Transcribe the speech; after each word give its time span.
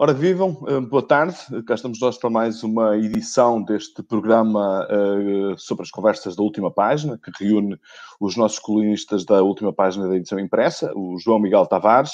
Ora, 0.00 0.12
vivam, 0.12 0.64
eh, 0.68 0.78
boa 0.78 1.02
tarde. 1.02 1.36
Cá 1.66 1.74
estamos 1.74 1.98
nós 2.00 2.16
para 2.16 2.30
mais 2.30 2.62
uma 2.62 2.96
edição 2.96 3.60
deste 3.60 4.00
programa 4.00 4.86
uh, 4.86 5.58
sobre 5.58 5.82
as 5.82 5.90
conversas 5.90 6.36
da 6.36 6.42
última 6.44 6.70
página, 6.70 7.18
que 7.18 7.32
reúne 7.44 7.76
os 8.20 8.36
nossos 8.36 8.60
colunistas 8.60 9.24
da 9.24 9.42
última 9.42 9.72
página 9.72 10.06
da 10.06 10.14
edição 10.14 10.38
impressa, 10.38 10.92
o 10.94 11.18
João 11.18 11.40
Miguel 11.40 11.66
Tavares. 11.66 12.12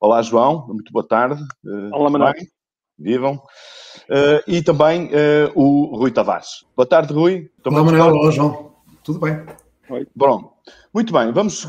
Olá, 0.00 0.22
João, 0.22 0.68
muito 0.68 0.92
boa 0.92 1.04
tarde. 1.04 1.42
Uh, 1.64 1.92
Olá, 1.92 2.08
Manuel. 2.08 2.34
Vivam. 2.96 3.34
Uh, 4.04 4.38
e 4.46 4.62
também 4.62 5.10
o 5.56 5.96
Rui 5.96 6.12
Tavares. 6.12 6.64
Boa 6.76 6.86
tarde, 6.86 7.12
Rui. 7.12 7.50
Olá, 7.64 7.82
Manuel. 7.82 8.14
Olá, 8.14 8.30
João. 8.30 8.76
Tudo 9.02 9.18
bem? 9.18 9.44
Oi. 9.90 10.06
Bom, 10.16 10.56
muito 10.94 11.12
bem, 11.12 11.30
vamos, 11.30 11.68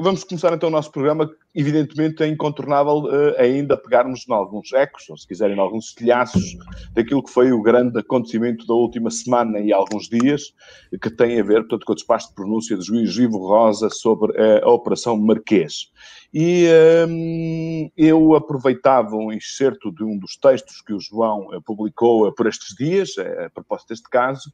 vamos 0.00 0.22
começar 0.22 0.52
então 0.52 0.68
o 0.68 0.72
nosso 0.72 0.92
programa. 0.92 1.28
Evidentemente 1.52 2.22
é 2.22 2.28
incontornável 2.28 2.98
uh, 2.98 3.34
ainda 3.40 3.76
pegarmos 3.76 4.24
em 4.28 4.32
alguns 4.32 4.72
ecos, 4.72 5.08
ou 5.10 5.16
se 5.16 5.26
quiserem, 5.26 5.56
em 5.56 5.58
alguns 5.58 5.86
estilhaços 5.86 6.56
daquilo 6.92 7.24
que 7.24 7.32
foi 7.32 7.50
o 7.50 7.60
grande 7.60 7.98
acontecimento 7.98 8.64
da 8.68 8.74
última 8.74 9.10
semana 9.10 9.58
e 9.58 9.72
alguns 9.72 10.08
dias, 10.08 10.54
que 11.02 11.10
tem 11.10 11.40
a 11.40 11.42
ver, 11.42 11.62
portanto, 11.62 11.86
com 11.86 11.92
o 11.92 11.96
despacho 11.96 12.28
de 12.28 12.34
pronúncia 12.36 12.76
do 12.76 12.84
juiz 12.84 13.16
Ivo 13.16 13.38
Rosa 13.38 13.90
sobre 13.90 14.30
uh, 14.30 14.64
a 14.64 14.70
Operação 14.70 15.16
Marquês. 15.16 15.90
E 16.32 16.68
um, 17.08 17.90
eu 17.96 18.36
aproveitava 18.36 19.16
um 19.16 19.32
excerto 19.32 19.90
de 19.90 20.04
um 20.04 20.16
dos 20.16 20.36
textos 20.36 20.80
que 20.82 20.92
o 20.92 21.00
João 21.00 21.48
uh, 21.48 21.60
publicou 21.62 22.30
por 22.32 22.46
estes 22.46 22.76
dias, 22.76 23.14
a 23.18 23.50
propósito 23.50 23.88
deste 23.88 24.08
caso, 24.08 24.52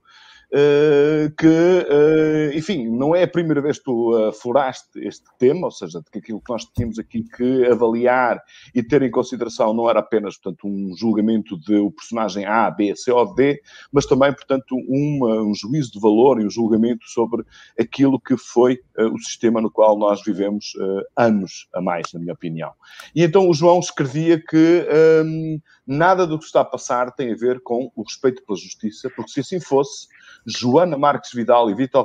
que, 1.38 1.47
uh, 1.47 2.56
enfim, 2.56 2.88
não 2.88 3.15
é 3.15 3.23
a 3.23 3.29
primeira 3.29 3.62
vez 3.62 3.79
que 3.79 3.84
tu 3.84 4.15
afloraste 4.29 4.98
este 4.98 5.24
tema, 5.38 5.66
ou 5.66 5.70
seja, 5.70 6.02
que 6.12 6.19
aquilo 6.19 6.41
que 6.41 6.52
nós 6.52 6.65
tínhamos 6.65 6.98
aqui 6.98 7.24
que 7.24 7.66
avaliar 7.66 8.43
e 8.74 8.82
ter 8.82 9.02
em 9.02 9.10
consideração 9.10 9.73
não 9.73 9.88
era 9.88 10.01
apenas, 10.01 10.37
portanto, 10.37 10.66
um 10.66 10.95
julgamento 10.96 11.59
de 11.59 11.76
o 11.76 11.91
personagem 11.91 12.45
A, 12.45 12.71
B, 12.71 12.95
C 12.95 13.10
ou 13.10 13.35
D, 13.35 13.63
mas 13.91 14.04
também, 14.04 14.32
portanto, 14.32 14.76
uma, 14.88 15.43
um 15.43 15.54
juízo 15.54 15.93
de 15.93 16.01
valor 16.01 16.41
e 16.41 16.45
um 16.45 16.51
julgamento 16.51 17.07
sobre 17.07 17.45
aquilo 17.79 18.21
que 18.21 18.37
foi 18.37 18.79
o 18.98 19.19
sistema 19.19 19.60
no 19.60 19.71
qual 19.71 19.98
nós 19.98 20.23
vivemos 20.23 20.73
anos 21.16 21.69
a 21.74 21.80
mais, 21.80 22.13
na 22.13 22.21
minha 22.21 22.35
opinião. 22.35 22.73
E 23.15 23.23
então 23.23 23.48
o 23.48 23.54
João 23.54 23.79
escrevia 23.79 24.38
que 24.38 24.87
um, 25.24 25.60
nada 25.87 26.26
do 26.26 26.38
que 26.38 26.45
está 26.45 26.60
a 26.60 26.65
passar 26.65 27.13
tem 27.13 27.32
a 27.32 27.37
ver 27.37 27.60
com 27.60 27.91
o 27.95 28.02
respeito 28.02 28.43
pela 28.45 28.59
justiça, 28.59 29.10
porque 29.15 29.30
se 29.30 29.41
assim 29.41 29.60
fosse, 29.60 30.09
Joana 30.46 30.98
Marques 30.98 31.30
Vidal 31.32 31.71
e 31.71 31.74
Vitor 31.74 32.04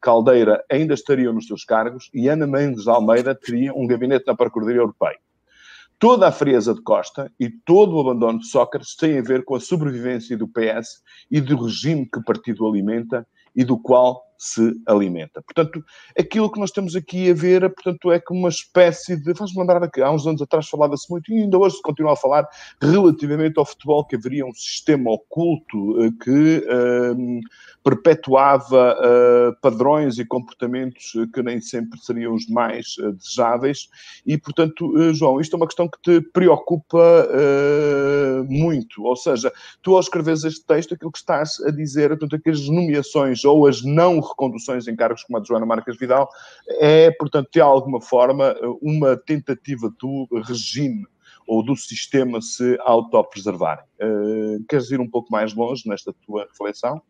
Caldeira 0.00 0.64
ainda 0.70 0.94
estariam 0.94 1.32
nos 1.32 1.46
seus 1.46 1.64
cargos 1.64 2.10
e 2.14 2.28
Ana 2.28 2.46
Mendes 2.46 2.84
de 2.84 2.90
Almeida 2.90 3.34
teria 3.34 3.74
um 3.74 3.86
gabinete 3.86 4.26
na 4.26 4.34
Procuradoria 4.34 4.80
Europeia. 4.80 5.18
Toda 5.98 6.28
a 6.28 6.32
frieza 6.32 6.74
de 6.74 6.82
Costa 6.82 7.30
e 7.38 7.48
todo 7.48 7.96
o 7.96 8.00
abandono 8.00 8.40
de 8.40 8.46
Sócrates 8.46 8.96
têm 8.96 9.18
a 9.18 9.22
ver 9.22 9.44
com 9.44 9.54
a 9.54 9.60
sobrevivência 9.60 10.36
do 10.36 10.48
PS 10.48 11.02
e 11.30 11.40
do 11.40 11.62
regime 11.62 12.08
que 12.10 12.18
o 12.18 12.24
partido 12.24 12.66
alimenta 12.66 13.26
e 13.54 13.64
do 13.64 13.78
qual 13.78 14.22
se 14.38 14.74
alimenta. 14.86 15.42
Portanto, 15.42 15.84
aquilo 16.18 16.50
que 16.50 16.60
nós 16.60 16.70
temos 16.70 16.94
aqui 16.96 17.30
a 17.30 17.34
ver, 17.34 17.60
portanto, 17.72 18.12
é 18.12 18.18
como 18.18 18.40
uma 18.40 18.48
espécie 18.48 19.16
de. 19.16 19.34
Faz-me 19.34 19.60
lembrar 19.60 19.88
que 19.90 20.00
há 20.00 20.10
uns 20.10 20.26
anos 20.26 20.42
atrás 20.42 20.68
falava-se 20.68 21.10
muito, 21.10 21.32
e 21.32 21.42
ainda 21.42 21.58
hoje 21.58 21.76
se 21.76 21.82
continua 21.82 22.12
a 22.12 22.16
falar, 22.16 22.46
relativamente 22.80 23.58
ao 23.58 23.64
futebol, 23.64 24.04
que 24.04 24.16
haveria 24.16 24.44
um 24.44 24.54
sistema 24.54 25.10
oculto 25.10 26.02
eh, 26.02 26.10
que 26.22 26.66
uh, 26.66 27.40
perpetuava 27.82 28.94
uh, 28.94 29.60
padrões 29.60 30.18
e 30.18 30.24
comportamentos 30.24 31.12
que 31.32 31.42
nem 31.42 31.60
sempre 31.60 31.98
seriam 32.00 32.34
os 32.34 32.48
mais 32.48 32.96
uh, 32.98 33.12
desejáveis. 33.12 33.88
E, 34.26 34.36
portanto, 34.38 34.92
João, 35.12 35.40
isto 35.40 35.54
é 35.54 35.56
uma 35.56 35.66
questão 35.66 35.88
que 35.88 36.00
te 36.02 36.20
preocupa 36.32 37.28
muito. 38.48 39.02
Ou 39.04 39.16
seja, 39.16 39.52
tu 39.82 39.94
ao 39.94 40.00
escreveres 40.00 40.44
este 40.44 40.64
texto, 40.64 40.94
aquilo 40.94 41.12
que 41.12 41.18
estás 41.18 41.60
a 41.60 41.70
dizer, 41.70 42.10
portanto, 42.10 42.36
é 42.36 42.38
que 42.38 42.50
as 42.50 42.68
nomeações 42.68 43.44
ou 43.44 43.66
as 43.66 43.82
não 43.82 44.20
reconduções 44.28 44.88
em 44.88 44.96
cargos 44.96 45.22
como 45.24 45.38
a 45.38 45.40
de 45.40 45.48
Joana 45.48 45.66
Marques 45.66 45.98
Vidal, 45.98 46.28
é, 46.80 47.10
portanto, 47.12 47.48
de 47.52 47.60
alguma 47.60 48.00
forma, 48.00 48.54
uma 48.82 49.16
tentativa 49.16 49.92
do 50.00 50.26
regime 50.44 51.06
ou 51.46 51.62
do 51.62 51.76
sistema 51.76 52.40
se 52.40 52.76
autopreservarem. 52.80 53.84
Uh, 54.00 54.64
queres 54.68 54.90
ir 54.90 55.00
um 55.00 55.08
pouco 55.08 55.30
mais 55.30 55.54
longe 55.54 55.88
nesta 55.88 56.12
tua 56.26 56.44
reflexão? 56.44 57.02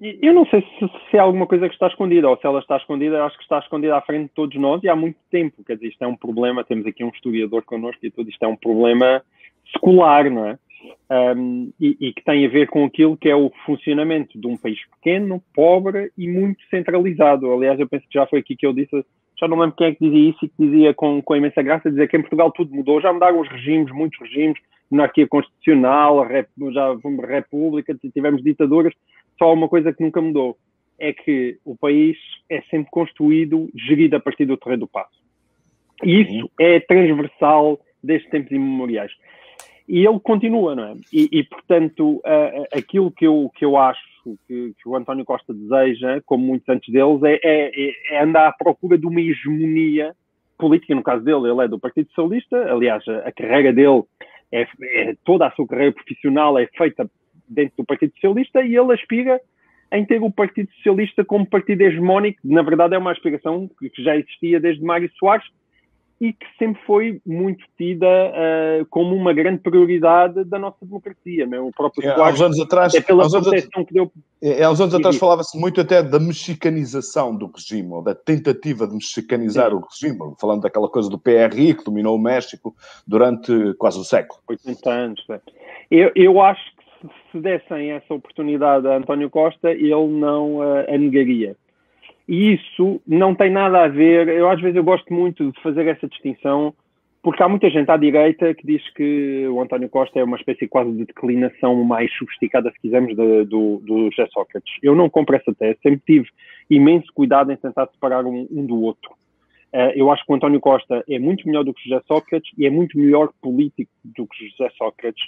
Eu 0.00 0.32
não 0.32 0.46
sei 0.46 0.60
se, 0.60 1.10
se 1.10 1.16
é 1.16 1.18
alguma 1.18 1.46
coisa 1.46 1.68
que 1.68 1.74
está 1.74 1.88
escondida, 1.88 2.28
ou 2.28 2.36
se 2.36 2.46
ela 2.46 2.60
está 2.60 2.76
escondida, 2.76 3.24
acho 3.24 3.36
que 3.36 3.42
está 3.42 3.58
escondida 3.58 3.96
à 3.96 4.00
frente 4.00 4.28
de 4.28 4.34
todos 4.34 4.56
nós 4.56 4.82
e 4.82 4.88
há 4.88 4.94
muito 4.94 5.18
tempo. 5.28 5.64
Quer 5.64 5.74
dizer, 5.74 5.88
isto 5.88 6.02
é 6.02 6.06
um 6.06 6.16
problema, 6.16 6.64
temos 6.64 6.86
aqui 6.86 7.02
um 7.02 7.08
historiador 7.08 7.64
connosco 7.64 8.04
e 8.04 8.10
tudo 8.10 8.30
isto 8.30 8.42
é 8.42 8.48
um 8.48 8.56
problema 8.56 9.22
secular, 9.72 10.30
não 10.30 10.46
é? 10.46 10.58
Um, 11.10 11.72
e, 11.80 11.96
e, 12.00 12.12
que 12.12 12.24
tem 12.24 12.46
a 12.46 12.48
ver 12.48 12.68
com 12.68 12.84
aquilo 12.84 13.16
que 13.16 13.28
é 13.28 13.36
o 13.36 13.50
funcionamento 13.66 14.38
de 14.38 14.46
um 14.46 14.56
país 14.56 14.78
pequeno, 14.90 15.42
pobre 15.54 16.10
e 16.16 16.28
muito 16.28 16.62
centralizado. 16.70 17.52
Aliás, 17.52 17.78
eu 17.78 17.88
penso 17.88 18.06
que 18.06 18.18
já 18.18 18.26
foi 18.26 18.40
aqui 18.40 18.56
que 18.56 18.66
eu 18.66 18.72
disse, 18.72 19.04
já 19.38 19.48
não 19.48 19.58
lembro 19.58 19.76
quem 19.76 19.88
é 19.88 19.94
que 19.94 20.04
dizia 20.04 20.30
isso 20.30 20.44
e 20.44 20.48
que 20.48 20.54
dizia 20.58 20.94
com, 20.94 21.20
com 21.22 21.36
imensa 21.36 21.62
graça, 21.62 21.90
dizer 21.90 22.08
que 22.08 22.16
em 22.16 22.20
Portugal 22.20 22.50
tudo 22.52 22.74
mudou, 22.74 23.00
já 23.00 23.12
mudaram 23.12 23.40
os 23.40 23.48
regimes, 23.48 23.92
muitos 23.92 24.18
regimes, 24.20 24.58
monarquia 24.90 25.26
constitucional, 25.26 26.26
rep, 26.26 26.48
já 26.72 26.96
fomos 26.98 27.26
república, 27.26 27.94
tivemos 28.12 28.42
ditaduras, 28.42 28.94
só 29.38 29.52
uma 29.52 29.68
coisa 29.68 29.92
que 29.92 30.02
nunca 30.02 30.20
mudou, 30.20 30.56
é 30.98 31.12
que 31.12 31.58
o 31.64 31.76
país 31.76 32.16
é 32.48 32.60
sempre 32.62 32.90
construído, 32.90 33.70
gerido 33.74 34.16
a 34.16 34.20
partir 34.20 34.44
do 34.44 34.56
terreno 34.56 34.80
do 34.80 34.88
passo. 34.88 35.20
E 36.02 36.22
isso 36.22 36.50
é 36.58 36.80
transversal 36.80 37.78
desde 38.02 38.28
tempos 38.30 38.52
imemoriais 38.52 39.12
e 39.90 40.06
ele 40.06 40.20
continua, 40.20 40.76
não 40.76 40.84
é? 40.84 40.94
E, 41.12 41.28
e 41.32 41.42
portanto, 41.42 42.18
uh, 42.18 42.66
aquilo 42.72 43.10
que 43.10 43.26
eu, 43.26 43.50
que 43.56 43.64
eu 43.64 43.76
acho 43.76 44.00
que, 44.46 44.72
que, 44.80 44.88
o 44.88 44.94
António 44.94 45.24
Costa 45.24 45.52
deseja, 45.52 46.22
como 46.24 46.46
muitos 46.46 46.68
antes 46.68 46.92
deles, 46.92 47.20
é, 47.24 47.40
é, 47.42 47.92
é, 48.14 48.22
andar 48.22 48.46
à 48.46 48.52
procura 48.52 48.96
de 48.96 49.04
uma 49.04 49.20
hegemonia 49.20 50.14
política. 50.56 50.94
No 50.94 51.02
caso 51.02 51.24
dele, 51.24 51.50
ele 51.50 51.64
é 51.64 51.66
do 51.66 51.80
Partido 51.80 52.08
Socialista, 52.10 52.72
aliás, 52.72 53.02
a, 53.08 53.28
a 53.28 53.32
carreira 53.32 53.72
dele, 53.72 54.04
é, 54.52 54.64
é, 54.80 55.16
toda 55.24 55.48
a 55.48 55.50
sua 55.50 55.66
carreira 55.66 55.92
profissional 55.92 56.56
é 56.56 56.68
feita 56.68 57.10
dentro 57.48 57.78
do 57.78 57.84
Partido 57.84 58.12
Socialista 58.14 58.62
e 58.62 58.76
ele 58.76 58.94
aspira 58.94 59.40
em 59.92 60.04
ter 60.04 60.22
o 60.22 60.30
Partido 60.30 60.70
Socialista 60.74 61.24
como 61.24 61.44
partido 61.44 61.80
hegemónico. 61.80 62.38
Na 62.44 62.62
verdade, 62.62 62.94
é 62.94 62.98
uma 62.98 63.10
aspiração 63.10 63.68
que 63.76 63.90
já 64.04 64.16
existia 64.16 64.60
desde 64.60 64.84
Mário 64.84 65.10
Soares, 65.18 65.46
e 66.20 66.34
que 66.34 66.46
sempre 66.58 66.78
foi 66.84 67.20
muito 67.24 67.64
tida 67.78 68.06
uh, 68.06 68.86
como 68.90 69.16
uma 69.16 69.32
grande 69.32 69.60
prioridade 69.62 70.44
da 70.44 70.58
nossa 70.58 70.76
democracia. 70.84 71.46
Mesmo 71.46 71.68
o 71.68 71.72
próprio 71.72 72.06
é, 72.06 72.14
Soares, 72.14 72.40
anos 72.42 72.60
atrás, 72.60 72.94
é 72.94 73.00
pela 73.00 73.24
anos 73.24 73.48
que 73.50 73.94
deu... 73.94 74.12
É, 74.42 74.62
há 74.62 74.70
uns 74.70 74.80
anos 74.82 74.94
atrás 74.94 75.16
falava-se 75.16 75.58
muito 75.58 75.80
até 75.80 76.02
da 76.02 76.20
mexicanização 76.20 77.34
do 77.34 77.46
regime, 77.46 77.90
ou 77.90 78.02
da 78.02 78.14
tentativa 78.14 78.86
de 78.86 78.94
mexicanizar 78.94 79.70
Sim. 79.70 79.76
o 79.76 79.80
regime, 79.80 80.34
falando 80.38 80.60
daquela 80.60 80.90
coisa 80.90 81.08
do 81.08 81.18
PRI 81.18 81.74
que 81.74 81.84
dominou 81.84 82.16
o 82.16 82.20
México 82.20 82.74
durante 83.06 83.72
quase 83.78 83.98
um 83.98 84.04
século. 84.04 84.40
80 84.46 84.90
anos. 84.90 85.24
É. 85.30 85.40
Eu, 85.90 86.12
eu 86.14 86.40
acho 86.42 86.62
que 86.76 87.08
se 87.32 87.40
dessem 87.40 87.92
essa 87.92 88.12
oportunidade 88.12 88.86
a 88.86 88.96
António 88.96 89.30
Costa, 89.30 89.70
ele 89.70 89.88
não 89.88 90.56
uh, 90.56 90.84
a 90.86 90.98
negaria. 90.98 91.56
E 92.30 92.54
isso 92.54 93.02
não 93.04 93.34
tem 93.34 93.50
nada 93.50 93.82
a 93.82 93.88
ver. 93.88 94.28
Eu 94.28 94.48
às 94.48 94.60
vezes 94.60 94.76
eu 94.76 94.84
gosto 94.84 95.12
muito 95.12 95.50
de 95.50 95.60
fazer 95.60 95.84
essa 95.88 96.06
distinção, 96.06 96.72
porque 97.24 97.42
há 97.42 97.48
muita 97.48 97.68
gente 97.68 97.90
à 97.90 97.96
direita 97.96 98.54
que 98.54 98.64
diz 98.64 98.88
que 98.94 99.48
o 99.48 99.60
António 99.60 99.88
Costa 99.88 100.20
é 100.20 100.22
uma 100.22 100.36
espécie 100.36 100.68
quase 100.68 100.92
de 100.92 101.06
declinação 101.06 101.82
mais 101.82 102.08
sofisticada, 102.16 102.70
se 102.70 102.80
quisermos, 102.80 103.16
do, 103.16 103.44
do, 103.44 103.76
do 103.78 104.10
José 104.12 104.28
Sócrates. 104.32 104.72
Eu 104.80 104.94
não 104.94 105.10
compro 105.10 105.34
essa 105.34 105.52
tese, 105.52 105.80
sempre 105.82 106.00
tive 106.06 106.28
imenso 106.70 107.12
cuidado 107.12 107.50
em 107.50 107.56
tentar 107.56 107.88
separar 107.88 108.24
um, 108.24 108.46
um 108.48 108.64
do 108.64 108.80
outro. 108.80 109.10
Uh, 109.74 109.90
eu 109.96 110.08
acho 110.12 110.24
que 110.24 110.30
o 110.30 110.36
António 110.36 110.60
Costa 110.60 111.02
é 111.10 111.18
muito 111.18 111.48
melhor 111.48 111.64
do 111.64 111.74
que 111.74 111.82
José 111.82 112.00
Sócrates 112.06 112.52
e 112.56 112.64
é 112.64 112.70
muito 112.70 112.96
melhor 112.96 113.30
político 113.42 113.90
do 114.04 114.24
que 114.28 114.48
José 114.50 114.70
Sócrates. 114.78 115.24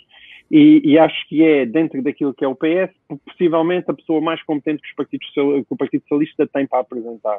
E, 0.52 0.82
e, 0.84 0.98
acho 0.98 1.26
que 1.28 1.42
é, 1.42 1.64
dentro 1.64 2.02
daquilo 2.02 2.34
que 2.34 2.44
é 2.44 2.48
o 2.48 2.54
PS, 2.54 2.94
possivelmente 3.24 3.90
a 3.90 3.94
pessoa 3.94 4.20
mais 4.20 4.42
competente 4.42 4.82
que, 4.82 4.94
partidos, 4.94 5.26
que 5.30 5.40
o 5.40 5.76
Partido 5.78 6.02
Socialista 6.02 6.46
tem 6.46 6.66
para 6.66 6.80
apresentar. 6.80 7.38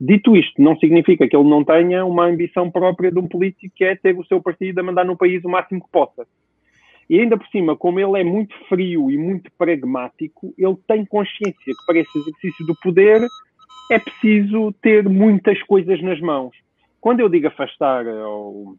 Dito 0.00 0.34
isto, 0.34 0.62
não 0.62 0.74
significa 0.78 1.28
que 1.28 1.36
ele 1.36 1.50
não 1.50 1.62
tenha 1.62 2.02
uma 2.06 2.24
ambição 2.24 2.70
própria 2.70 3.12
de 3.12 3.18
um 3.18 3.28
político 3.28 3.74
que 3.76 3.84
é 3.84 3.94
ter 3.94 4.18
o 4.18 4.24
seu 4.24 4.40
partido 4.40 4.78
a 4.78 4.82
mandar 4.82 5.04
no 5.04 5.18
país 5.18 5.44
o 5.44 5.50
máximo 5.50 5.84
que 5.84 5.90
possa. 5.92 6.26
E 7.10 7.20
ainda 7.20 7.36
por 7.36 7.46
cima, 7.48 7.76
como 7.76 8.00
ele 8.00 8.18
é 8.18 8.24
muito 8.24 8.54
frio 8.70 9.10
e 9.10 9.18
muito 9.18 9.52
pragmático, 9.58 10.54
ele 10.56 10.76
tem 10.88 11.04
consciência 11.04 11.54
que 11.54 11.86
para 11.86 11.98
esse 11.98 12.18
exercício 12.18 12.64
do 12.64 12.74
poder 12.82 13.20
é 13.92 13.98
preciso 13.98 14.72
ter 14.80 15.06
muitas 15.06 15.62
coisas 15.64 16.00
nas 16.00 16.18
mãos. 16.20 16.56
Quando 17.02 17.20
eu 17.20 17.28
digo 17.28 17.48
afastar 17.48 18.06
ou 18.06 18.76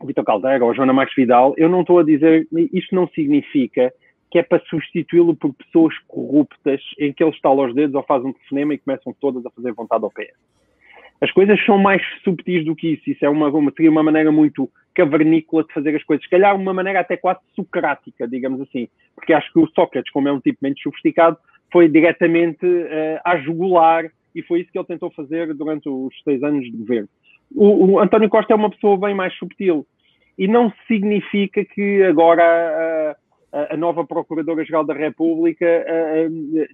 o 0.00 0.06
Vitor 0.06 0.24
Caldeira 0.24 0.64
ou 0.64 0.70
a 0.70 0.74
Joana 0.74 0.92
Marques 0.92 1.16
Vidal, 1.16 1.54
eu 1.56 1.68
não 1.68 1.80
estou 1.80 1.98
a 1.98 2.04
dizer, 2.04 2.46
isto 2.72 2.94
não 2.94 3.08
significa 3.08 3.92
que 4.30 4.38
é 4.38 4.42
para 4.42 4.62
substituí-lo 4.68 5.34
por 5.34 5.54
pessoas 5.54 5.94
corruptas 6.06 6.80
em 6.98 7.12
que 7.12 7.22
ele 7.22 7.32
estala 7.32 7.66
os 7.66 7.74
dedos 7.74 7.94
ou 7.94 8.02
faz 8.02 8.24
um 8.24 8.32
telefonema 8.32 8.74
e 8.74 8.78
começam 8.78 9.14
todas 9.20 9.44
a 9.44 9.50
fazer 9.50 9.72
vontade 9.72 10.04
ao 10.04 10.10
PS. 10.10 10.36
As 11.20 11.32
coisas 11.32 11.62
são 11.64 11.78
mais 11.78 12.02
subtis 12.22 12.64
do 12.64 12.76
que 12.76 12.92
isso. 12.92 13.10
Isso 13.10 13.24
é 13.24 13.28
uma, 13.28 13.48
uma, 13.48 13.72
seria 13.72 13.90
uma 13.90 14.02
maneira 14.02 14.30
muito 14.30 14.70
cavernícola 14.94 15.64
de 15.64 15.72
fazer 15.72 15.96
as 15.96 16.04
coisas, 16.04 16.24
se 16.24 16.30
calhar 16.30 16.56
uma 16.56 16.74
maneira 16.74 17.00
até 17.00 17.16
quase 17.16 17.40
socrática, 17.54 18.26
digamos 18.26 18.60
assim, 18.60 18.88
porque 19.14 19.32
acho 19.32 19.52
que 19.52 19.58
o 19.60 19.68
Sócrates, 19.68 20.12
como 20.12 20.28
é 20.28 20.32
um 20.32 20.40
tipo 20.40 20.58
menos 20.60 20.80
sofisticado, 20.80 21.36
foi 21.72 21.88
diretamente 21.88 22.66
uh, 22.66 23.20
a 23.24 23.36
jugular 23.38 24.10
e 24.34 24.42
foi 24.42 24.60
isso 24.60 24.72
que 24.72 24.78
ele 24.78 24.86
tentou 24.86 25.10
fazer 25.12 25.54
durante 25.54 25.88
os 25.88 26.12
seis 26.24 26.42
anos 26.42 26.64
de 26.64 26.76
governo. 26.76 27.08
O, 27.54 27.92
o 27.92 27.98
António 27.98 28.28
Costa 28.28 28.52
é 28.52 28.56
uma 28.56 28.70
pessoa 28.70 28.98
bem 28.98 29.14
mais 29.14 29.34
subtil 29.36 29.86
e 30.38 30.46
não 30.46 30.72
significa 30.86 31.64
que 31.64 32.02
agora 32.04 33.16
a, 33.52 33.74
a 33.74 33.76
nova 33.76 34.06
Procuradora-Geral 34.06 34.84
da 34.84 34.94
República 34.94 35.66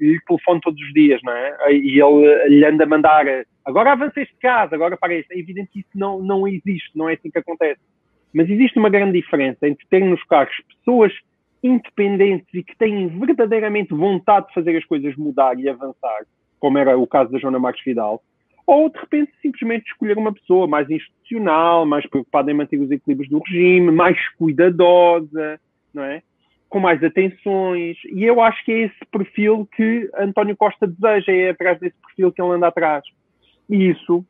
lhe 0.00 0.20
telefone 0.26 0.60
todos 0.60 0.80
os 0.80 0.92
dias, 0.92 1.20
não 1.22 1.32
é? 1.32 1.72
E 1.72 2.00
ele 2.00 2.48
lhe 2.48 2.64
anda 2.64 2.84
a 2.84 2.86
mandar 2.86 3.26
agora 3.64 3.92
avança 3.92 4.20
este 4.20 4.36
caso, 4.36 4.74
agora 4.74 4.96
para 4.96 5.14
isso. 5.14 5.28
É 5.32 5.38
evidente 5.38 5.70
que 5.72 5.80
isso 5.80 5.88
não, 5.94 6.20
não 6.20 6.46
existe, 6.46 6.90
não 6.94 7.08
é 7.08 7.14
assim 7.14 7.30
que 7.30 7.38
acontece. 7.38 7.80
Mas 8.32 8.50
existe 8.50 8.78
uma 8.78 8.90
grande 8.90 9.20
diferença 9.20 9.66
entre 9.66 9.86
ter 9.88 10.04
nos 10.04 10.22
cargos 10.24 10.54
pessoas 10.78 11.12
independentes 11.62 12.52
e 12.52 12.62
que 12.62 12.76
têm 12.76 13.08
verdadeiramente 13.08 13.94
vontade 13.94 14.48
de 14.48 14.54
fazer 14.54 14.76
as 14.76 14.84
coisas 14.84 15.16
mudar 15.16 15.58
e 15.58 15.68
avançar, 15.68 16.26
como 16.60 16.76
era 16.76 16.98
o 16.98 17.06
caso 17.06 17.32
da 17.32 17.38
Joana 17.38 17.58
Marques 17.58 17.84
Vidal, 17.84 18.22
ou 18.66 18.88
de 18.88 18.98
repente 18.98 19.32
simplesmente 19.42 19.86
escolher 19.86 20.16
uma 20.16 20.32
pessoa 20.32 20.66
mais 20.66 20.88
institucional, 20.88 21.84
mais 21.84 22.06
preocupada 22.06 22.50
em 22.50 22.54
manter 22.54 22.78
os 22.78 22.90
equilíbrios 22.90 23.28
do 23.28 23.38
regime, 23.40 23.90
mais 23.90 24.16
cuidadosa, 24.36 25.60
não 25.92 26.02
é? 26.02 26.22
Com 26.68 26.80
mais 26.80 27.02
atenções. 27.04 27.96
E 28.06 28.24
eu 28.24 28.40
acho 28.40 28.64
que 28.64 28.72
é 28.72 28.78
esse 28.86 29.04
perfil 29.12 29.68
que 29.76 30.10
António 30.18 30.56
Costa 30.56 30.86
deseja, 30.86 31.32
é 31.32 31.50
atrás 31.50 31.78
desse 31.78 31.96
perfil 32.06 32.32
que 32.32 32.40
ele 32.40 32.52
anda 32.52 32.68
atrás. 32.68 33.04
E 33.68 33.90
isso 33.90 34.24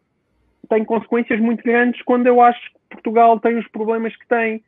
tem 0.69 0.85
consequências 0.85 1.39
muito 1.41 1.63
grandes 1.63 2.01
quando 2.03 2.27
eu 2.27 2.41
acho 2.41 2.61
que 2.73 2.79
Portugal 2.91 3.39
tem 3.39 3.57
os 3.59 3.69
problemas 3.69 4.17
que 4.17 4.27
tem 4.27 4.63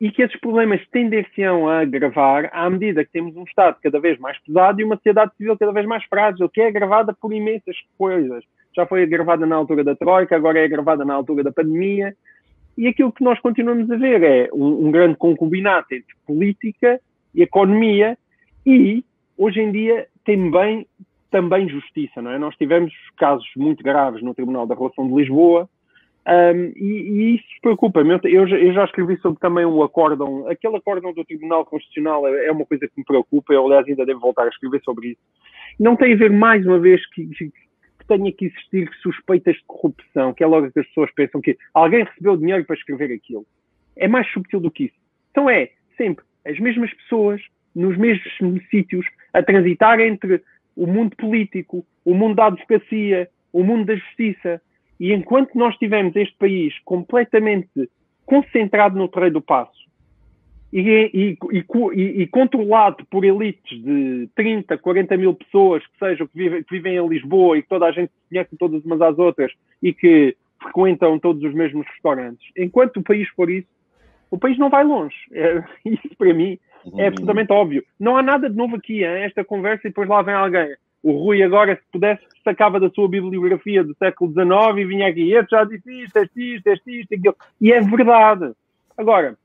e 0.00 0.10
que 0.10 0.22
esses 0.22 0.38
problemas 0.40 0.80
tendem-se-ão 0.88 1.68
a 1.68 1.80
agravar 1.80 2.48
à 2.52 2.70
medida 2.70 3.04
que 3.04 3.12
temos 3.12 3.36
um 3.36 3.42
Estado 3.42 3.76
cada 3.82 4.00
vez 4.00 4.18
mais 4.18 4.38
pesado 4.38 4.80
e 4.80 4.84
uma 4.84 4.96
sociedade 4.96 5.32
civil 5.36 5.58
cada 5.58 5.72
vez 5.72 5.86
mais 5.86 6.02
frágil, 6.04 6.48
que 6.48 6.60
é 6.60 6.68
agravada 6.68 7.12
por 7.12 7.32
imensas 7.32 7.76
coisas. 7.98 8.42
Já 8.74 8.86
foi 8.86 9.02
agravada 9.02 9.46
na 9.46 9.56
altura 9.56 9.82
da 9.82 9.94
Troika, 9.94 10.36
agora 10.36 10.58
é 10.58 10.64
agravada 10.64 11.04
na 11.04 11.14
altura 11.14 11.42
da 11.42 11.52
pandemia. 11.52 12.14
E 12.78 12.86
aquilo 12.86 13.12
que 13.12 13.24
nós 13.24 13.38
continuamos 13.40 13.90
a 13.90 13.96
ver 13.96 14.22
é 14.22 14.48
um, 14.52 14.86
um 14.86 14.90
grande 14.90 15.16
concubinato 15.16 15.94
entre 15.94 16.14
política 16.26 17.00
e 17.34 17.42
economia 17.42 18.16
e, 18.64 19.04
hoje 19.36 19.60
em 19.60 19.72
dia, 19.72 20.06
também, 20.24 20.86
também 21.30 21.68
justiça. 21.68 22.22
Não 22.22 22.30
é? 22.30 22.38
Nós 22.38 22.56
tivemos 22.56 22.92
casos 23.16 23.46
muito 23.56 23.82
graves 23.82 24.22
no 24.22 24.34
Tribunal 24.34 24.66
da 24.66 24.74
Relação 24.74 25.06
de 25.08 25.14
Lisboa, 25.14 25.68
um, 26.26 26.72
e, 26.76 26.84
e, 26.84 27.34
isso 27.36 27.44
preocupa-me. 27.62 28.20
Eu, 28.24 28.46
eu, 28.46 28.72
já 28.72 28.84
escrevi 28.84 29.16
sobre 29.20 29.40
também 29.40 29.64
o 29.64 29.82
acórdão. 29.82 30.46
Aquele 30.48 30.76
acórdão 30.76 31.12
do 31.12 31.24
Tribunal 31.24 31.64
Constitucional 31.64 32.26
é, 32.28 32.46
é, 32.46 32.52
uma 32.52 32.66
coisa 32.66 32.86
que 32.86 32.92
me 32.96 33.04
preocupa. 33.04 33.52
Eu, 33.52 33.64
aliás, 33.66 33.86
ainda 33.88 34.04
devo 34.04 34.20
voltar 34.20 34.44
a 34.44 34.48
escrever 34.48 34.82
sobre 34.82 35.08
isso. 35.08 35.20
Não 35.78 35.96
tem 35.96 36.12
a 36.12 36.16
ver, 36.16 36.30
mais 36.30 36.64
uma 36.66 36.78
vez, 36.78 37.04
que, 37.10 37.26
que 37.26 37.50
tenha 38.10 38.32
que 38.32 38.46
existir 38.46 38.90
suspeitas 39.00 39.54
de 39.54 39.62
corrupção, 39.68 40.34
que 40.34 40.42
é 40.42 40.46
logo 40.46 40.70
que 40.72 40.80
as 40.80 40.86
pessoas 40.88 41.12
pensam 41.14 41.40
que 41.40 41.56
alguém 41.72 42.02
recebeu 42.02 42.36
dinheiro 42.36 42.64
para 42.64 42.74
escrever 42.74 43.12
aquilo. 43.14 43.46
É 43.96 44.08
mais 44.08 44.28
subtil 44.32 44.58
do 44.58 44.70
que 44.70 44.84
isso. 44.84 44.96
Então 45.30 45.48
é 45.48 45.70
sempre 45.96 46.24
as 46.44 46.58
mesmas 46.58 46.92
pessoas, 46.94 47.40
nos 47.72 47.96
mesmos 47.96 48.68
sítios, 48.68 49.06
a 49.32 49.42
transitar 49.42 50.00
entre 50.00 50.42
o 50.74 50.86
mundo 50.86 51.14
político, 51.14 51.86
o 52.04 52.12
mundo 52.12 52.34
da 52.34 52.46
advocacia, 52.46 53.28
o 53.52 53.62
mundo 53.62 53.84
da 53.84 53.94
justiça, 53.94 54.60
e 54.98 55.12
enquanto 55.12 55.54
nós 55.54 55.76
tivermos 55.76 56.16
este 56.16 56.36
país 56.36 56.76
completamente 56.84 57.88
concentrado 58.26 58.98
no 58.98 59.08
terreiro 59.08 59.34
do 59.34 59.42
passo 59.42 59.79
e, 60.72 60.80
e, 61.12 61.38
e, 61.52 62.22
e, 62.22 62.26
controlado 62.28 63.04
por 63.10 63.24
elites 63.24 63.82
de 63.82 64.28
30, 64.36 64.78
40 64.78 65.16
mil 65.16 65.34
pessoas 65.34 65.84
que 65.86 65.98
sejam 65.98 66.26
que 66.26 66.36
vivem, 66.36 66.62
que 66.62 66.74
vivem 66.74 66.96
em 66.96 67.08
Lisboa 67.08 67.58
e 67.58 67.62
que 67.62 67.68
toda 67.68 67.86
a 67.86 67.92
gente 67.92 68.12
conhece 68.28 68.56
todas 68.56 68.84
umas 68.84 69.00
às 69.00 69.18
outras 69.18 69.52
e 69.82 69.92
que 69.92 70.36
frequentam 70.62 71.18
todos 71.18 71.42
os 71.42 71.54
mesmos 71.54 71.86
restaurantes, 71.88 72.46
enquanto 72.56 72.98
o 72.98 73.02
país 73.02 73.28
for 73.30 73.50
isso, 73.50 73.68
o 74.30 74.38
país 74.38 74.56
não 74.58 74.70
vai 74.70 74.84
longe. 74.84 75.16
É, 75.32 75.64
isso 75.84 76.08
para 76.16 76.32
mim 76.32 76.58
é 76.96 77.08
absolutamente 77.08 77.52
óbvio. 77.52 77.84
Não 77.98 78.16
há 78.16 78.22
nada 78.22 78.48
de 78.48 78.56
novo 78.56 78.76
aqui, 78.76 79.04
hein? 79.04 79.24
esta 79.24 79.44
conversa 79.44 79.86
e 79.86 79.90
depois 79.90 80.08
lá 80.08 80.22
vem 80.22 80.34
alguém. 80.34 80.76
O 81.02 81.12
Rui 81.12 81.42
agora, 81.42 81.74
se 81.74 81.82
pudesse, 81.90 82.22
sacava 82.44 82.78
da 82.78 82.90
sua 82.90 83.08
bibliografia 83.08 83.82
do 83.82 83.94
século 83.96 84.32
XIX 84.32 84.78
e 84.78 84.84
vinha 84.84 85.08
aqui, 85.08 85.32
este 85.32 85.50
já 85.50 85.64
disse 85.64 86.02
isto, 86.02 86.16
este 86.16 86.54
isto, 86.56 86.66
este 86.66 87.00
isto, 87.00 87.14
aquilo. 87.14 87.36
E 87.60 87.72
é 87.72 87.80
verdade. 87.80 88.52
Agora, 88.96 89.36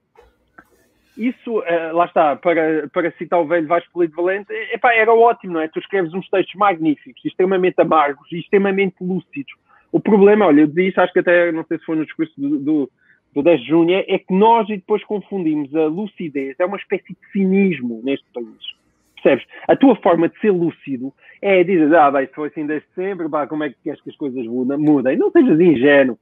isso, 1.17 1.59
uh, 1.59 1.93
lá 1.93 2.05
está, 2.05 2.35
para, 2.35 2.87
para 2.89 3.11
citar 3.11 3.39
o 3.39 3.47
velho 3.47 3.67
Vasco 3.67 3.91
Polito 3.93 4.15
Valente, 4.15 4.51
epá, 4.73 4.93
era 4.93 5.13
ótimo, 5.13 5.53
não 5.53 5.61
é? 5.61 5.67
Tu 5.67 5.79
escreves 5.79 6.13
uns 6.13 6.29
textos 6.29 6.55
magníficos, 6.55 7.23
extremamente 7.23 7.79
amargos 7.79 8.31
extremamente 8.31 8.95
lúcidos. 9.01 9.53
O 9.91 9.99
problema, 9.99 10.47
olha, 10.47 10.61
eu 10.61 10.67
disse, 10.67 10.99
acho 10.99 11.13
que 11.13 11.19
até, 11.19 11.51
não 11.51 11.63
sei 11.65 11.77
se 11.77 11.85
foi 11.85 11.95
no 11.95 12.05
discurso 12.05 12.33
do, 12.37 12.59
do, 12.59 12.91
do 13.33 13.43
10 13.43 13.61
de 13.61 13.67
junho, 13.67 13.95
é 13.95 14.19
que 14.19 14.33
nós 14.33 14.67
e 14.69 14.75
depois 14.75 15.03
confundimos 15.05 15.73
a 15.75 15.85
lucidez, 15.85 16.55
é 16.59 16.65
uma 16.65 16.77
espécie 16.77 17.13
de 17.13 17.31
cinismo 17.31 18.01
neste 18.03 18.25
país. 18.33 18.75
Percebes? 19.15 19.45
A 19.67 19.75
tua 19.75 19.95
forma 19.95 20.27
de 20.27 20.37
ser 20.39 20.51
lúcido 20.51 21.13
é 21.41 21.63
dizer, 21.63 21.95
ah, 21.95 22.11
bem, 22.11 22.27
se 22.27 22.33
foi 22.33 22.49
assim 22.49 22.65
desde 22.65 22.87
sempre, 22.93 23.29
pá, 23.29 23.47
como 23.47 23.63
é 23.63 23.69
que 23.69 23.77
queres 23.83 24.01
que 24.01 24.09
as 24.09 24.17
coisas 24.17 24.45
mudem? 24.45 25.17
Não 25.17 25.31
sejas 25.31 25.59
ingênuo. 25.59 26.19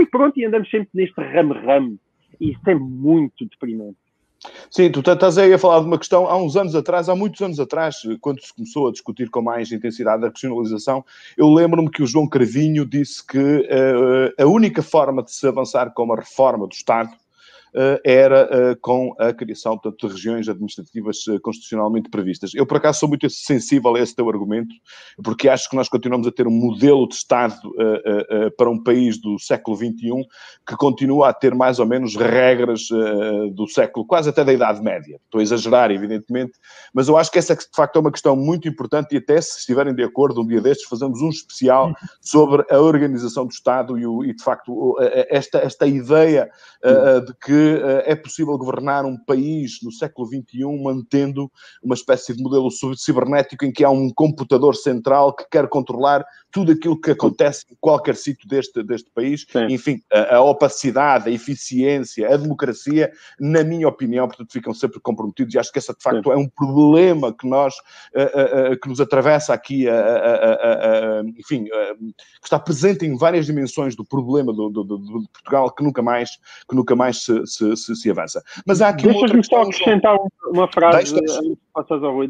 E 0.00 0.06
pronto, 0.06 0.38
e 0.38 0.44
andamos 0.44 0.70
sempre 0.70 0.88
neste 0.94 1.20
ramo-ramo. 1.20 1.98
E 2.40 2.50
isso 2.52 2.70
é 2.70 2.74
muito 2.74 3.44
deprimente. 3.44 3.96
Sim, 4.70 4.90
tu 4.90 5.00
estás 5.00 5.38
aí 5.38 5.52
a 5.52 5.58
falar 5.58 5.80
de 5.80 5.86
uma 5.86 5.98
questão 5.98 6.26
há 6.26 6.36
uns 6.36 6.56
anos 6.56 6.74
atrás, 6.74 7.08
há 7.08 7.16
muitos 7.16 7.40
anos 7.40 7.58
atrás, 7.58 7.96
quando 8.20 8.40
se 8.42 8.52
começou 8.54 8.88
a 8.88 8.92
discutir 8.92 9.30
com 9.30 9.42
mais 9.42 9.72
intensidade 9.72 10.24
a 10.24 10.28
racionalização, 10.28 11.04
eu 11.36 11.52
lembro-me 11.52 11.90
que 11.90 12.02
o 12.02 12.06
João 12.06 12.28
Cravinho 12.28 12.84
disse 12.84 13.26
que 13.26 13.38
uh, 13.38 14.42
a 14.42 14.46
única 14.46 14.82
forma 14.82 15.22
de 15.22 15.32
se 15.32 15.46
avançar 15.46 15.92
com 15.92 16.04
uma 16.04 16.16
reforma 16.16 16.66
do 16.66 16.72
Estado 16.72 17.10
era 18.04 18.48
eh, 18.50 18.76
com 18.80 19.14
a 19.18 19.32
criação 19.32 19.78
portanto, 19.78 20.06
de 20.06 20.14
regiões 20.14 20.48
administrativas 20.48 21.18
eh, 21.28 21.38
constitucionalmente 21.42 22.08
previstas. 22.08 22.54
Eu, 22.54 22.66
por 22.66 22.78
acaso, 22.78 23.00
sou 23.00 23.08
muito 23.08 23.28
sensível 23.28 23.94
a 23.94 24.00
esse 24.00 24.14
teu 24.14 24.28
argumento, 24.28 24.74
porque 25.22 25.48
acho 25.48 25.68
que 25.68 25.76
nós 25.76 25.88
continuamos 25.88 26.26
a 26.26 26.32
ter 26.32 26.46
um 26.46 26.50
modelo 26.50 27.06
de 27.08 27.14
Estado 27.14 27.56
para 28.56 28.70
um 28.70 28.82
país 28.82 29.20
do 29.20 29.38
século 29.38 29.76
XXI 29.76 30.26
que 30.66 30.76
continua 30.76 31.28
a 31.28 31.32
ter 31.32 31.54
mais 31.54 31.78
ou 31.78 31.86
menos 31.86 32.16
regras 32.16 32.88
do 33.54 33.66
século, 33.68 34.06
quase 34.06 34.30
até 34.30 34.44
da 34.44 34.52
Idade 34.52 34.82
Média. 34.82 35.18
Estou 35.24 35.40
a 35.40 35.42
exagerar, 35.42 35.90
evidentemente, 35.90 36.52
mas 36.92 37.08
eu 37.08 37.16
acho 37.16 37.30
que 37.30 37.38
essa, 37.38 37.54
de 37.54 37.66
facto, 37.74 37.96
é 37.96 38.00
uma 38.00 38.12
questão 38.12 38.36
muito 38.36 38.68
importante 38.68 39.14
e 39.14 39.18
até, 39.18 39.40
se 39.40 39.58
estiverem 39.58 39.94
de 39.94 40.02
acordo, 40.02 40.42
um 40.42 40.46
dia 40.46 40.60
destes 40.60 40.88
fazemos 40.88 41.20
um 41.20 41.28
especial 41.28 41.94
sobre 42.20 42.64
a 42.70 42.78
organização 42.78 43.46
do 43.46 43.52
Estado 43.52 43.98
e, 43.98 44.06
o, 44.06 44.24
e 44.24 44.34
de 44.34 44.42
facto, 44.42 44.96
esta, 45.28 45.58
esta 45.58 45.86
ideia 45.86 46.50
de 47.26 47.34
que 47.44 47.55
eh, 47.56 48.12
é 48.12 48.14
possível 48.14 48.56
governar 48.56 49.04
um 49.04 49.16
país 49.16 49.78
no 49.82 49.90
século 49.92 50.28
XXI 50.28 50.64
mantendo 50.82 51.50
uma 51.82 51.94
espécie 51.94 52.34
de 52.34 52.42
modelo 52.42 52.68
cibernético 52.96 53.64
em 53.64 53.72
que 53.72 53.84
há 53.84 53.90
um 53.90 54.10
computador 54.10 54.74
central 54.74 55.34
que 55.34 55.44
quer 55.50 55.68
controlar 55.68 56.24
tudo 56.56 56.72
aquilo 56.72 56.98
que 56.98 57.10
acontece 57.10 57.66
em 57.70 57.76
qualquer 57.78 58.16
sítio 58.16 58.48
deste, 58.48 58.82
deste 58.82 59.10
país. 59.10 59.44
Sim. 59.46 59.66
Enfim, 59.68 60.00
a, 60.10 60.36
a, 60.36 60.40
opacidade, 60.40 61.28
a 61.28 61.30
eficiência, 61.30 62.32
a 62.32 62.34
democracia, 62.34 63.12
na 63.38 63.62
minha 63.62 63.86
opinião, 63.86 64.26
portanto, 64.26 64.50
ficam 64.50 64.72
sempre 64.72 64.98
comprometidos 64.98 65.54
e 65.54 65.58
acho 65.58 65.70
que 65.70 65.78
essa, 65.78 65.92
de 65.92 66.02
facto, 66.02 66.24
Sim. 66.24 66.32
é 66.32 66.36
um 66.38 66.48
problema 66.48 67.30
que 67.30 67.46
nós, 67.46 67.74
uh, 68.14 68.72
uh, 68.72 68.80
que 68.80 68.88
nos 68.88 69.02
atravessa 69.02 69.52
aqui, 69.52 69.86
uh, 69.86 71.28
enfim, 71.38 71.64
que 71.64 72.46
está 72.46 72.58
presente 72.58 73.04
em 73.04 73.18
várias 73.18 73.44
dimensões 73.44 73.94
do 73.94 74.02
problema 74.02 74.50
do, 74.50 74.70
do, 74.70 74.82
do, 74.82 74.98
de 75.20 75.28
Portugal 75.28 75.70
que 75.74 75.84
nunca 75.84 76.00
mais, 76.00 76.38
que 76.66 76.74
nunca 76.74 76.96
mais 76.96 77.22
se, 77.22 77.46
se, 77.46 77.76
se, 77.76 77.96
se 77.96 78.10
avança. 78.10 78.42
Mas 78.66 78.80
há 78.80 78.88
aqui 78.88 79.08
Deixa-me 79.08 79.44
só 79.44 79.60
acrescentar 79.60 80.16
uma 80.48 80.72
frase, 80.72 81.14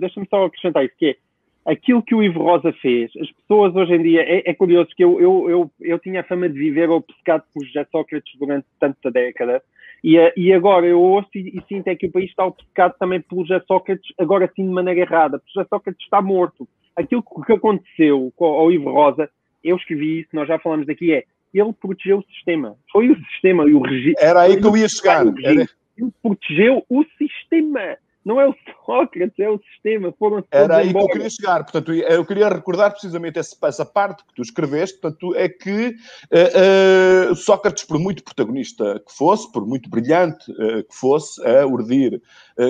deixa-me 0.00 0.26
só 0.28 0.47
acrescentar 0.47 0.85
isso, 0.85 0.95
que 0.99 1.06
é 1.11 1.25
aquilo 1.66 2.02
que 2.02 2.14
o 2.14 2.23
Ivo 2.23 2.42
Rosa 2.42 2.73
fez, 2.80 3.11
as 3.20 3.30
pessoas 3.32 3.75
hoje 3.75 3.94
em 3.94 4.02
dia, 4.02 4.23
é, 4.23 4.49
é 4.49 4.54
curioso 4.54 4.88
que 4.96 5.02
eu, 5.04 5.20
eu, 5.20 5.50
eu, 5.50 5.70
eu 5.80 5.99
tinha 5.99 6.20
a 6.20 6.25
fama 6.25 6.49
de 6.49 6.58
viver 6.58 6.88
obcecado 6.88 7.42
por 7.52 7.64
José 7.66 7.85
Sócrates 7.90 8.32
durante 8.38 8.66
tanta 8.78 9.11
década, 9.11 9.62
e, 10.04 10.16
e 10.37 10.52
agora 10.52 10.87
eu 10.87 11.00
ouço 11.00 11.28
e, 11.35 11.58
e, 11.58 11.62
sinto 11.68 11.88
é 11.88 11.96
que 11.96 12.06
o 12.06 12.12
país 12.12 12.30
está 12.30 12.46
obcecado 12.46 12.94
também 12.99 13.20
pelo 13.20 13.44
José 13.44 13.62
Sócrates, 13.66 14.12
agora 14.18 14.50
sim 14.54 14.64
de 14.64 14.73
maneira 14.73 15.00
errada, 15.00 15.38
porque 15.38 15.52
José 15.52 15.66
Sócrates 15.68 16.04
está 16.04 16.23
morto. 16.23 16.68
Aquilo 16.94 17.23
que 17.23 17.52
aconteceu 17.52 18.32
ao 18.38 18.70
Ivo 18.70 18.90
Rosa, 18.90 19.28
eu 19.62 19.76
escrevi 19.76 20.20
isso, 20.20 20.28
nós 20.32 20.46
já 20.46 20.58
falamos 20.58 20.87
daqui, 20.87 21.12
é 21.12 21.25
ele 21.52 21.73
protegeu 21.73 22.18
o 22.18 22.25
sistema. 22.35 22.76
Foi 22.92 23.08
o 23.11 23.16
sistema 23.30 23.64
e 23.66 23.75
o 23.75 23.80
regime. 23.80 24.14
Era 24.18 24.42
aí 24.42 24.61
que 24.61 24.66
eu 24.66 24.76
ia 24.76 24.88
chegar. 24.88 25.25
Ele 25.26 26.12
protegeu 26.23 26.85
o 26.88 27.04
sistema 27.16 27.96
Não 28.26 28.40
é 28.40 28.49
o 28.49 28.54
Sócrates, 28.85 29.38
é 29.38 29.49
o 29.49 29.61
sistema. 29.73 30.12
Foram 30.18 30.42
Era 30.50 30.78
aí 30.78 30.88
embora. 30.88 31.04
que 31.04 31.11
eu 31.11 31.14
queria 31.14 31.30
chegar. 31.30 31.62
Portanto, 31.62 31.95
eu 31.95 32.26
queria 32.26 32.49
recordar 32.49 32.90
precisamente 32.90 33.38
essa, 33.38 33.56
essa 33.62 33.87
parte 33.87 34.25
que 34.25 34.35
tu 34.35 34.42
escreveste. 34.42 34.99
Portanto, 34.99 35.33
é 35.37 35.49
que 35.49 35.95
uh, 36.33 37.30
uh, 37.30 37.37
Sócrates, 37.37 37.85
por 37.85 38.00
muito 38.00 38.25
protagonista 38.25 39.00
que 39.06 39.14
fosse, 39.16 39.50
por 39.52 39.64
muito 39.64 39.88
brilhante 39.88 40.50
uh, 40.50 40.83
que 40.83 40.95
fosse, 40.95 41.40
a 41.47 41.64
urdir 41.64 42.21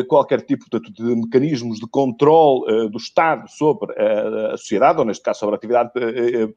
qualquer 0.08 0.40
tipo 0.40 0.68
portanto, 0.68 0.92
de 0.92 1.14
mecanismos 1.14 1.78
de 1.78 1.86
controle 1.86 2.90
do 2.90 2.98
Estado 2.98 3.48
sobre 3.48 3.94
a 3.96 4.56
sociedade, 4.56 4.98
ou 4.98 5.04
neste 5.04 5.22
caso 5.22 5.38
sobre 5.38 5.54
a 5.54 5.58
atividade 5.58 5.92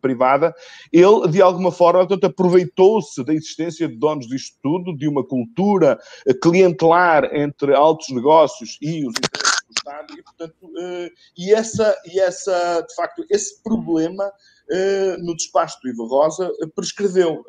privada, 0.01 0.51
ele, 0.91 1.27
de 1.29 1.39
alguma 1.39 1.71
forma, 1.71 1.99
portanto, 1.99 2.23
aproveitou-se 2.23 3.23
da 3.23 3.31
existência 3.31 3.87
de 3.87 3.95
donos 3.95 4.25
disto 4.25 4.57
tudo, 4.63 4.97
de 4.97 5.07
uma 5.07 5.23
cultura 5.23 5.99
clientelar 6.41 7.29
entre 7.35 7.75
altos 7.75 8.09
negócios 8.09 8.79
e 8.81 8.88
os 9.05 9.15
interesses 9.15 9.61
do 9.67 9.73
Estado, 9.77 10.13
e, 10.17 10.23
portanto, 10.23 10.65
uh, 10.65 11.09
e, 11.37 11.53
essa, 11.53 11.95
e 12.05 12.19
essa, 12.19 12.81
de 12.81 12.95
facto, 12.95 13.25
esse 13.29 13.61
problema 13.63 14.25
uh, 14.25 15.25
no 15.25 15.35
despacho 15.35 15.79
do 15.81 15.89
Ivo 15.89 16.05
Rosa 16.05 16.49
uh, 16.49 16.69
prescreveu. 16.75 17.43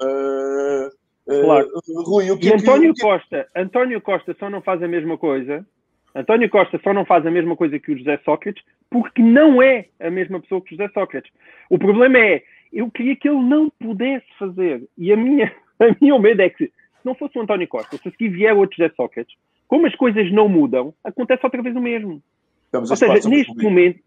claro. 1.27 1.71
Rui, 2.05 2.39
que 2.39 2.49
e 2.49 2.53
é 2.53 2.57
António 2.57 2.95
que... 2.95 3.01
Costa, 3.01 3.47
António 3.57 4.01
Costa 4.01 4.37
só 4.39 4.51
não 4.51 4.63
faz 4.63 4.83
a 4.83 4.89
mesma 4.89 5.17
coisa. 5.17 5.67
António 6.15 6.51
Costa 6.51 6.81
só 6.83 6.93
não 6.93 7.05
faz 7.05 7.25
a 7.25 7.31
mesma 7.31 7.57
coisa 7.57 7.79
que 7.79 7.93
o 7.93 7.99
José 7.99 8.21
Sócrates 8.25 8.63
porque 8.91 9.23
não 9.23 9.63
é 9.63 9.87
a 10.01 10.11
mesma 10.11 10.41
pessoa 10.41 10.61
que 10.61 10.75
o 10.75 10.77
José 10.77 10.91
Sócrates. 10.93 11.33
O 11.71 11.79
problema 11.79 12.19
é, 12.19 12.43
eu 12.73 12.91
queria 12.91 13.15
que 13.15 13.29
ele 13.29 13.41
não 13.41 13.71
pudesse 13.71 14.27
fazer. 14.39 14.83
E 14.99 15.13
a 15.13 15.17
minha, 15.17 15.55
a 15.79 15.97
minha 16.01 16.19
medo 16.19 16.43
é 16.43 16.51
que, 16.51 16.67
se 16.67 16.73
não 17.05 17.15
fosse 17.15 17.39
o 17.39 17.43
António 17.43 17.69
Costa, 17.69 17.97
se 17.97 18.09
aqui 18.09 18.29
vier 18.29 18.55
outro 18.55 18.77
José 18.77 18.93
Sócrates, 18.97 19.35
como 19.71 19.87
as 19.87 19.95
coisas 19.95 20.33
não 20.33 20.49
mudam, 20.49 20.93
acontece 21.05 21.47
outra 21.47 21.63
vez 21.63 21.77
o 21.77 21.81
mesmo. 21.81 22.21
Estamos 22.65 22.91
ou 22.91 22.97
seja, 22.97 23.29
neste 23.29 23.55
momento, 23.63 24.01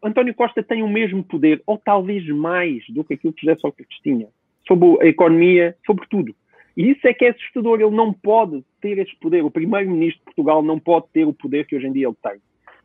António 0.00 0.32
Costa 0.32 0.62
tem 0.62 0.84
o 0.84 0.88
mesmo 0.88 1.24
poder, 1.24 1.60
ou 1.66 1.76
talvez 1.76 2.24
mais, 2.28 2.84
do 2.88 3.02
que 3.02 3.14
aquilo 3.14 3.32
que 3.32 3.44
José 3.44 3.58
Sócrates 3.58 3.98
tinha, 4.04 4.28
sobre 4.68 5.04
a 5.04 5.06
economia, 5.06 5.76
sobre 5.84 6.06
tudo. 6.08 6.32
E 6.76 6.92
isso 6.92 7.08
é 7.08 7.12
que 7.12 7.24
é 7.24 7.30
assustador. 7.30 7.80
Ele 7.80 7.90
não 7.90 8.12
pode 8.12 8.64
ter 8.80 8.98
esse 8.98 9.14
poder. 9.16 9.44
O 9.44 9.50
primeiro-ministro 9.50 10.20
de 10.20 10.24
Portugal 10.26 10.62
não 10.62 10.78
pode 10.78 11.06
ter 11.12 11.24
o 11.24 11.32
poder 11.32 11.66
que 11.66 11.74
hoje 11.74 11.88
em 11.88 11.92
dia 11.92 12.06
ele 12.06 12.16
tem. 12.22 12.40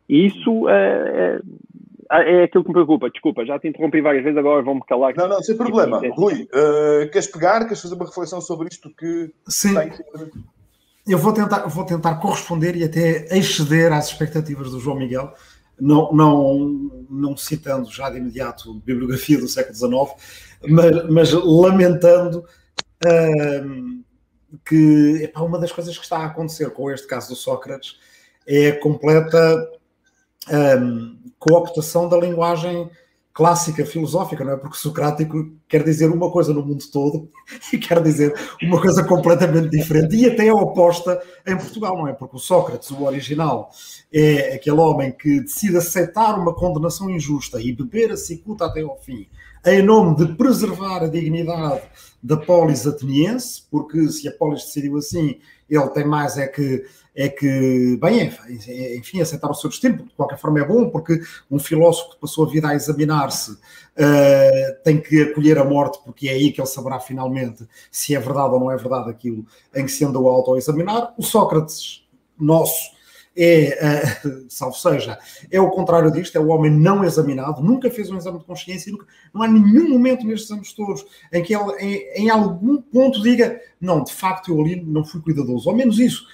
E 0.08 0.26
isso 0.26 0.68
é, 0.68 1.40
é, 2.10 2.40
é 2.40 2.42
aquilo 2.42 2.64
que 2.64 2.70
me 2.70 2.74
preocupa. 2.74 3.08
Desculpa, 3.08 3.46
já 3.46 3.56
te 3.56 3.68
interrompi 3.68 4.00
várias 4.00 4.24
vezes, 4.24 4.36
agora 4.36 4.62
vão-me 4.62 4.82
calar. 4.84 5.14
Não, 5.16 5.28
não, 5.28 5.40
sem 5.40 5.56
problema. 5.56 6.02
Rui, 6.10 6.42
uh, 6.42 7.08
queres 7.12 7.28
pegar? 7.28 7.60
Queres 7.60 7.80
fazer 7.80 7.94
uma 7.94 8.04
reflexão 8.04 8.40
sobre 8.40 8.66
isto 8.68 8.90
que 8.90 9.30
Sim. 9.46 9.74
tem 9.76 9.90
eu 11.06 11.18
vou 11.18 11.32
tentar, 11.32 11.66
vou 11.66 11.84
tentar 11.84 12.16
corresponder 12.16 12.76
e 12.76 12.84
até 12.84 13.26
exceder 13.36 13.92
às 13.92 14.08
expectativas 14.08 14.70
do 14.70 14.80
João 14.80 14.96
Miguel, 14.96 15.32
não, 15.78 16.12
não, 16.12 17.06
não 17.08 17.36
citando 17.36 17.90
já 17.90 18.10
de 18.10 18.18
imediato 18.18 18.74
bibliografia 18.74 19.38
do 19.38 19.46
século 19.46 19.74
XIX, 19.74 20.68
mas, 20.68 21.10
mas 21.10 21.32
lamentando 21.32 22.44
que 24.64 25.20
epá, 25.22 25.42
uma 25.42 25.58
das 25.58 25.70
coisas 25.70 25.96
que 25.96 26.04
está 26.04 26.18
a 26.18 26.26
acontecer 26.26 26.70
com 26.70 26.90
este 26.90 27.06
caso 27.06 27.28
do 27.28 27.36
Sócrates 27.36 27.98
é 28.46 28.70
a 28.70 28.80
completa 28.80 29.70
cooptação 31.38 32.08
da 32.08 32.16
linguagem 32.16 32.90
clássica 33.36 33.84
filosófica, 33.84 34.42
não 34.42 34.54
é? 34.54 34.56
Porque 34.56 34.78
socrático 34.78 35.52
quer 35.68 35.84
dizer 35.84 36.10
uma 36.10 36.30
coisa 36.30 36.54
no 36.54 36.64
mundo 36.64 36.82
todo 36.90 37.28
e 37.70 37.76
quer 37.76 38.02
dizer 38.02 38.34
uma 38.62 38.80
coisa 38.80 39.04
completamente 39.04 39.68
diferente 39.68 40.16
e 40.16 40.24
até 40.24 40.50
oposta 40.50 41.20
em 41.46 41.54
Portugal, 41.54 41.98
não 41.98 42.08
é? 42.08 42.14
Porque 42.14 42.34
o 42.34 42.38
Sócrates, 42.38 42.90
o 42.90 43.04
original, 43.04 43.68
é 44.10 44.54
aquele 44.54 44.80
homem 44.80 45.12
que 45.12 45.42
decide 45.42 45.76
aceitar 45.76 46.38
uma 46.38 46.54
condenação 46.54 47.10
injusta 47.10 47.60
e 47.60 47.74
beber 47.74 48.10
a 48.10 48.16
cicuta 48.16 48.64
até 48.64 48.80
ao 48.80 48.96
fim, 48.96 49.28
em 49.66 49.82
nome 49.82 50.16
de 50.16 50.34
preservar 50.34 51.02
a 51.02 51.08
dignidade 51.08 51.82
da 52.22 52.38
polis 52.38 52.86
ateniense, 52.86 53.64
porque 53.70 54.08
se 54.08 54.26
a 54.26 54.32
polis 54.32 54.64
decidiu 54.64 54.96
assim, 54.96 55.38
ele 55.68 55.88
tem 55.90 56.06
mais 56.06 56.38
é 56.38 56.46
que 56.46 56.86
é 57.16 57.30
que, 57.30 57.96
bem, 57.96 58.30
enfim, 58.98 59.22
aceitar 59.22 59.50
o 59.50 59.54
seu 59.54 59.70
destino, 59.70 59.96
de 59.96 60.14
qualquer 60.14 60.38
forma 60.38 60.60
é 60.60 60.64
bom, 60.64 60.90
porque 60.90 61.18
um 61.50 61.58
filósofo 61.58 62.10
que 62.10 62.20
passou 62.20 62.44
a 62.44 62.50
vida 62.50 62.68
a 62.68 62.74
examinar-se 62.74 63.52
uh, 63.52 64.82
tem 64.84 65.00
que 65.00 65.22
acolher 65.22 65.56
a 65.56 65.64
morte, 65.64 65.98
porque 66.04 66.28
é 66.28 66.32
aí 66.32 66.52
que 66.52 66.60
ele 66.60 66.68
saberá 66.68 67.00
finalmente 67.00 67.66
se 67.90 68.14
é 68.14 68.20
verdade 68.20 68.52
ou 68.52 68.60
não 68.60 68.70
é 68.70 68.76
verdade 68.76 69.08
aquilo 69.08 69.46
em 69.74 69.86
que 69.86 69.92
se 69.92 70.04
andou 70.04 70.28
a 70.28 70.32
auto-examinar. 70.34 71.14
O 71.16 71.22
Sócrates, 71.22 72.06
nosso, 72.38 72.90
é, 73.34 74.18
uh, 74.22 74.44
salvo 74.50 74.76
seja, 74.76 75.18
é 75.50 75.58
o 75.58 75.70
contrário 75.70 76.12
disto, 76.12 76.36
é 76.36 76.40
o 76.40 76.48
homem 76.48 76.70
não 76.70 77.02
examinado, 77.02 77.62
nunca 77.62 77.90
fez 77.90 78.10
um 78.10 78.18
exame 78.18 78.40
de 78.40 78.44
consciência, 78.44 78.92
nunca, 78.92 79.06
não 79.32 79.40
há 79.40 79.48
nenhum 79.48 79.88
momento 79.88 80.26
nestes 80.26 80.50
anos 80.50 80.70
todos 80.74 81.02
em 81.32 81.42
que 81.42 81.56
ele, 81.56 81.72
em, 81.80 82.24
em 82.24 82.30
algum 82.30 82.76
ponto, 82.76 83.22
diga, 83.22 83.58
não, 83.80 84.04
de 84.04 84.12
facto 84.12 84.52
eu 84.52 84.60
ali 84.60 84.82
não 84.84 85.02
fui 85.02 85.22
cuidadoso, 85.22 85.70
ou 85.70 85.74
menos 85.74 85.98
isso, 85.98 86.26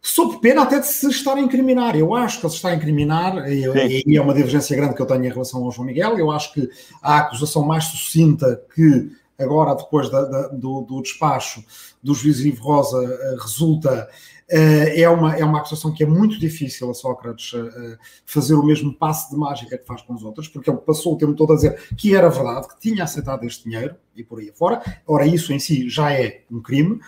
sob 0.00 0.40
pena 0.40 0.62
até 0.62 0.78
de 0.78 0.86
se 0.86 1.08
estar 1.08 1.34
a 1.34 1.40
incriminar. 1.40 1.96
Eu 1.96 2.14
acho 2.14 2.40
que 2.40 2.46
ele 2.46 2.50
se 2.50 2.56
está 2.56 2.70
a 2.70 2.74
incriminar, 2.74 3.50
e, 3.50 3.64
e, 4.06 4.16
é 4.16 4.22
uma 4.22 4.34
divergência 4.34 4.76
grande 4.76 4.94
que 4.94 5.02
eu 5.02 5.06
tenho 5.06 5.24
em 5.24 5.30
relação 5.30 5.64
ao 5.64 5.72
João 5.72 5.86
Miguel. 5.86 6.18
Eu 6.18 6.30
acho 6.30 6.52
que 6.52 6.68
a 7.02 7.18
acusação 7.18 7.64
mais 7.64 7.84
sucinta 7.84 8.62
que 8.74 9.10
agora, 9.38 9.74
depois 9.74 10.10
da, 10.10 10.24
da, 10.24 10.48
do, 10.48 10.82
do, 10.82 11.00
despacho 11.00 11.64
do 12.02 12.14
juiz 12.14 12.40
Ivo 12.40 12.62
Rosa, 12.62 12.98
uh, 12.98 13.40
resulta. 13.40 14.08
Uh, 14.50 14.96
é, 14.96 15.06
uma, 15.06 15.36
é 15.36 15.44
uma 15.44 15.58
acusação 15.58 15.92
que 15.92 16.02
é 16.02 16.06
muito 16.06 16.38
difícil 16.38 16.90
a 16.90 16.94
Sócrates 16.94 17.52
uh, 17.52 17.98
fazer 18.24 18.54
o 18.54 18.64
mesmo 18.64 18.94
passe 18.94 19.30
de 19.30 19.36
mágica 19.36 19.76
que 19.76 19.84
faz 19.84 20.00
com 20.00 20.14
os 20.14 20.24
outros, 20.24 20.48
porque 20.48 20.70
ele 20.70 20.78
passou 20.78 21.12
o 21.12 21.18
tempo 21.18 21.34
todo 21.34 21.52
a 21.52 21.56
dizer 21.56 21.78
que 21.98 22.16
era 22.16 22.30
verdade, 22.30 22.66
que 22.66 22.80
tinha 22.80 23.04
aceitado 23.04 23.44
este 23.44 23.64
dinheiro 23.64 23.94
e 24.16 24.24
por 24.24 24.38
aí 24.38 24.48
afora. 24.48 24.82
Ora, 25.06 25.26
isso 25.26 25.52
em 25.52 25.58
si 25.58 25.86
já 25.90 26.14
é 26.14 26.44
um 26.50 26.62
crime, 26.62 26.98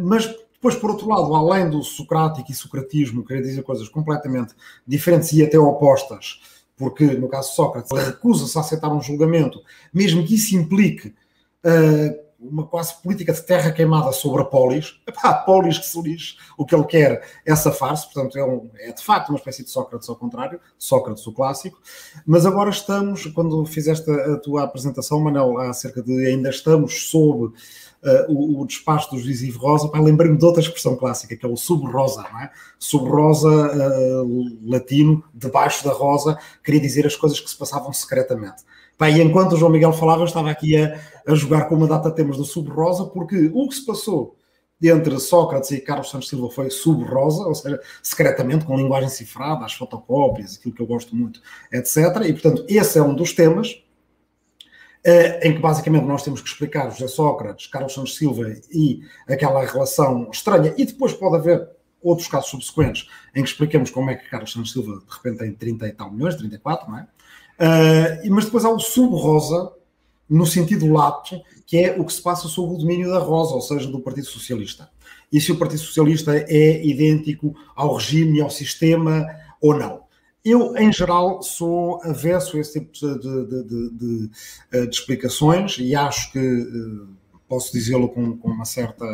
mas 0.00 0.32
depois, 0.58 0.74
por 0.74 0.90
outro 0.90 1.08
lado, 1.08 1.32
além 1.34 1.70
do 1.70 1.84
socrático 1.84 2.50
e 2.50 2.54
socratismo, 2.54 3.24
querer 3.24 3.42
dizer 3.42 3.62
coisas 3.62 3.88
completamente 3.88 4.54
diferentes 4.84 5.32
e 5.32 5.44
até 5.44 5.56
opostas, 5.56 6.40
porque 6.76 7.04
no 7.04 7.28
caso 7.28 7.50
de 7.50 7.54
Sócrates, 7.54 7.92
ele 7.92 8.04
recusa-se 8.04 8.58
a 8.58 8.60
aceitar 8.60 8.88
um 8.88 9.00
julgamento, 9.00 9.62
mesmo 9.94 10.26
que 10.26 10.34
isso 10.34 10.56
implique 10.56 11.14
uh, 11.64 12.28
uma 12.40 12.66
quase 12.66 13.00
política 13.00 13.32
de 13.32 13.42
terra 13.42 13.70
queimada 13.70 14.10
sobre 14.10 14.42
a 14.42 14.44
polis. 14.44 15.00
A 15.22 15.34
polis 15.34 15.78
que 15.78 15.86
se 15.86 16.00
diz 16.02 16.36
o 16.56 16.64
que 16.64 16.74
ele 16.74 16.84
quer, 16.84 17.22
essa 17.44 17.72
farsa, 17.72 18.06
portanto, 18.12 18.38
é, 18.38 18.44
um, 18.44 18.70
é, 18.76 18.92
de 18.92 19.04
facto 19.04 19.30
uma 19.30 19.38
espécie 19.38 19.64
de 19.64 19.70
Sócrates 19.70 20.08
ao 20.08 20.14
contrário, 20.14 20.60
Sócrates 20.78 21.26
o 21.26 21.32
clássico. 21.32 21.80
Mas 22.24 22.46
agora 22.46 22.70
estamos, 22.70 23.26
quando 23.26 23.64
fizeste 23.66 24.08
a 24.10 24.36
tua 24.36 24.62
apresentação, 24.62 25.20
Manel, 25.20 25.58
acerca 25.58 26.00
de 26.02 26.26
ainda 26.26 26.50
estamos 26.50 27.10
sob 27.10 27.52
uh, 28.02 28.32
o, 28.32 28.60
o, 28.60 28.66
despacho 28.66 29.10
do 29.10 29.18
juiz 29.18 29.42
Ivo 29.42 29.58
Rosa, 29.58 29.88
para 29.88 30.00
lembrar-me 30.00 30.36
de 30.36 30.44
outra 30.44 30.62
expressão 30.62 30.96
clássica, 30.96 31.36
que 31.36 31.44
é 31.44 31.48
o 31.48 31.56
sub-rosa, 31.56 32.24
não 32.30 32.40
é? 32.40 32.50
Sub-rosa 32.78 33.48
uh, 33.48 34.58
latino, 34.64 35.22
debaixo 35.34 35.84
da 35.84 35.92
rosa, 35.92 36.38
queria 36.62 36.80
dizer 36.80 37.06
as 37.06 37.16
coisas 37.16 37.40
que 37.40 37.50
se 37.50 37.56
passavam 37.56 37.92
secretamente. 37.92 38.62
Pá, 38.96 39.08
e 39.08 39.22
enquanto 39.22 39.52
o 39.52 39.56
João 39.56 39.70
Miguel 39.70 39.92
falava, 39.92 40.22
eu 40.22 40.26
estava 40.26 40.50
aqui 40.50 40.76
a, 40.76 40.98
a 41.26 41.34
jogar 41.34 41.68
com 41.68 41.76
uma 41.76 41.86
data 41.86 42.10
temas 42.10 42.36
do 42.36 42.44
sub-rosa, 42.44 43.06
porque 43.06 43.50
o 43.54 43.68
que 43.68 43.74
se 43.74 43.86
passou 43.86 44.36
entre 44.82 45.18
Sócrates 45.18 45.72
e 45.72 45.80
Carlos 45.80 46.10
Santos 46.10 46.28
Silva 46.28 46.48
foi 46.50 46.70
sub-rosa, 46.70 47.44
ou 47.44 47.54
seja, 47.54 47.80
secretamente, 48.02 48.64
com 48.64 48.76
linguagem 48.76 49.08
cifrada, 49.08 49.64
as 49.64 49.74
fotocópias, 49.74 50.56
aquilo 50.56 50.74
que 50.74 50.82
eu 50.82 50.86
gosto 50.86 51.16
muito, 51.16 51.40
etc. 51.72 51.96
E, 52.24 52.32
portanto, 52.32 52.64
esse 52.68 52.98
é 52.98 53.02
um 53.02 53.14
dos 53.14 53.32
temas 53.32 53.82
em 55.42 55.54
que 55.54 55.60
basicamente 55.60 56.04
nós 56.04 56.22
temos 56.22 56.40
que 56.40 56.48
explicar 56.48 56.90
José 56.90 57.08
Sócrates, 57.08 57.66
Carlos 57.66 57.94
Santos 57.94 58.16
Silva 58.16 58.52
e 58.70 59.00
aquela 59.28 59.64
relação 59.64 60.28
estranha, 60.30 60.74
e 60.76 60.84
depois 60.84 61.12
pode 61.12 61.36
haver 61.36 61.68
outros 62.02 62.28
casos 62.28 62.50
subsequentes 62.50 63.08
em 63.34 63.42
que 63.42 63.48
explicamos 63.48 63.90
como 63.90 64.10
é 64.10 64.14
que 64.14 64.28
Carlos 64.28 64.52
Santos 64.52 64.72
Silva 64.72 64.98
de 64.98 65.14
repente 65.14 65.38
tem 65.38 65.52
30 65.52 65.88
e 65.88 65.92
tal 65.92 66.12
milhões, 66.12 66.36
34, 66.36 66.90
não 66.90 66.98
é? 66.98 67.06
Uh, 67.58 68.30
mas 68.32 68.44
depois 68.44 68.64
há 68.64 68.70
o 68.70 68.78
sub-rosa, 68.78 69.72
no 70.28 70.46
sentido 70.46 70.92
lato, 70.92 71.40
que 71.66 71.78
é 71.78 71.98
o 71.98 72.04
que 72.04 72.12
se 72.12 72.22
passa 72.22 72.46
sob 72.48 72.74
o 72.74 72.78
domínio 72.78 73.10
da 73.10 73.18
Rosa, 73.18 73.54
ou 73.54 73.60
seja, 73.60 73.88
do 73.88 74.00
Partido 74.00 74.26
Socialista. 74.26 74.88
E 75.32 75.40
se 75.40 75.50
o 75.50 75.56
Partido 75.56 75.80
Socialista 75.80 76.36
é 76.36 76.86
idêntico 76.86 77.54
ao 77.74 77.94
regime, 77.94 78.40
ao 78.40 78.50
sistema 78.50 79.26
ou 79.60 79.76
não. 79.76 80.02
Eu, 80.48 80.74
em 80.78 80.90
geral, 80.90 81.42
sou 81.42 82.00
avesso 82.02 82.56
a 82.56 82.60
esse 82.60 82.80
tipo 82.80 82.90
de, 82.92 83.18
de, 83.18 83.64
de, 83.64 83.90
de 83.90 84.30
eh, 84.72 84.84
explicações 84.90 85.76
e 85.78 85.94
acho 85.94 86.32
que 86.32 86.38
eh, 86.38 87.18
posso 87.46 87.70
dizê-lo 87.70 88.08
com, 88.08 88.34
com, 88.38 88.48
uma 88.48 88.64
certa 88.64 89.04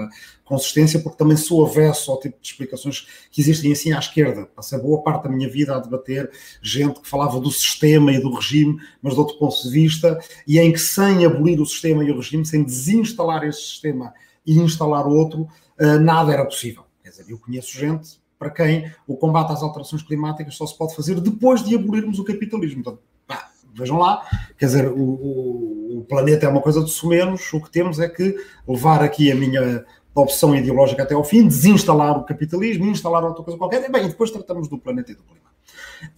consistência, 0.44 1.00
porque 1.00 1.18
também 1.18 1.36
sou 1.36 1.66
avesso 1.66 2.12
ao 2.12 2.20
tipo 2.20 2.40
de 2.40 2.46
explicações 2.46 3.08
que 3.32 3.40
existem 3.40 3.72
assim 3.72 3.92
à 3.92 3.98
esquerda. 3.98 4.46
Passei 4.46 4.78
boa 4.78 5.02
parte 5.02 5.24
da 5.24 5.28
minha 5.28 5.50
vida 5.50 5.74
a 5.74 5.80
debater 5.80 6.30
gente 6.62 7.00
que 7.00 7.08
falava 7.08 7.40
do 7.40 7.50
sistema 7.50 8.12
e 8.12 8.20
do 8.20 8.32
regime, 8.32 8.78
mas 9.02 9.14
de 9.14 9.18
outro 9.18 9.36
ponto 9.36 9.60
de 9.60 9.70
vista, 9.70 10.16
e 10.46 10.60
em 10.60 10.72
que 10.72 10.78
sem 10.78 11.24
abolir 11.24 11.60
o 11.60 11.66
sistema 11.66 12.04
e 12.04 12.12
o 12.12 12.16
regime, 12.16 12.46
sem 12.46 12.62
desinstalar 12.62 13.42
esse 13.42 13.60
sistema 13.60 14.14
e 14.46 14.56
instalar 14.56 15.04
outro, 15.04 15.48
eh, 15.78 15.98
nada 15.98 16.32
era 16.32 16.44
possível. 16.44 16.84
Quer 17.02 17.10
dizer, 17.10 17.24
eu 17.28 17.38
conheço 17.38 17.76
gente 17.76 18.22
para 18.44 18.50
quem 18.50 18.92
o 19.06 19.16
combate 19.16 19.52
às 19.52 19.62
alterações 19.62 20.02
climáticas 20.02 20.54
só 20.54 20.66
se 20.66 20.76
pode 20.76 20.94
fazer 20.94 21.18
depois 21.20 21.64
de 21.64 21.74
abolirmos 21.74 22.18
o 22.18 22.24
capitalismo. 22.24 22.82
Portanto, 22.82 23.02
pá, 23.26 23.48
vejam 23.74 23.98
lá, 23.98 24.22
quer 24.58 24.66
dizer, 24.66 24.88
o, 24.88 25.00
o, 25.00 25.98
o, 25.98 26.04
planeta 26.04 26.44
é 26.44 26.48
uma 26.48 26.60
coisa 26.60 26.84
de 26.84 26.90
sumenos, 26.90 27.50
o 27.52 27.60
que 27.60 27.70
temos 27.70 27.98
é 27.98 28.08
que 28.08 28.36
levar 28.68 29.02
aqui 29.02 29.32
a 29.32 29.34
minha 29.34 29.84
opção 30.14 30.54
ideológica 30.54 31.02
até 31.02 31.14
ao 31.14 31.24
fim, 31.24 31.48
desinstalar 31.48 32.18
o 32.18 32.24
capitalismo, 32.24 32.84
instalar 32.86 33.24
outra 33.24 33.42
coisa 33.42 33.58
qualquer, 33.58 33.82
e 33.82 33.90
bem, 33.90 34.06
depois 34.06 34.30
tratamos 34.30 34.68
do 34.68 34.78
planeta 34.78 35.12
e 35.12 35.14
do 35.14 35.22
clima. 35.22 35.44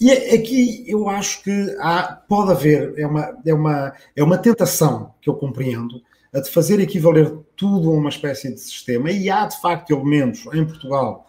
E 0.01 0.11
aqui 0.11 0.85
eu 0.89 1.09
acho 1.09 1.43
que 1.45 1.77
há, 1.79 2.21
pode 2.29 2.51
haver, 2.51 2.93
é 2.99 3.07
uma, 3.07 3.39
é, 3.47 3.55
uma, 3.55 3.93
é 4.17 4.25
uma 4.25 4.37
tentação 4.37 5.15
que 5.21 5.31
eu 5.31 5.35
compreendo, 5.35 6.03
a 6.35 6.41
de 6.41 6.51
fazer 6.51 6.81
equivaler 6.81 7.33
tudo 7.57 7.89
a 7.89 7.95
uma 7.95 8.11
espécie 8.11 8.53
de 8.53 8.61
sistema, 8.61 9.11
e 9.11 9.31
há 9.31 9.47
de 9.47 9.59
facto 9.61 9.93
elementos 9.93 10.45
em 10.53 10.67
Portugal 10.67 11.26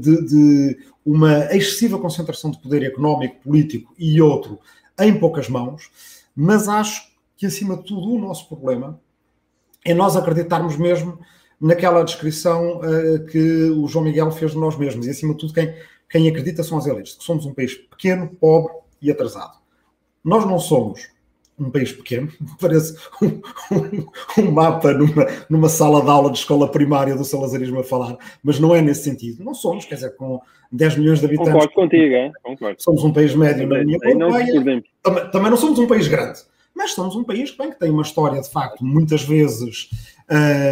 de, 0.00 0.26
de, 0.26 0.78
uma 1.04 1.46
excessiva 1.54 1.98
concentração 1.98 2.50
de 2.50 2.58
poder 2.58 2.82
económico, 2.84 3.42
político 3.42 3.92
e 3.98 4.20
outro 4.20 4.60
em 5.00 5.18
poucas 5.18 5.48
mãos, 5.48 5.90
mas 6.34 6.68
acho 6.68 7.10
que 7.36 7.46
acima 7.46 7.76
de 7.76 7.84
tudo 7.84 8.12
o 8.12 8.18
nosso 8.18 8.46
problema 8.48 9.00
é 9.84 9.92
nós 9.92 10.16
acreditarmos 10.16 10.76
mesmo 10.76 11.18
naquela 11.60 12.02
descrição 12.02 12.80
uh, 12.80 13.24
que 13.26 13.70
o 13.70 13.86
João 13.88 14.04
Miguel 14.04 14.30
fez 14.30 14.52
de 14.52 14.58
nós 14.58 14.76
mesmos, 14.76 15.06
e 15.06 15.10
acima 15.10 15.32
de 15.32 15.40
tudo 15.40 15.52
quem, 15.52 15.74
quem 16.08 16.28
acredita 16.28 16.62
são 16.62 16.78
as 16.78 16.86
elites, 16.86 17.14
que 17.14 17.24
somos 17.24 17.46
um 17.46 17.54
país 17.54 17.74
pequeno, 17.74 18.28
pobre 18.28 18.72
e 19.00 19.10
atrasado. 19.10 19.58
Nós 20.24 20.44
não 20.44 20.58
somos 20.58 21.08
um 21.58 21.70
país 21.70 21.92
pequeno, 21.92 22.28
parece 22.60 22.96
um, 23.20 23.40
um, 23.70 24.42
um, 24.42 24.50
mapa 24.50 24.92
numa, 24.92 25.26
numa 25.48 25.68
sala 25.68 26.02
de 26.02 26.10
aula 26.10 26.30
de 26.30 26.38
escola 26.38 26.70
primária 26.70 27.14
do 27.14 27.24
salazarismo 27.24 27.80
a 27.80 27.84
falar, 27.84 28.16
mas 28.42 28.58
não 28.58 28.74
é 28.74 28.80
nesse 28.80 29.04
sentido. 29.04 29.44
Não 29.44 29.54
somos, 29.54 29.84
quer 29.84 29.96
dizer, 29.96 30.16
com 30.16 30.40
10 30.70 30.96
milhões 30.96 31.20
de 31.20 31.26
habitantes. 31.26 31.52
Concordo 31.52 31.74
contigo, 31.74 32.14
é? 32.14 32.32
Concordo. 32.42 32.82
Somos 32.82 33.04
um 33.04 33.12
país 33.12 33.34
médio 33.34 33.66
na 33.66 33.80
União 33.80 33.98
Europeia. 34.02 34.82
Também, 35.02 35.30
também 35.30 35.50
não 35.50 35.56
somos 35.56 35.78
um 35.78 35.86
país 35.86 36.08
grande, 36.08 36.40
mas 36.74 36.92
somos 36.92 37.14
um 37.14 37.24
país 37.24 37.54
bem, 37.56 37.70
que 37.70 37.78
tem 37.78 37.90
uma 37.90 38.02
história, 38.02 38.40
de 38.40 38.50
facto, 38.50 38.84
muitas 38.84 39.22
vezes. 39.22 39.90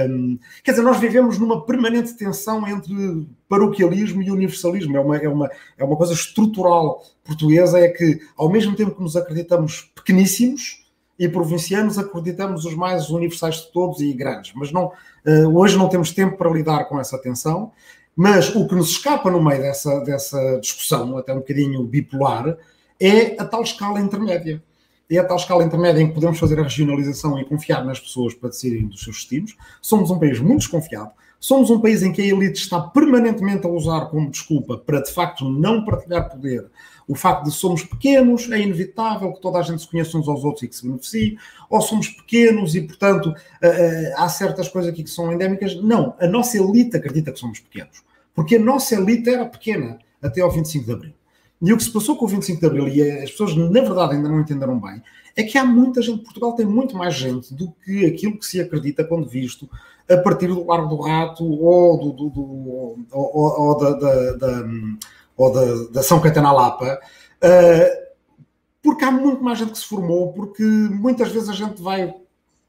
Hum, 0.09 0.39
quer 0.65 0.73
dizer, 0.73 0.83
nós 0.83 0.99
vivemos 0.99 1.39
numa 1.39 1.65
permanente 1.65 2.17
tensão 2.17 2.67
entre 2.67 3.27
paroquialismo 3.51 4.23
e 4.23 4.31
universalismo. 4.31 4.97
É 4.97 5.01
uma, 5.01 5.17
é, 5.17 5.29
uma, 5.29 5.51
é 5.77 5.85
uma 5.85 5.97
coisa 5.97 6.13
estrutural 6.13 7.03
portuguesa, 7.25 7.81
é 7.81 7.89
que, 7.89 8.21
ao 8.37 8.49
mesmo 8.49 8.77
tempo 8.77 8.95
que 8.95 9.03
nos 9.03 9.17
acreditamos 9.17 9.91
pequeníssimos 9.93 10.87
e 11.19 11.29
provincianos, 11.29 11.99
acreditamos 11.99 12.65
os 12.65 12.77
mais 12.77 13.11
universais 13.11 13.57
de 13.57 13.73
todos 13.73 14.01
e 14.01 14.13
grandes. 14.13 14.53
Mas 14.55 14.71
não, 14.71 14.87
uh, 14.87 15.59
hoje 15.59 15.77
não 15.77 15.89
temos 15.89 16.13
tempo 16.13 16.39
para 16.39 16.49
lidar 16.49 16.85
com 16.85 17.01
essa 17.01 17.19
tensão. 17.19 17.73
Mas 18.15 18.55
o 18.55 18.69
que 18.69 18.75
nos 18.75 18.91
escapa 18.91 19.31
no 19.31 19.43
meio 19.43 19.61
dessa, 19.61 20.01
dessa 20.01 20.59
discussão, 20.61 21.19
até 21.19 21.33
um 21.33 21.39
bocadinho 21.39 21.83
bipolar, 21.85 22.57
é 23.01 23.41
a 23.41 23.45
tal 23.45 23.63
escala 23.63 24.01
intermédia 24.01 24.63
é 25.17 25.19
a 25.19 25.25
tal 25.25 25.37
escala 25.37 25.65
intermédia 25.65 26.01
em 26.01 26.07
que 26.07 26.15
podemos 26.15 26.39
fazer 26.39 26.61
a 26.61 26.63
regionalização 26.63 27.37
e 27.39 27.45
confiar 27.45 27.85
nas 27.85 27.99
pessoas 27.99 28.33
para 28.33 28.49
decidirem 28.49 28.87
dos 28.87 29.03
seus 29.03 29.17
destinos. 29.17 29.57
Somos 29.83 30.09
um 30.09 30.19
país 30.19 30.39
muito 30.39 30.61
desconfiado. 30.61 31.11
Somos 31.41 31.71
um 31.71 31.81
país 31.81 32.03
em 32.03 32.13
que 32.13 32.21
a 32.21 32.27
elite 32.27 32.61
está 32.61 32.79
permanentemente 32.81 33.67
a 33.67 33.71
usar 33.71 34.07
como 34.11 34.31
desculpa 34.31 34.77
para, 34.77 35.01
de 35.01 35.11
facto, 35.11 35.49
não 35.49 35.85
partilhar 35.85 36.29
poder 36.29 36.71
o 37.09 37.15
facto 37.17 37.47
de 37.47 37.51
somos 37.51 37.83
pequenos, 37.83 38.49
é 38.53 38.61
inevitável 38.61 39.33
que 39.33 39.41
toda 39.41 39.59
a 39.59 39.63
gente 39.63 39.83
se 39.83 39.89
conheça 39.89 40.17
uns 40.17 40.29
aos 40.29 40.45
outros 40.45 40.63
e 40.63 40.69
que 40.69 40.77
se 40.77 40.87
beneficie, 40.87 41.37
ou 41.69 41.81
somos 41.81 42.09
pequenos 42.09 42.77
e, 42.77 42.83
portanto, 42.83 43.35
há 44.17 44.29
certas 44.29 44.69
coisas 44.69 44.93
aqui 44.93 45.03
que 45.03 45.11
são 45.11 45.33
endémicas. 45.33 45.75
Não, 45.83 46.15
a 46.21 46.29
nossa 46.29 46.57
elite 46.57 46.97
acredita 46.97 47.33
que 47.33 47.41
somos 47.41 47.59
pequenos, 47.59 48.05
porque 48.33 48.55
a 48.55 48.61
nossa 48.61 48.95
elite 48.95 49.29
era 49.29 49.45
pequena 49.45 49.99
até 50.23 50.41
ao 50.41 50.53
25 50.53 50.87
de 50.87 50.93
Abril. 50.93 51.13
E 51.63 51.73
o 51.73 51.77
que 51.77 51.85
se 51.85 51.93
passou 51.93 52.17
com 52.17 52.25
o 52.25 52.29
25 52.29 52.59
de 52.59 52.67
Abril, 52.67 52.89
e 52.89 53.03
as 53.03 53.31
pessoas 53.31 53.55
na 53.55 53.81
verdade 53.81 54.15
ainda 54.15 54.29
não 54.29 54.41
entenderam 54.41 54.81
bem, 54.81 55.03
é 55.37 55.43
que 55.43 55.59
há 55.59 55.65
muita 55.65 56.01
gente, 56.01 56.25
Portugal 56.25 56.55
tem 56.55 56.65
muito 56.65 56.97
mais 56.97 57.15
gente 57.15 57.55
do 57.55 57.71
que 57.85 58.07
aquilo 58.07 58.39
que 58.39 58.47
se 58.47 58.61
acredita 58.61 59.05
quando 59.05 59.29
visto 59.29 59.69
a 60.09 60.17
partir 60.17 60.49
do 60.49 60.67
Largo 60.67 60.89
do 60.89 61.03
Rato 61.03 61.45
ou, 61.45 61.99
do, 61.99 62.13
do, 62.13 62.31
do 62.31 62.43
ou, 63.13 63.61
ou, 63.61 63.79
da, 63.79 63.91
da, 63.93 64.33
da, 64.33 64.69
ou 65.37 65.53
da, 65.53 65.93
da 65.93 66.03
São 66.03 66.21
Caetano 66.21 66.55
Lapa, 66.55 66.99
uh, 67.45 68.11
porque 68.83 69.05
há 69.05 69.11
muito 69.11 69.43
mais 69.43 69.59
gente 69.59 69.73
que 69.73 69.79
se 69.79 69.87
formou, 69.87 70.33
porque 70.33 70.63
muitas 70.63 71.31
vezes 71.31 71.49
a 71.49 71.53
gente 71.53 71.81
vai 71.81 72.13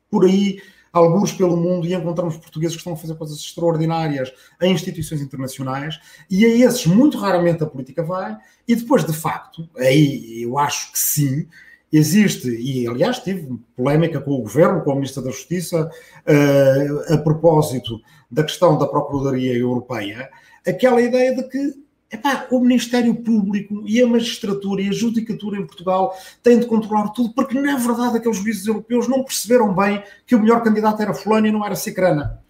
por 0.10 0.26
aí 0.26 0.62
alguns 0.92 1.32
pelo 1.32 1.56
mundo 1.56 1.88
e 1.88 1.94
encontramos 1.94 2.38
portugueses 2.38 2.76
que 2.76 2.80
estão 2.80 2.94
a 2.94 2.98
fazer 2.98 3.16
coisas 3.16 3.38
extraordinárias 3.38 4.32
em 4.62 4.74
instituições 4.74 5.22
internacionais 5.22 6.00
e 6.30 6.46
a 6.46 6.50
esses 6.50 6.86
muito 6.86 7.18
raramente 7.18 7.64
a 7.64 7.68
política 7.68 8.04
vai 8.04 8.38
e 8.68 8.76
depois 8.76 9.06
de 9.06 9.14
facto, 9.14 9.70
aí 9.78 10.44
eu 10.44 10.58
acho 10.58 10.92
que 10.92 11.00
sim, 11.00 11.48
existe, 11.92 12.50
e 12.50 12.88
aliás 12.88 13.20
tive 13.20 13.60
polémica 13.76 14.22
com 14.22 14.32
o 14.32 14.42
Governo, 14.42 14.82
com 14.82 14.92
a 14.92 14.96
Ministra 14.96 15.22
da 15.22 15.30
Justiça, 15.30 15.90
uh, 16.26 17.14
a 17.14 17.18
propósito 17.18 18.00
da 18.30 18.44
questão 18.44 18.78
da 18.78 18.88
Procuradoria 18.88 19.58
Europeia, 19.58 20.30
aquela 20.66 21.02
ideia 21.02 21.36
de 21.36 21.44
que 21.50 21.74
Epá, 22.12 22.46
o 22.52 22.60
Ministério 22.60 23.16
Público 23.16 23.84
e 23.86 24.02
a 24.02 24.08
magistratura 24.08 24.82
e 24.82 24.90
a 24.90 24.92
judicatura 24.92 25.58
em 25.58 25.66
Portugal 25.66 26.14
têm 26.44 26.60
de 26.60 26.66
controlar 26.66 27.10
tudo, 27.10 27.34
porque 27.34 27.60
na 27.60 27.78
verdade 27.78 28.18
aqueles 28.18 28.38
juízes 28.38 28.68
europeus 28.68 29.08
não 29.08 29.24
perceberam 29.24 29.74
bem 29.74 30.04
que 30.26 30.36
o 30.36 30.40
melhor 30.40 30.62
candidato 30.62 31.02
era 31.02 31.14
fulano 31.14 31.48
e 31.48 31.52
não 31.52 31.66
era 31.66 31.76
Cicrana. 31.76 32.42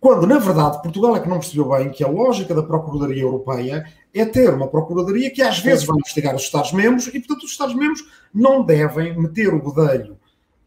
Quando, 0.00 0.26
na 0.26 0.38
verdade, 0.38 0.80
Portugal 0.82 1.16
é 1.16 1.20
que 1.20 1.28
não 1.28 1.38
percebeu 1.38 1.68
bem 1.70 1.90
que 1.90 2.04
a 2.04 2.08
lógica 2.08 2.54
da 2.54 2.62
Procuradoria 2.62 3.22
Europeia 3.22 3.84
é 4.14 4.24
ter 4.24 4.54
uma 4.54 4.68
Procuradoria 4.68 5.30
que 5.30 5.42
às 5.42 5.58
vezes 5.58 5.84
vai 5.84 5.96
investigar 5.98 6.34
os 6.34 6.42
Estados-membros 6.42 7.08
e, 7.08 7.18
portanto, 7.18 7.44
os 7.44 7.50
Estados-membros 7.50 8.04
não 8.32 8.64
devem 8.64 9.18
meter 9.18 9.52
o 9.52 9.62
bedelho 9.62 10.16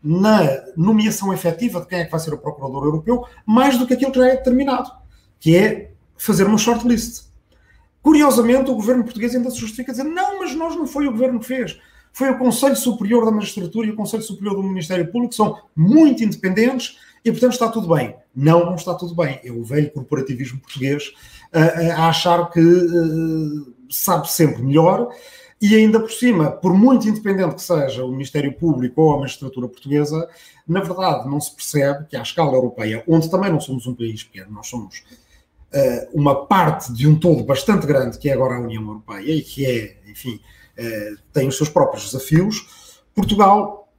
na 0.04 0.42
nomeação 0.76 1.34
efetiva 1.34 1.82
de 1.82 1.88
quem 1.88 2.00
é 2.00 2.06
que 2.06 2.12
vai 2.12 2.20
ser 2.20 2.34
o 2.34 2.38
Procurador 2.38 2.84
Europeu 2.86 3.26
mais 3.46 3.78
do 3.78 3.88
que 3.88 3.94
aquilo 3.94 4.12
que 4.12 4.20
já 4.20 4.28
é 4.28 4.36
determinado, 4.36 4.92
que 5.40 5.56
é 5.56 5.92
fazer 6.18 6.46
uma 6.46 6.58
shortlist. 6.58 7.29
Curiosamente, 8.10 8.72
o 8.72 8.74
governo 8.74 9.04
português 9.04 9.36
ainda 9.36 9.52
se 9.52 9.60
justifica 9.60 9.92
dizendo 9.92 10.10
não, 10.10 10.40
mas 10.40 10.56
nós 10.56 10.76
não 10.76 10.88
foi 10.88 11.08
o 11.08 11.12
governo 11.12 11.40
que 11.40 11.46
fez. 11.46 11.80
Foi 12.12 12.32
o 12.32 12.40
Conselho 12.40 12.76
Superior 12.76 13.24
da 13.24 13.30
Magistratura 13.30 13.86
e 13.86 13.92
o 13.92 13.96
Conselho 13.96 14.24
Superior 14.24 14.56
do 14.56 14.64
Ministério 14.64 15.06
Público, 15.12 15.30
que 15.30 15.36
são 15.36 15.60
muito 15.76 16.24
independentes 16.24 16.98
e, 17.24 17.30
portanto, 17.30 17.52
está 17.54 17.70
tudo 17.70 17.94
bem. 17.94 18.16
Não, 18.36 18.66
não 18.66 18.74
está 18.74 18.96
tudo 18.96 19.14
bem. 19.14 19.40
É 19.44 19.52
o 19.52 19.64
velho 19.64 19.92
corporativismo 19.92 20.60
português 20.60 21.14
a, 21.54 22.02
a 22.02 22.10
achar 22.10 22.50
que 22.50 22.60
uh, 22.60 23.74
sabe 23.92 24.28
sempre 24.32 24.64
melhor 24.64 25.14
e 25.62 25.76
ainda 25.76 26.00
por 26.00 26.12
cima, 26.12 26.50
por 26.50 26.74
muito 26.74 27.08
independente 27.08 27.54
que 27.54 27.62
seja 27.62 28.04
o 28.04 28.10
Ministério 28.10 28.52
Público 28.54 29.04
ou 29.04 29.14
a 29.14 29.20
magistratura 29.20 29.68
portuguesa, 29.68 30.28
na 30.68 30.82
verdade 30.82 31.30
não 31.30 31.40
se 31.40 31.56
percebe 31.56 32.08
que 32.08 32.18
à 32.18 32.24
escala 32.24 32.54
europeia, 32.54 33.04
onde 33.08 33.30
também 33.30 33.52
não 33.52 33.60
somos 33.60 33.86
um 33.86 33.94
país 33.94 34.24
pequeno, 34.24 34.50
nós 34.50 34.66
somos 34.66 35.04
uma 36.14 36.46
parte 36.46 36.92
de 36.94 37.08
um 37.08 37.18
todo 37.18 37.44
bastante 37.44 37.86
grande, 37.86 38.18
que 38.18 38.30
é 38.30 38.34
agora 38.34 38.56
a 38.56 38.60
União 38.60 38.82
Europeia, 38.82 39.32
e 39.32 39.42
que 39.42 39.66
é, 39.66 39.98
enfim, 40.10 40.40
uh, 40.78 41.18
tem 41.32 41.48
os 41.48 41.58
seus 41.58 41.70
próprios 41.70 42.06
desafios, 42.06 43.02
Portugal 43.14 43.92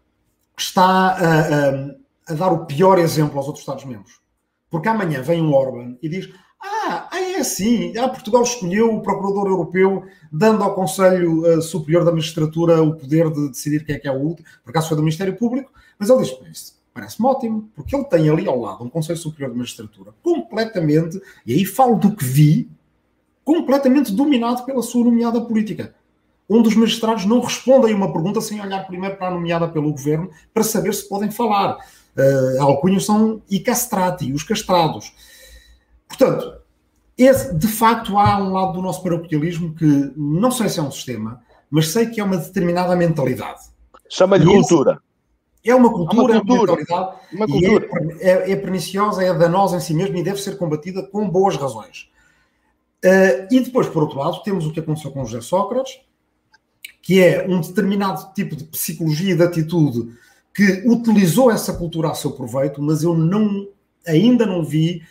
está 0.57 0.85
a, 0.85 1.41
a, 1.69 2.33
a 2.33 2.35
dar 2.35 2.53
o 2.53 2.67
pior 2.67 2.99
exemplo 2.99 3.39
aos 3.39 3.47
outros 3.47 3.63
Estados-membros. 3.63 4.21
Porque 4.69 4.89
amanhã 4.89 5.23
vem 5.23 5.43
um 5.43 5.53
Orban 5.53 5.97
e 6.03 6.09
diz: 6.09 6.33
Ah, 6.61 7.09
é 7.13 7.37
assim, 7.41 7.97
ah, 7.99 8.09
Portugal 8.09 8.43
escolheu 8.43 8.95
o 8.95 9.03
Procurador 9.03 9.47
Europeu, 9.49 10.05
dando 10.31 10.63
ao 10.63 10.75
Conselho 10.75 11.61
Superior 11.63 12.05
da 12.05 12.13
Magistratura 12.13 12.83
o 12.83 12.95
poder 12.95 13.31
de 13.31 13.49
decidir 13.49 13.85
quem 13.85 13.97
é 13.97 13.99
que 13.99 14.09
é 14.09 14.13
o 14.13 14.21
último, 14.21 14.47
por 14.63 14.71
acaso 14.71 14.89
foi 14.89 14.97
do 14.97 15.03
Ministério 15.03 15.37
Público, 15.37 15.73
mas 15.99 16.09
ele 16.09 16.21
diz: 16.21 16.80
Parece-me 17.01 17.29
ótimo, 17.29 17.71
porque 17.75 17.97
ele 17.97 18.05
tem 18.05 18.29
ali 18.29 18.47
ao 18.47 18.61
lado 18.61 18.85
um 18.85 18.91
Conselho 18.91 19.19
Superior 19.19 19.53
de 19.53 19.57
Magistratura 19.57 20.13
completamente, 20.23 21.19
e 21.47 21.55
aí 21.55 21.65
falo 21.65 21.97
do 21.97 22.15
que 22.15 22.23
vi, 22.23 22.69
completamente 23.43 24.13
dominado 24.13 24.67
pela 24.67 24.83
sua 24.83 25.03
nomeada 25.03 25.41
política. 25.41 25.95
Onde 26.47 26.69
os 26.69 26.75
magistrados 26.75 27.25
não 27.25 27.41
respondem 27.41 27.95
a 27.95 27.97
uma 27.97 28.13
pergunta 28.13 28.43
sem 28.43 28.61
olhar 28.61 28.87
primeiro 28.87 29.17
para 29.17 29.29
a 29.29 29.31
nomeada 29.31 29.67
pelo 29.67 29.91
governo 29.91 30.31
para 30.53 30.63
saber 30.63 30.93
se 30.93 31.09
podem 31.09 31.31
falar. 31.31 31.79
Uh, 32.15 33.01
são 33.01 33.41
e 33.49 33.61
castrati, 33.61 34.31
os 34.31 34.43
castrados. 34.43 35.11
Portanto, 36.07 36.53
esse, 37.17 37.55
de 37.55 37.67
facto, 37.69 38.19
há 38.19 38.37
um 38.37 38.53
lado 38.53 38.75
do 38.75 38.83
nosso 38.83 39.03
paroquialismo 39.03 39.75
que 39.75 40.13
não 40.15 40.51
sei 40.51 40.69
se 40.69 40.79
é 40.79 40.83
um 40.83 40.91
sistema, 40.91 41.41
mas 41.71 41.89
sei 41.89 42.07
que 42.07 42.21
é 42.21 42.25
uma 42.25 42.37
determinada 42.37 42.95
mentalidade. 42.95 43.61
Chama-lhe 44.07 44.45
cultura. 44.45 45.01
É 45.65 45.75
uma 45.75 45.93
cultura, 45.93 46.35
é 46.35 46.37
uma, 46.37 46.47
cultura, 46.47 46.77
mentalidade, 46.77 47.17
uma 47.33 47.47
cultura. 47.47 47.89
É, 48.21 48.31
é, 48.31 48.51
é, 48.53 48.57
perniciosa, 48.57 49.23
é 49.23 49.33
danosa 49.35 49.77
em 49.77 49.81
si 49.81 49.93
mesma 49.93 50.19
e 50.19 50.23
deve 50.23 50.41
ser 50.41 50.57
combatida 50.57 51.03
com 51.03 51.29
boas 51.29 51.57
razões. 51.57 52.11
Uh, 53.05 53.47
e 53.51 53.61
depois, 53.61 53.89
por 53.89 54.03
outro 54.03 54.19
lado, 54.19 54.43
temos 54.43 54.67
o 54.67 54.73
que 54.73 54.81
aconteceu 54.81 55.11
com 55.11 55.25
José 55.25 55.43
Sócrates, 55.43 56.01
que 57.03 57.23
é 57.23 57.47
um 57.47 57.61
determinado 57.61 58.33
tipo 58.35 58.57
de 58.57 58.65
psicologia 58.65 59.33
e 59.33 59.37
de 59.37 59.43
atitude 59.43 60.15
que 60.55 60.83
utilizou 60.87 61.51
essa 61.51 61.73
cultura 61.73 62.11
a 62.11 62.15
seu 62.15 62.33
proveito, 62.33 62.83
mas 62.83 63.03
eu 63.03 63.15
não, 63.15 63.67
ainda 64.07 64.45
não 64.45 64.65
vi 64.65 65.03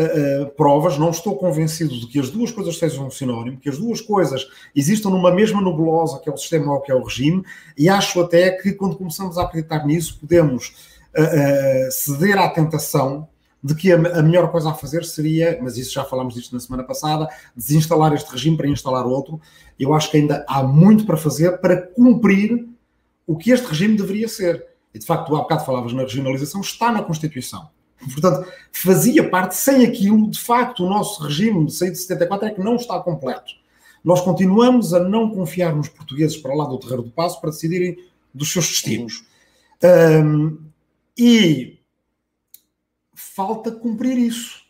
uh, 0.00 0.50
provas, 0.56 0.98
não 0.98 1.10
estou 1.10 1.36
convencido 1.36 1.98
de 1.98 2.06
que 2.06 2.18
as 2.18 2.30
duas 2.30 2.50
coisas 2.50 2.78
sejam 2.78 3.06
um 3.06 3.10
sinónimo, 3.10 3.58
que 3.58 3.68
as 3.68 3.78
duas 3.78 4.00
coisas 4.00 4.46
existam 4.74 5.10
numa 5.10 5.32
mesma 5.32 5.60
nebulosa 5.60 6.18
que 6.18 6.28
é 6.28 6.32
o 6.32 6.36
sistema 6.36 6.72
ou 6.72 6.80
que 6.80 6.90
é 6.90 6.94
o 6.94 7.02
regime, 7.02 7.42
e 7.76 7.88
acho 7.88 8.20
até 8.20 8.50
que 8.50 8.72
quando 8.72 8.96
começamos 8.96 9.36
a 9.38 9.42
acreditar 9.42 9.86
nisso, 9.86 10.18
podemos 10.18 10.68
uh, 11.16 11.90
ceder 11.90 12.38
à 12.38 12.48
tentação 12.48 13.28
de 13.62 13.74
que 13.74 13.92
a, 13.92 13.96
a, 13.96 14.22
melhor 14.22 14.50
coisa 14.50 14.70
a 14.70 14.74
fazer 14.74 15.04
seria, 15.04 15.58
mas 15.62 15.76
isso 15.76 15.92
já 15.92 16.04
falámos 16.04 16.34
disto 16.34 16.54
na 16.54 16.60
semana 16.60 16.82
passada, 16.82 17.28
desinstalar 17.54 18.12
este 18.14 18.30
regime 18.30 18.56
para 18.56 18.68
instalar 18.68 19.06
outro. 19.06 19.40
Eu 19.78 19.92
acho 19.92 20.10
que 20.10 20.16
ainda 20.16 20.44
há 20.48 20.62
muito 20.62 21.04
para 21.04 21.16
fazer 21.16 21.58
para 21.58 21.76
cumprir 21.76 22.66
o 23.26 23.36
que 23.36 23.50
este 23.50 23.66
regime 23.66 23.96
deveria 23.96 24.28
ser. 24.28 24.66
E 24.94 24.98
de 24.98 25.06
facto, 25.06 25.34
há 25.36 25.40
bocado 25.40 25.64
falavas 25.64 25.92
na 25.92 26.02
regionalização, 26.02 26.62
está 26.62 26.90
na 26.90 27.02
Constituição. 27.02 27.68
Portanto, 28.00 28.50
fazia 28.72 29.28
parte, 29.28 29.56
sem 29.56 29.84
aquilo, 29.84 30.30
de 30.30 30.40
facto, 30.40 30.84
o 30.84 30.88
nosso 30.88 31.22
regime 31.22 31.66
de 31.66 31.72
74 31.72 32.48
é 32.48 32.50
que 32.50 32.60
não 32.60 32.76
está 32.76 32.98
completo. 32.98 33.52
Nós 34.02 34.20
continuamos 34.22 34.94
a 34.94 35.00
não 35.00 35.30
confiar 35.30 35.74
nos 35.74 35.88
portugueses 35.88 36.36
para 36.36 36.54
lá 36.54 36.64
do 36.64 36.78
Terreiro 36.78 37.02
do 37.02 37.10
Passo 37.10 37.40
para 37.40 37.50
decidirem 37.50 37.98
dos 38.32 38.50
seus 38.50 38.68
destinos. 38.68 39.24
Um, 39.82 40.58
e 41.16 41.78
falta 43.14 43.70
cumprir 43.70 44.16
isso. 44.16 44.60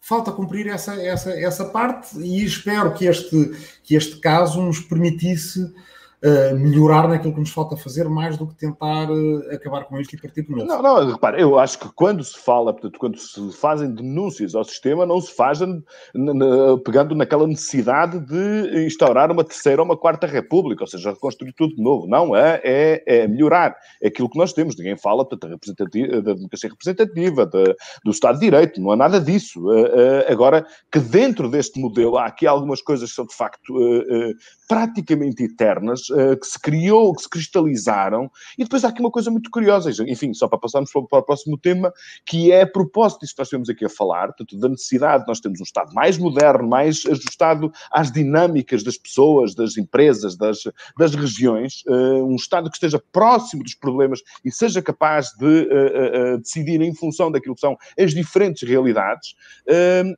Falta 0.00 0.32
cumprir 0.32 0.66
essa, 0.66 0.94
essa, 0.94 1.30
essa 1.30 1.64
parte 1.66 2.18
e 2.18 2.44
espero 2.44 2.94
que 2.94 3.04
este, 3.04 3.52
que 3.82 3.94
este 3.94 4.18
caso 4.18 4.62
nos 4.62 4.80
permitisse 4.80 5.72
melhorar 6.54 7.08
naquilo 7.08 7.32
que 7.32 7.40
nos 7.40 7.50
falta 7.50 7.76
fazer, 7.76 8.08
mais 8.08 8.36
do 8.36 8.46
que 8.46 8.54
tentar 8.54 9.10
uh, 9.10 9.54
acabar 9.54 9.84
com 9.84 9.98
isto 9.98 10.14
e 10.14 10.20
partir 10.20 10.42
de 10.42 10.50
novo. 10.50 10.66
Não, 10.66 10.82
não, 10.82 11.10
repare, 11.10 11.40
eu 11.40 11.58
acho 11.58 11.78
que 11.78 11.88
quando 11.94 12.22
se 12.22 12.38
fala, 12.38 12.72
portanto, 12.72 12.98
quando 12.98 13.18
se 13.18 13.52
fazem 13.52 13.90
denúncias 13.94 14.54
ao 14.54 14.64
sistema, 14.64 15.06
não 15.06 15.20
se 15.20 15.34
fazem 15.34 15.82
pegando 16.84 17.14
naquela 17.14 17.46
necessidade 17.46 18.20
de 18.20 18.86
instaurar 18.86 19.30
uma 19.30 19.44
terceira 19.44 19.80
ou 19.80 19.86
uma 19.86 19.96
quarta 19.96 20.26
república, 20.26 20.84
ou 20.84 20.86
seja, 20.86 21.10
reconstruir 21.10 21.54
tudo 21.54 21.74
de 21.74 21.82
novo. 21.82 22.06
Não, 22.06 22.36
é, 22.36 22.60
é, 22.62 23.02
é 23.06 23.28
melhorar. 23.28 23.74
É 24.02 24.08
aquilo 24.08 24.28
que 24.28 24.38
nós 24.38 24.52
temos. 24.52 24.76
Ninguém 24.76 24.96
fala 24.96 25.24
portanto, 25.24 25.58
da 26.22 26.34
democracia 26.34 26.70
representativa, 26.70 27.46
do 27.46 28.10
Estado 28.10 28.38
de 28.38 28.44
Direito, 28.44 28.80
não 28.80 28.92
há 28.92 28.96
nada 28.96 29.20
disso. 29.20 29.60
Uh, 29.70 30.30
agora, 30.30 30.66
que 30.92 30.98
dentro 30.98 31.48
deste 31.48 31.80
modelo 31.80 32.18
há 32.18 32.26
aqui 32.26 32.46
algumas 32.46 32.82
coisas 32.82 33.08
que 33.08 33.16
são 33.16 33.26
de 33.26 33.34
facto 33.34 33.74
praticamente 34.70 35.42
eternas, 35.42 36.08
uh, 36.10 36.38
que 36.38 36.46
se 36.46 36.56
criou, 36.56 37.12
que 37.12 37.22
se 37.22 37.28
cristalizaram, 37.28 38.30
e 38.56 38.62
depois 38.62 38.84
há 38.84 38.88
aqui 38.90 39.00
uma 39.00 39.10
coisa 39.10 39.28
muito 39.28 39.50
curiosa, 39.50 39.90
enfim, 40.06 40.32
só 40.32 40.46
para 40.46 40.60
passarmos 40.60 40.92
para, 40.92 41.18
o 41.18 41.22
próximo 41.24 41.58
tema, 41.58 41.92
que 42.24 42.52
é 42.52 42.62
a 42.62 42.66
propósito 42.70 43.22
disso 43.22 43.34
que 43.34 43.40
nós 43.40 43.48
estamos 43.48 43.68
aqui 43.68 43.84
a 43.84 43.88
falar, 43.88 44.28
portanto, 44.28 44.56
da 44.56 44.68
necessidade 44.68 45.24
de 45.24 45.28
nós 45.28 45.40
termos 45.40 45.60
um 45.60 45.64
Estado 45.64 45.92
mais 45.92 46.16
moderno, 46.18 46.68
mais 46.68 47.04
ajustado 47.04 47.72
às 47.90 48.12
dinâmicas 48.12 48.84
das 48.84 48.96
pessoas, 48.96 49.56
das 49.56 49.76
empresas, 49.76 50.36
das, 50.36 50.58
das 50.96 51.16
regiões, 51.16 51.82
uh, 51.88 52.24
um 52.24 52.36
Estado 52.36 52.70
que 52.70 52.76
esteja 52.76 53.02
próximo 53.10 53.64
dos 53.64 53.74
problemas 53.74 54.20
e 54.44 54.52
seja 54.52 54.80
capaz 54.80 55.30
de 55.36 55.66
uh, 55.66 56.38
decidir 56.38 56.80
em 56.80 56.94
função 56.94 57.28
daquilo 57.32 57.56
que 57.56 57.60
são 57.60 57.76
as 57.98 58.14
diferentes 58.14 58.62
realidades, 58.62 59.34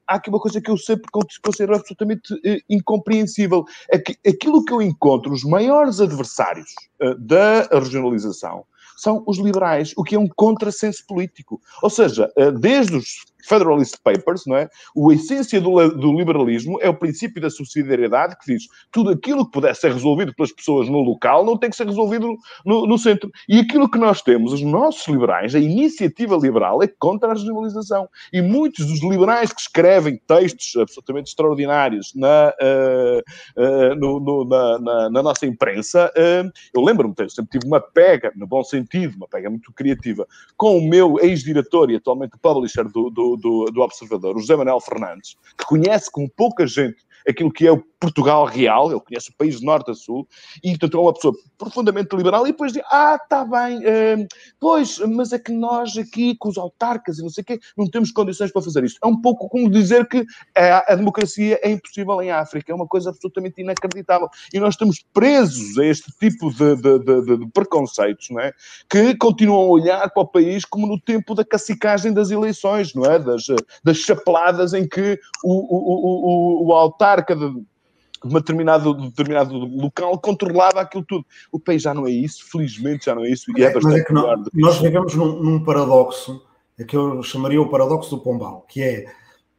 há 0.07 0.17
aqui 0.17 0.29
uma 0.29 0.39
coisa 0.39 0.61
que 0.61 0.71
eu 0.71 0.77
sempre 0.77 1.11
considero 1.43 1.75
absolutamente 1.75 2.35
incompreensível, 2.69 3.65
é 3.91 3.99
que 3.99 4.15
aquilo 4.43 4.65
que 4.65 4.73
eu 4.73 4.83
encontro, 4.83 5.33
os 5.33 5.45
maiores 5.45 6.01
adversários 6.01 6.75
uh, 7.01 7.15
da 7.15 7.63
regionalização 7.73 8.65
são 8.97 9.23
os 9.27 9.39
liberais, 9.39 9.93
o 9.97 10.03
que 10.03 10.17
é 10.17 10.19
um 10.19 10.29
contrassenso 10.29 11.05
político. 11.07 11.61
Ou 11.81 11.89
seja, 11.89 12.31
uh, 12.37 12.51
desde 12.51 12.97
os 12.97 13.25
Federalist 13.43 13.97
Papers, 14.03 14.45
não 14.47 14.57
é? 14.57 14.69
A 14.97 15.13
essência 15.13 15.61
do, 15.61 15.89
do, 15.91 16.13
liberalismo 16.13 16.79
é 16.81 16.89
o 16.89 16.95
princípio 16.95 17.41
da 17.41 17.51
subsidiariedade 17.51 18.37
que 18.39 18.53
diz 18.53 18.65
tudo 18.91 19.11
aquilo 19.11 19.45
que 19.47 19.53
puder 19.53 19.75
ser 19.75 19.93
resolvido 19.93 20.35
pelas 20.35 20.53
pessoas 20.53 20.89
no 20.89 21.01
local 21.01 21.45
não 21.45 21.57
tem 21.57 21.71
que 21.71 21.77
ser 21.77 21.87
resolvido 21.87 22.37
no, 22.65 22.87
no 22.87 22.99
centro. 22.99 23.31
E 23.49 23.61
aquilo 23.61 23.91
que 23.91 23.99
nós 23.99 24.23
temos, 24.23 24.53
os 24.53 24.63
nossos 24.63 25.07
liberais, 25.09 25.55
a 25.55 25.59
iniciativa 25.59 26.37
liberal 26.37 26.83
é 26.83 26.87
contra 26.87 27.31
a 27.31 27.35
regionalização. 27.35 28.09
E 28.33 28.41
muitos 28.41 28.87
dos 28.87 29.03
liberais 29.03 29.53
que 29.53 29.61
escrevem 29.61 30.21
textos 30.27 30.75
absolutamente 30.77 31.31
extraordinários 31.31 32.13
na, 32.15 32.53
uh, 32.61 33.63
uh, 33.63 33.95
no, 33.97 34.21
no, 34.21 34.45
na, 34.45 34.79
na, 34.79 35.11
na, 35.11 35.23
nossa 35.23 35.47
imprensa, 35.47 36.13
uh, 36.17 36.51
eu 36.75 36.83
lembro-me, 36.83 37.15
sempre 37.31 37.51
tive 37.51 37.67
uma 37.67 37.81
pega, 37.81 38.33
no 38.37 38.47
bom 38.47 38.63
sentido, 38.63 39.17
uma 39.17 39.29
pega 39.29 39.51
muito 39.51 39.73
criativa, 39.73 40.27
com 40.57 40.79
o 40.79 40.89
meu 40.89 41.19
ex-diretor 41.21 41.91
e 41.91 41.97
atualmente 41.97 42.37
publisher 42.41 42.85
do, 42.85 43.11
do 43.11 43.32
do, 43.37 43.67
do, 43.67 43.83
Observador, 43.83 44.37
o 44.37 44.41
José 44.41 44.57
Manuel 44.57 44.81
Fernandes, 44.81 45.37
que 45.57 45.65
conhece 45.65 46.11
como 46.11 46.31
pouca 46.31 46.67
gente 46.67 47.05
aquilo 47.29 47.53
que 47.53 47.67
é 47.67 47.73
o 47.73 47.83
Portugal 48.03 48.45
real, 48.45 48.91
ele 48.91 49.01
conhece 49.01 49.31
o 49.31 49.37
país 49.37 49.63
norte 49.63 49.93
a 49.93 49.95
sul, 49.95 50.27
e 50.63 50.71
portanto 50.71 50.99
é 50.99 51.01
uma 51.01 51.15
pessoa 51.15 51.35
profundamente 51.57 52.17
liberal, 52.17 52.45
e 52.47 52.51
depois 52.51 52.73
diz, 52.73 52.83
ah, 52.91 53.17
está 53.23 53.45
bem, 53.45 53.79
uh, 53.79 54.27
pois, 54.59 54.99
mas 54.99 55.33
é 55.33 55.39
que 55.39 55.53
nós 55.53 55.97
aqui 55.97 56.37
com 56.37 56.49
os 56.49 56.59
autarcas 56.59 57.19
e 57.19 57.23
não 57.23 57.31
sei 57.31 57.43
o 57.43 57.45
quê, 57.45 57.61
não 57.79 57.89
temos 57.89 58.11
condições 58.11 58.51
para 58.51 58.61
fazer 58.61 58.83
isto. 58.83 58.99
É 59.03 59.07
um 59.07 59.21
pouco 59.21 59.49
como 59.49 59.71
dizer 59.71 60.09
que 60.09 60.25
a, 60.57 60.93
a 60.93 60.97
democracia 60.97 61.61
é 61.63 61.71
impossível 61.71 62.21
em 62.21 62.33
África, 62.33 62.73
é 62.73 62.75
uma 62.75 62.89
coisa 62.89 63.11
absolutamente 63.11 63.61
inacreditável, 63.61 64.29
e 64.53 64.59
nós 64.59 64.75
estamos 64.75 65.05
presos 65.13 65.79
a 65.79 65.85
este 65.85 66.11
tipo 66.19 66.53
de, 66.53 66.75
de, 66.77 66.99
de, 66.99 67.37
de 67.39 67.47
preconceitos, 67.53 68.31
não 68.31 68.41
é? 68.41 68.53
Que 68.91 69.17
continuam 69.17 69.63
a 69.63 69.71
olhar 69.71 70.11
para 70.11 70.23
o 70.23 70.27
país 70.27 70.65
como 70.65 70.89
no 70.89 71.01
tempo 71.01 71.37
da 71.37 71.45
cacicagem 71.45 72.13
das 72.13 72.33
eleições, 72.33 72.95
não 72.95 73.05
é? 73.05 73.19
Das, 73.21 73.45
das 73.85 73.99
chapeladas 73.99 74.75
em 74.75 74.89
que 74.89 75.21
o, 75.45 75.53
o, 75.53 76.65
o, 76.65 76.69
o 76.69 76.75
autarca 77.13 77.37
de, 77.37 77.51
de 77.51 78.35
determinado, 78.35 78.95
determinado 78.95 79.55
local 79.55 80.19
controlava 80.19 80.81
aquilo 80.81 81.05
tudo. 81.05 81.27
O 81.51 81.61
país 81.61 81.83
já 81.83 81.93
não 81.93 82.07
é 82.07 82.11
isso, 82.11 82.45
felizmente 82.51 83.07
já 83.07 83.15
não 83.15 83.25
é 83.25 83.31
isso, 83.31 83.47
e 83.57 83.63
é, 83.63 83.67
é 83.67 83.73
bastante 83.73 84.11
é 84.11 84.13
não, 84.13 84.45
Nós 84.55 84.79
vivemos 84.79 85.15
num, 85.15 85.43
num, 85.43 85.65
paradoxo, 85.65 86.43
é 86.79 86.85
que 86.85 86.97
eu 86.97 87.23
chamaria 87.23 87.61
o 87.61 87.69
paradoxo 87.69 88.11
do 88.11 88.23
Pombal, 88.23 88.67
que 88.69 88.83
é 88.83 89.07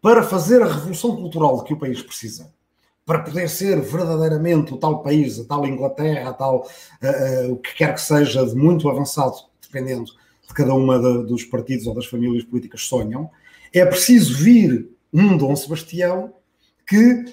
para 0.01 0.23
fazer 0.23 0.61
a 0.61 0.67
revolução 0.67 1.15
cultural 1.15 1.63
que 1.63 1.73
o 1.73 1.79
país 1.79 2.01
precisa, 2.01 2.51
para 3.05 3.19
poder 3.19 3.49
ser 3.49 3.79
verdadeiramente 3.81 4.73
o 4.73 4.77
tal 4.77 5.01
país, 5.01 5.39
a 5.39 5.45
tal 5.45 5.65
Inglaterra, 5.65 6.29
a 6.29 6.33
tal 6.33 6.67
uh, 7.01 7.47
uh, 7.47 7.53
o 7.53 7.57
que 7.57 7.75
quer 7.75 7.93
que 7.93 8.01
seja 8.01 8.45
de 8.45 8.55
muito 8.55 8.89
avançado, 8.89 9.35
dependendo 9.61 10.05
de 10.05 10.53
cada 10.53 10.73
uma 10.73 10.99
de, 10.99 11.25
dos 11.25 11.43
partidos 11.43 11.87
ou 11.87 11.93
das 11.93 12.05
famílias 12.05 12.43
políticas 12.43 12.81
sonham, 12.83 13.29
é 13.73 13.85
preciso 13.85 14.37
vir 14.37 14.89
um 15.13 15.37
Dom 15.37 15.55
Sebastião 15.55 16.33
que 16.87 17.25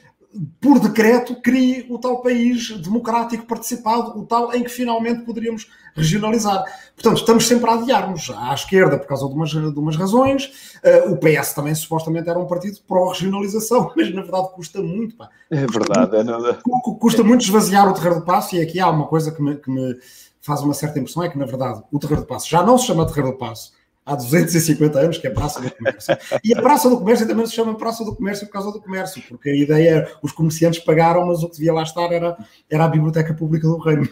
por 0.60 0.78
decreto, 0.78 1.34
crie 1.42 1.86
o 1.90 1.98
tal 1.98 2.22
país 2.22 2.70
democrático 2.78 3.46
participado, 3.46 4.18
o 4.18 4.24
tal 4.24 4.54
em 4.54 4.62
que 4.62 4.68
finalmente 4.68 5.24
poderíamos 5.24 5.68
regionalizar. 5.94 6.64
Portanto, 6.94 7.18
estamos 7.18 7.48
sempre 7.48 7.68
a 7.68 7.74
adiar-nos 7.74 8.30
à 8.30 8.54
esquerda 8.54 8.96
por 8.96 9.08
causa 9.08 9.26
de 9.26 9.34
umas, 9.34 9.50
de 9.50 9.78
umas 9.78 9.96
razões. 9.96 10.78
Uh, 10.84 11.12
o 11.12 11.18
PS 11.18 11.52
também 11.52 11.74
supostamente 11.74 12.28
era 12.28 12.38
um 12.38 12.46
partido 12.46 12.78
pró-regionalização, 12.86 13.92
mas 13.96 14.14
na 14.14 14.22
verdade 14.22 14.48
custa 14.54 14.80
muito. 14.80 15.16
Pá. 15.16 15.28
É 15.50 15.66
verdade. 15.66 16.16
É 16.16 16.22
nada... 16.22 16.58
Custa 17.00 17.24
muito 17.24 17.42
esvaziar 17.42 17.88
o 17.88 17.94
Terreiro 17.94 18.20
do 18.20 18.24
Passo 18.24 18.54
e 18.54 18.60
aqui 18.60 18.78
há 18.78 18.88
uma 18.88 19.06
coisa 19.06 19.32
que 19.32 19.42
me, 19.42 19.56
que 19.56 19.70
me 19.70 19.96
faz 20.40 20.60
uma 20.60 20.74
certa 20.74 20.98
impressão, 20.98 21.24
é 21.24 21.28
que 21.28 21.38
na 21.38 21.44
verdade 21.44 21.82
o 21.90 21.98
Terreiro 21.98 22.22
do 22.22 22.28
Passo 22.28 22.48
já 22.48 22.62
não 22.62 22.78
se 22.78 22.86
chama 22.86 23.06
Terreiro 23.06 23.32
do 23.32 23.38
Passo, 23.38 23.72
há 24.04 24.14
250 24.14 24.98
anos, 24.98 25.18
que 25.18 25.26
é 25.26 25.30
a 25.30 25.34
Praça 25.34 25.60
do 25.60 25.70
Comércio. 25.70 26.16
E 26.44 26.54
a 26.54 26.62
Praça 26.62 26.90
do 26.90 26.98
Comércio 26.98 27.28
também 27.28 27.46
se 27.46 27.54
chama 27.54 27.76
Praça 27.76 28.04
do 28.04 28.14
Comércio 28.14 28.46
por 28.46 28.52
causa 28.52 28.72
do 28.72 28.80
comércio, 28.80 29.22
porque 29.28 29.50
a 29.50 29.56
ideia 29.56 29.90
é 29.90 30.12
os 30.22 30.32
comerciantes 30.32 30.80
pagaram, 30.80 31.26
mas 31.26 31.42
o 31.42 31.48
que 31.48 31.56
devia 31.56 31.72
lá 31.72 31.82
estar 31.82 32.12
era, 32.12 32.36
era 32.70 32.84
a 32.84 32.88
Biblioteca 32.88 33.34
Pública 33.34 33.66
do 33.66 33.78
Reino. 33.78 34.08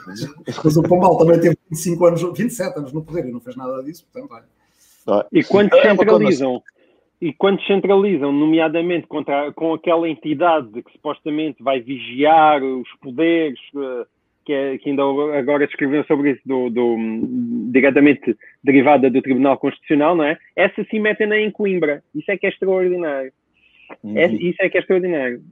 Mas 0.64 0.76
o 0.76 0.82
Pombal 0.82 1.16
também 1.18 1.40
teve 1.40 1.58
25 1.70 2.06
anos, 2.06 2.22
27 2.22 2.78
anos 2.78 2.92
no 2.92 3.04
poder 3.04 3.26
e 3.26 3.32
não 3.32 3.40
fez 3.40 3.56
nada 3.56 3.82
disso, 3.82 4.06
portanto, 4.12 4.34
é. 4.36 4.58
E 5.32 5.42
quando 5.42 5.74
é 5.74 5.82
centralizam, 5.82 6.62
e 7.20 7.32
quando 7.32 7.62
centralizam, 7.62 8.30
nomeadamente 8.30 9.06
contra, 9.06 9.52
com 9.52 9.74
aquela 9.74 10.08
entidade 10.08 10.82
que 10.82 10.92
supostamente 10.92 11.62
vai 11.62 11.80
vigiar 11.80 12.62
os 12.62 12.88
poderes 13.00 13.58
uh, 13.74 14.06
que, 14.48 14.54
é, 14.54 14.78
que 14.78 14.88
ainda 14.88 15.02
agora 15.38 15.66
escreveram 15.66 16.04
sobre 16.06 16.30
isso, 16.30 16.40
do, 16.46 16.70
do, 16.70 16.96
diretamente 17.70 18.34
derivada 18.64 19.10
do 19.10 19.20
Tribunal 19.20 19.58
Constitucional, 19.58 20.16
não 20.16 20.24
é? 20.24 20.38
Essa 20.56 20.82
sim 20.90 21.00
metem-na 21.00 21.36
em 21.36 21.50
Coimbra. 21.50 22.02
Isso 22.14 22.30
é 22.30 22.38
que 22.38 22.46
é 22.46 22.48
extraordinário. 22.48 23.30
Uhum. 24.02 24.16
É, 24.16 24.26
isso 24.26 24.56
é 24.62 24.70
que 24.70 24.78
é 24.78 24.80
extraordinário. 24.80 25.42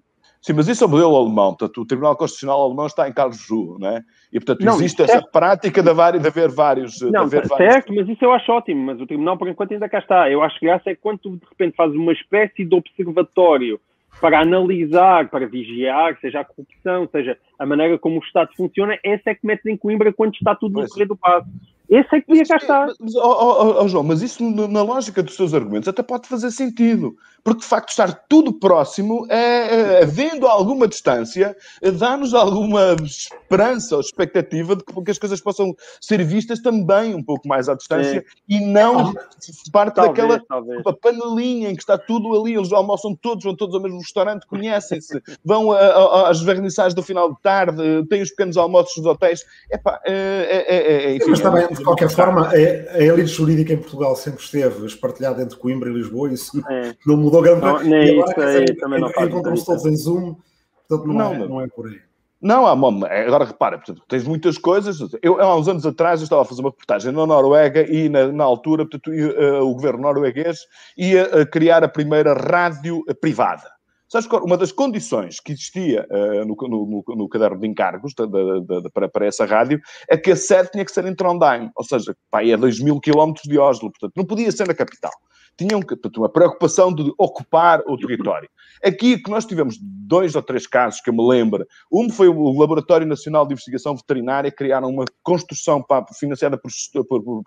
Sim, 0.41 0.55
mas 0.55 0.67
isso 0.67 0.83
é 0.83 0.87
o 0.87 0.91
modelo 0.91 1.15
alemão. 1.15 1.55
Portanto, 1.55 1.83
o 1.83 1.85
Tribunal 1.85 2.17
Constitucional 2.17 2.63
alemão 2.63 2.87
está 2.87 3.07
em 3.07 3.13
Carlos 3.13 3.47
não 3.79 3.87
é? 3.87 4.03
E, 4.33 4.41
portanto, 4.41 4.65
não, 4.65 4.77
existe 4.77 5.03
essa 5.03 5.21
prática 5.21 5.83
de, 5.83 5.91
haver, 5.91 6.19
de 6.19 6.27
haver 6.27 6.49
vários... 6.49 6.99
Não, 7.03 7.25
haver 7.25 7.47
certo, 7.47 7.59
vários... 7.59 7.97
mas 7.97 8.09
isso 8.09 8.25
eu 8.25 8.33
acho 8.33 8.51
ótimo. 8.51 8.83
Mas 8.83 8.99
o 8.99 9.07
Tribunal, 9.07 9.37
por 9.37 9.47
enquanto, 9.47 9.73
ainda 9.73 9.91
cá 9.91 9.99
está. 9.99 10.31
Eu 10.31 10.43
acho 10.43 10.59
que 10.59 10.65
graça 10.65 10.89
é 10.89 10.95
quando 10.95 11.19
tu, 11.19 11.37
de 11.37 11.45
repente, 11.51 11.77
fazes 11.77 11.95
uma 11.95 12.15
espécie 12.15 12.65
de 12.65 12.75
observatório 12.75 13.79
para 14.23 14.41
analisar, 14.41 15.29
para 15.29 15.47
vigiar, 15.47 16.19
seja 16.19 16.41
a 16.41 16.45
corrupção, 16.45 17.07
seja 17.13 17.37
a 17.59 17.67
maneira 17.67 17.99
como 17.99 18.21
o 18.21 18.23
Estado 18.23 18.51
funciona, 18.57 18.99
essa 19.05 19.31
é 19.31 19.35
que 19.35 19.47
mete 19.47 19.67
em 19.67 19.77
Coimbra 19.77 20.13
quando 20.13 20.35
está 20.35 20.55
tudo 20.55 20.81
no 20.81 20.89
correr 20.89 21.07
do 21.07 21.17
passo. 21.17 21.49
Esse 21.89 22.17
é 22.17 22.21
que 22.21 22.27
devia 22.27 22.45
cá 22.45 22.57
estar. 22.57 22.87
Mas, 22.99 23.15
oh, 23.15 23.21
oh, 23.21 23.85
oh, 23.85 23.89
João, 23.89 24.03
mas 24.03 24.21
isso 24.21 24.43
na 24.51 24.83
lógica 24.83 25.23
dos 25.23 25.37
seus 25.37 25.55
argumentos 25.55 25.89
até 25.89 26.03
pode 26.03 26.29
fazer 26.29 26.51
sentido. 26.51 27.17
Porque 27.47 27.61
de 27.61 27.67
facto 27.67 27.91
estar 27.91 28.13
tudo 28.29 28.53
próximo, 28.53 29.25
é, 29.31 29.37
é 29.37 30.03
havendo 30.03 30.49
alguma 30.49 30.89
distância, 30.89 31.57
dá-nos 31.97 32.35
alguma 32.35 32.97
esperança 33.05 33.95
ou 33.95 34.01
expectativa 34.01 34.75
de 34.75 34.83
que, 34.83 35.01
que, 35.01 35.11
as 35.13 35.17
coisas 35.17 35.41
possam 35.41 35.73
ser 36.01 36.25
vistas 36.25 36.59
também 36.59 37.15
um 37.15 37.23
pouco 37.23 37.47
mais 37.47 37.69
à 37.69 37.77
distância 37.77 38.25
e 38.49 38.59
não 38.59 39.15
parte 39.71 39.95
talvez, 39.95 40.17
daquela 40.17 40.43
talvez. 40.49 40.83
panelinha 41.01 41.71
em 41.71 41.77
que 41.77 41.83
está 41.83 41.97
tudo 41.97 42.35
ali, 42.35 42.57
eles 42.57 42.73
almoçam 42.73 43.15
todos, 43.15 43.45
vão 43.45 43.55
todos 43.55 43.77
ao 43.77 43.81
mesmo 43.81 43.99
restaurante, 43.99 44.45
conhecem-se, 44.49 45.23
vão 45.45 45.71
a, 45.71 45.79
a, 45.79 46.31
às 46.31 46.41
vernissagens 46.41 46.95
do 46.95 47.03
final 47.05 47.33
de 47.33 47.41
tarde, 47.43 48.05
têm 48.09 48.23
os 48.23 48.31
pequenos 48.31 48.57
almoços 48.57 48.97
dos 48.97 49.07
hotéis. 49.07 49.45
Epá, 49.71 50.01
é, 50.05 50.13
é, 50.13 50.77
é, 50.77 51.11
é 51.13 51.15
enfim, 51.15 51.31
Mas 51.31 51.41
também, 51.41 51.69
de 51.69 51.85
qualquer 51.85 52.11
forma, 52.11 52.49
a, 52.49 52.51
a 52.51 53.01
elite 53.01 53.31
jurídica 53.31 53.73
em 53.73 53.79
Portugal 53.79 54.17
sempre 54.17 54.43
esteve 54.43 54.85
espartilhada 54.85 55.41
entre 55.41 55.57
Coimbra 55.57 55.89
e 55.89 55.93
Lisboa, 55.93 56.33
isso 56.33 56.61
é. 56.69 56.93
não 57.07 57.17
mudou 57.17 57.36
coisa. 57.43 57.85
Nem 57.85 58.21
isso 58.21 58.41
aí 58.41 58.77
também 58.77 59.01
não 59.01 59.11
faz 59.11 59.65
todos 59.65 59.87
em 59.87 59.97
Zoom, 59.97 60.37
portanto 60.89 61.09
não, 61.09 61.15
não, 61.15 61.35
é, 61.35 61.49
não 61.49 61.61
é 61.61 61.69
por 61.69 61.87
aí. 61.87 62.01
Não, 62.41 63.07
é, 63.07 63.27
agora 63.27 63.45
repara, 63.45 63.79
portanto, 63.79 64.03
tens 64.07 64.25
muitas 64.25 64.59
coisas. 64.59 64.99
Eu, 65.23 65.41
há 65.41 65.57
uns 65.57 65.69
anos 65.69 65.87
atrás, 65.87 66.21
eu 66.21 66.25
estava 66.25 66.43
a 66.43 66.45
fazer 66.45 66.61
uma 66.61 66.71
reportagem 66.71 67.11
na 67.11 67.27
Noruega 67.27 67.81
e, 67.91 68.09
na, 68.09 68.29
na 68.29 68.45
altura, 68.45 68.85
portanto, 68.85 69.11
uh, 69.11 69.65
o 69.65 69.75
governo 69.75 70.03
norueguês 70.03 70.61
ia 70.99 71.25
uh, 71.25 71.51
criar 71.51 71.83
a 71.83 71.89
primeira 71.89 72.35
rádio 72.35 72.99
uh, 73.09 73.15
privada. 73.15 73.69
Sabes 74.09 74.29
uma 74.45 74.57
das 74.57 74.71
condições 74.71 75.41
que 75.41 75.53
existia 75.53 76.07
uh, 76.11 76.45
no, 76.45 76.55
no, 76.69 77.05
no, 77.17 77.29
caderno 77.29 77.59
de 77.59 77.67
encargos 77.67 78.13
de, 78.15 78.27
de, 78.27 78.83
de, 78.83 78.91
para, 78.91 79.09
para, 79.09 79.27
essa 79.27 79.45
rádio 79.45 79.81
é 80.09 80.17
que 80.17 80.31
a 80.31 80.37
sede 80.37 80.71
tinha 80.71 80.85
que 80.85 80.93
ser 80.93 81.05
em 81.07 81.15
Trondheim, 81.15 81.71
ou 81.75 81.83
seja, 81.83 82.15
pá, 82.31 82.45
é 82.45 82.57
2 82.57 82.81
mil 82.81 83.01
quilómetros 83.01 83.49
de 83.49 83.59
Oslo, 83.59 83.91
portanto, 83.91 84.13
não 84.15 84.25
podia 84.25 84.53
ser 84.53 84.69
na 84.69 84.75
capital 84.75 85.11
tinham 85.57 85.81
uma 86.17 86.29
preocupação 86.29 86.93
de 86.93 87.13
ocupar 87.19 87.81
o 87.87 87.97
território. 87.97 88.49
Aqui 88.85 89.19
que 89.19 89.31
nós 89.31 89.47
tivemos 89.47 89.79
dois 89.81 90.35
ou 90.35 90.43
três 90.43 90.67
casos 90.67 91.01
que 91.01 91.09
eu 91.09 91.15
me 91.15 91.27
lembro. 91.27 91.67
Um 91.91 92.11
foi 92.11 92.29
o 92.29 92.59
Laboratório 92.59 93.07
Nacional 93.07 93.47
de 93.47 93.55
Investigação 93.55 93.97
Veterinária, 93.97 94.53
criaram 94.53 94.89
uma 94.89 95.05
construção 95.23 95.85
financiada 96.19 96.59
por, 96.59 96.71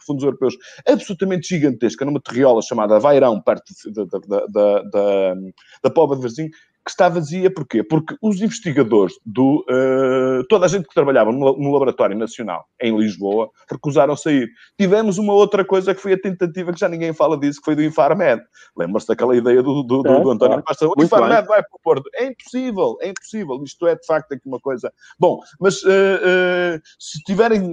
fundos 0.06 0.24
europeus 0.24 0.56
absolutamente 0.88 1.48
gigantesca, 1.50 2.04
numa 2.04 2.20
terriola 2.20 2.62
chamada 2.62 3.00
Vairão, 3.00 3.40
perto 3.42 3.74
da, 3.92 4.04
da, 4.06 4.46
da, 4.82 5.36
da, 5.84 5.90
Póvoa 5.90 6.16
de 6.16 6.24
Varzim, 6.24 6.50
que 6.84 6.92
está 6.92 7.10
vazia. 7.10 7.54
Porquê? 7.54 7.84
Porque 7.84 8.16
os 8.22 8.42
investigadores 8.42 9.14
do. 9.26 9.66
Uh, 9.70 10.44
toda 10.48 10.66
a 10.66 10.70
gente 10.70 10.88
que 10.88 10.94
trabalhava 10.94 11.32
no, 11.32 11.58
no, 11.58 11.72
Laboratório 11.72 12.18
Nacional 12.18 12.66
em 12.82 12.98
Lisboa 12.98 13.50
recusaram 13.70 14.16
sair. 14.16 14.50
Tivemos 14.78 15.18
uma 15.18 15.34
outra 15.34 15.64
coisa 15.64 15.94
que 15.94 16.02
foi 16.02 16.14
a 16.14 16.20
tentativa, 16.20 16.74
que 16.74 16.80
já 16.80 16.90
ninguém 16.90 17.14
fala 17.14 17.38
disso, 17.38 17.60
que 17.60 17.66
foi 17.66 17.76
do 17.76 17.84
Infarmed. 17.84 18.42
Lembra-se 18.78 19.08
daquela 19.08 19.36
ideia 19.36 19.62
do, 19.62 19.84
do, 19.84 20.04
do, 20.04 20.10
é, 20.10 20.22
do 20.22 20.32
António 20.32 20.64
Costa? 20.64 20.88
O 20.88 21.04
Infarmed 21.04 21.48
vai 21.48 21.62
para 21.62 21.76
o 21.76 21.80
Porto. 21.84 22.10
É 22.16 22.26
impossível, 22.26 22.98
é 23.02 23.10
impossível. 23.10 23.64
Isto 23.64 23.88
é 23.88 23.96
de 23.96 24.06
facto 24.06 24.34
aqui 24.34 24.48
uma 24.48 24.60
coisa. 24.60 24.92
Bom, 25.20 25.40
mas 25.60 25.84
uh, 25.84 25.88
uh, 25.88 26.82
se 26.98 27.20
estiverem 27.20 27.72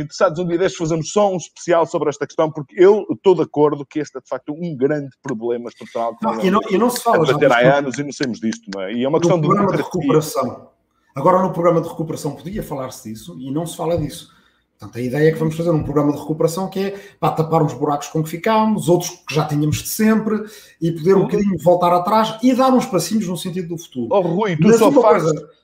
interessados 0.00 0.38
um 0.38 0.46
dia 0.46 0.58
destes, 0.58 0.78
fazemos 0.78 1.10
só 1.10 1.32
um 1.32 1.36
especial 1.36 1.86
sobre 1.86 2.08
esta 2.08 2.26
questão, 2.26 2.50
porque 2.50 2.74
eu 2.80 3.04
estou 3.10 3.34
de 3.34 3.42
acordo 3.42 3.84
que 3.84 3.98
este 3.98 4.18
é 4.18 4.20
de 4.20 4.28
facto 4.28 4.52
um 4.52 4.76
grande 4.76 5.10
problema 5.22 5.68
estrutural. 5.68 6.16
Não, 6.22 6.40
e, 6.40 6.50
não, 6.50 6.60
e 6.70 6.78
não 6.78 6.90
se 6.90 7.02
fala. 7.02 7.26
já 7.26 7.54
há 7.54 7.78
anos 7.78 7.98
e 7.98 8.02
não 8.02 8.12
sei 8.24 8.32
disto, 8.32 8.70
não 8.74 8.82
é? 8.82 8.92
E 8.92 9.04
é 9.04 9.08
uma 9.08 9.18
questão 9.18 9.36
no 9.36 9.42
de 9.42 9.48
programa 9.48 9.76
de 9.76 9.82
recuperação. 9.82 10.70
Agora, 11.14 11.42
no 11.42 11.52
programa 11.52 11.80
de 11.80 11.88
recuperação 11.88 12.36
podia 12.36 12.62
falar-se 12.62 13.10
disso 13.10 13.36
e 13.38 13.50
não 13.50 13.66
se 13.66 13.76
fala 13.76 13.98
disso. 13.98 14.32
Portanto, 14.78 14.96
a 14.96 15.02
ideia 15.02 15.28
é 15.28 15.32
que 15.32 15.38
vamos 15.38 15.56
fazer 15.56 15.70
um 15.70 15.82
programa 15.82 16.12
de 16.12 16.18
recuperação 16.18 16.70
que 16.70 16.80
é 16.80 16.98
para 17.18 17.34
tapar 17.34 17.62
uns 17.62 17.74
buracos 17.74 18.08
com 18.08 18.22
que 18.22 18.30
ficámos, 18.30 18.88
outros 18.88 19.10
que 19.10 19.34
já 19.34 19.44
tínhamos 19.46 19.78
de 19.78 19.88
sempre, 19.88 20.42
e 20.80 20.90
poder 20.92 21.16
um 21.16 21.22
bocadinho 21.22 21.58
voltar 21.58 21.92
atrás 21.92 22.38
e 22.42 22.54
dar 22.54 22.72
uns 22.72 22.86
passinhos 22.86 23.26
no 23.26 23.36
sentido 23.36 23.68
do 23.68 23.78
futuro. 23.78 24.08
Oh, 24.10 24.20
Rui, 24.20 24.56
tu 24.56 24.68
Mas 24.68 24.78
só 24.78 24.90
fazes... 24.90 25.30
Coisa 25.30 25.59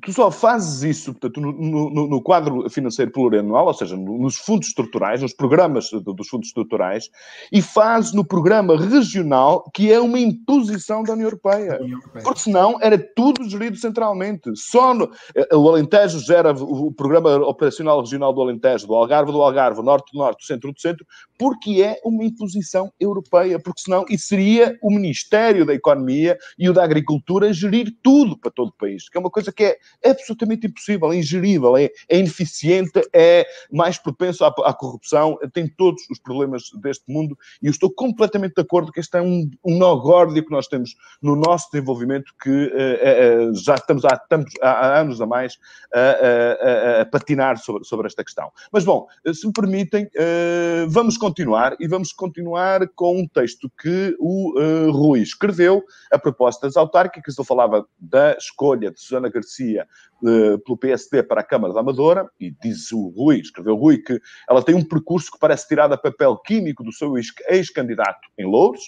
tu 0.00 0.12
só 0.12 0.30
fazes 0.30 0.82
isso 0.82 1.12
portanto, 1.12 1.40
no, 1.40 1.52
no, 1.52 2.08
no, 2.08 2.22
quadro 2.22 2.68
financeiro 2.70 3.10
plurianual, 3.10 3.66
ou 3.66 3.74
seja, 3.74 3.96
nos 3.96 4.36
fundos 4.36 4.68
estruturais, 4.68 5.20
nos 5.20 5.34
programas 5.34 5.90
dos 5.90 6.28
fundos 6.28 6.48
estruturais, 6.48 7.10
e 7.52 7.60
fazes 7.60 8.14
no 8.14 8.24
programa 8.24 8.76
regional, 8.76 9.64
que 9.74 9.92
é 9.92 10.00
uma 10.00 10.18
imposição 10.18 11.02
da 11.02 11.12
União 11.12 11.26
Europeia. 11.26 11.78
União 11.80 11.98
Europeia. 11.98 12.24
Porque 12.24 12.40
senão 12.40 12.78
era 12.80 12.98
tudo 12.98 13.48
gerido 13.48 13.76
centralmente. 13.76 14.50
Só 14.56 14.94
no, 14.94 15.10
eh, 15.34 15.54
o 15.54 15.68
Alentejo 15.68 16.20
gera 16.20 16.52
o 16.52 16.92
programa 16.92 17.36
operacional 17.36 18.00
regional 18.00 18.32
do 18.32 18.40
Alentejo, 18.40 18.86
do 18.86 18.94
Algarve 18.94 19.30
do 19.30 19.42
Algarve, 19.42 19.82
Norte 19.82 20.12
do 20.12 20.18
Norte, 20.18 20.46
Centro 20.46 20.72
do 20.72 20.80
Centro, 20.80 21.06
porque 21.38 21.82
é 21.82 22.00
uma 22.04 22.24
imposição 22.24 22.90
europeia. 22.98 23.60
Porque 23.60 23.82
senão 23.82 24.04
isso 24.08 24.28
seria 24.28 24.78
o 24.82 24.90
Ministério 24.90 25.66
da 25.66 25.74
Economia 25.74 26.38
e 26.58 26.68
o 26.68 26.72
da 26.72 26.82
Agricultura 26.82 27.52
gerir 27.52 27.94
tudo 28.02 28.38
para 28.38 28.50
todo 28.50 28.68
o 28.68 28.76
país, 28.76 29.08
que 29.08 29.18
é 29.18 29.20
uma 29.20 29.30
coisa 29.30 29.52
que 29.52 29.64
é 29.64 29.81
é 30.02 30.10
absolutamente 30.10 30.66
impossível, 30.66 31.12
é 31.12 31.16
ingerível, 31.16 31.76
é, 31.76 31.90
é 32.08 32.18
ineficiente, 32.18 33.00
é 33.12 33.46
mais 33.70 33.98
propenso 33.98 34.44
à, 34.44 34.48
à, 34.48 34.74
corrupção, 34.74 35.38
tem 35.52 35.68
todos 35.68 36.02
os 36.10 36.18
problemas 36.18 36.64
deste 36.80 37.04
mundo 37.10 37.36
e 37.62 37.66
eu 37.66 37.70
estou 37.70 37.90
completamente 37.90 38.54
de 38.54 38.62
acordo 38.62 38.92
que 38.92 39.00
este 39.00 39.16
é 39.16 39.22
um, 39.22 39.50
um 39.64 39.78
nó 39.78 39.96
górdio 39.96 40.44
que 40.44 40.50
nós 40.50 40.66
temos 40.66 40.94
no 41.20 41.36
nosso 41.36 41.70
desenvolvimento 41.70 42.32
que 42.42 42.50
uh, 42.50 43.50
uh, 43.50 43.54
já 43.54 43.74
estamos 43.74 44.04
há, 44.04 44.16
tantos, 44.16 44.52
há, 44.60 45.00
anos 45.00 45.20
a 45.20 45.26
mais 45.26 45.58
a, 45.92 47.00
a 47.02 47.06
patinar 47.06 47.58
sobre, 47.58 47.84
sobre 47.84 48.06
esta 48.06 48.24
questão. 48.24 48.50
Mas 48.72 48.84
bom, 48.84 49.06
se 49.32 49.46
me 49.46 49.52
permitem, 49.52 50.04
uh, 50.04 50.88
vamos 50.88 51.16
continuar 51.16 51.76
e 51.78 51.86
vamos 51.86 52.12
continuar 52.12 52.88
com 52.94 53.20
um 53.20 53.26
texto 53.26 53.70
que 53.80 54.16
o 54.18 54.90
Rui 54.90 55.20
escreveu 55.20 55.82
a 56.10 56.18
propósito 56.18 56.62
das 56.62 56.76
autárquicas. 56.76 57.36
Eu 57.36 57.44
falava 57.44 57.86
da 57.98 58.32
escolha 58.36 58.90
de 58.90 59.00
Susana 59.00 59.28
Garcia 59.28 59.71
uh, 59.80 60.58
pelo 60.58 60.76
PSD 60.76 61.22
para 61.22 61.40
a 61.40 61.44
Câmara 61.44 61.72
da 61.72 61.80
Amadora, 61.80 62.28
e 62.38 62.50
diz 62.50 62.92
o 62.92 63.08
Rui, 63.08 63.40
escreveu 63.40 63.74
o 63.74 63.78
Rui, 63.78 63.98
que 63.98 64.20
ela 64.48 64.62
tem 64.62 64.74
um 64.74 64.84
percurso 64.84 65.30
que 65.32 65.38
parece 65.38 65.68
tirado 65.68 65.94
a 65.94 65.98
papel 65.98 66.36
químico 66.38 66.84
do 66.84 66.92
seu 66.92 67.14
ex-candidato 67.48 68.28
em 68.38 68.46
Louros, 68.46 68.82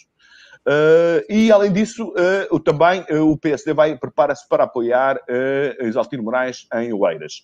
Uh, 0.66 1.20
e, 1.28 1.52
além 1.52 1.70
disso, 1.70 2.10
uh, 2.50 2.60
também 2.60 3.04
uh, 3.10 3.30
o 3.30 3.36
PSD 3.36 3.74
vai 3.74 3.98
prepara-se 3.98 4.48
para 4.48 4.64
apoiar 4.64 5.16
uh, 5.16 5.86
Isaltino 5.86 6.22
Moraes 6.22 6.66
em 6.72 6.90
Oeiras. 6.90 7.42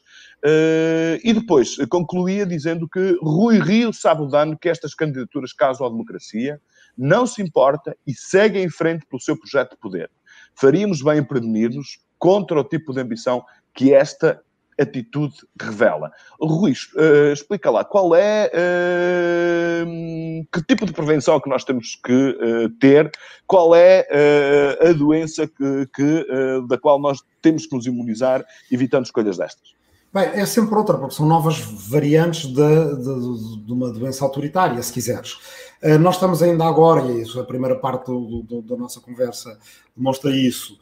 e 1.23 1.33
depois 1.35 1.77
concluía 1.91 2.47
dizendo 2.47 2.89
que 2.89 3.19
Rui 3.21 3.59
Rio 3.59 3.93
sabe 3.93 4.23
o 4.23 4.27
dano 4.27 4.59
que 4.59 4.71
estas 4.71 4.95
candidaturas 4.95 5.53
causam 5.53 5.87
à 5.87 5.91
democracia, 5.91 6.59
não 6.97 7.27
se 7.27 7.43
importa 7.43 7.95
e 8.07 8.15
segue 8.15 8.59
em 8.59 8.71
frente 8.71 9.05
pelo 9.07 9.21
seu 9.21 9.37
projeto 9.37 9.73
de 9.73 9.77
poder. 9.77 10.11
Faríamos 10.55 11.03
bem 11.03 11.19
em 11.19 11.25
prevenir-nos, 11.25 11.99
contra 12.21 12.61
o 12.61 12.65
tipo 12.65 12.93
de 12.93 13.01
ambição 13.01 13.45
que 13.75 13.93
esta 13.93 14.41
atitude 14.81 15.35
revela. 15.61 16.11
Rui, 16.41 16.73
uh, 16.73 17.33
explica 17.33 17.71
lá, 17.71 17.85
qual 17.85 18.15
é, 18.15 18.51
uh, 19.85 20.47
que 20.51 20.63
tipo 20.63 20.87
de 20.87 20.93
prevenção 20.93 21.39
que 21.39 21.49
nós 21.49 21.65
temos 21.65 21.97
que 22.03 22.13
uh, 22.13 22.71
ter, 22.81 23.11
qual 23.47 23.75
é 23.75 24.07
a 24.81 24.93
doença 24.93 25.47
que, 25.47 25.89
que 25.95 26.27
da 26.69 26.79
qual 26.79 27.01
nós 27.01 27.19
temos 27.43 27.67
que 27.67 27.75
nos 27.75 27.85
imunizar, 27.85 28.45
evitando 28.71 29.05
escolhas 29.05 29.39
destas? 29.39 29.75
Bem, 30.13 30.25
é 30.35 30.47
sempre 30.47 30.75
outra, 30.77 30.97
porque 30.97 31.15
são 31.15 31.27
novas 31.27 31.59
variantes 31.59 32.47
de, 32.47 32.55
de, 32.55 33.65
de 33.65 33.73
uma 33.73 33.93
doença 33.93 34.25
autoritária, 34.25 34.81
se 34.83 34.93
quiseres. 34.93 35.37
nós 36.01 36.15
estamos 36.15 36.43
ainda 36.43 36.65
agora, 36.65 37.03
e 37.11 37.23
isso, 37.23 37.41
a 37.41 37.45
primeira 37.45 37.77
parte 37.77 38.07
do, 38.07 38.43
do, 38.43 38.63
da 38.63 38.77
nossa 38.77 39.01
conversa 39.01 39.59
demonstra 39.97 40.31
isso, 40.31 40.79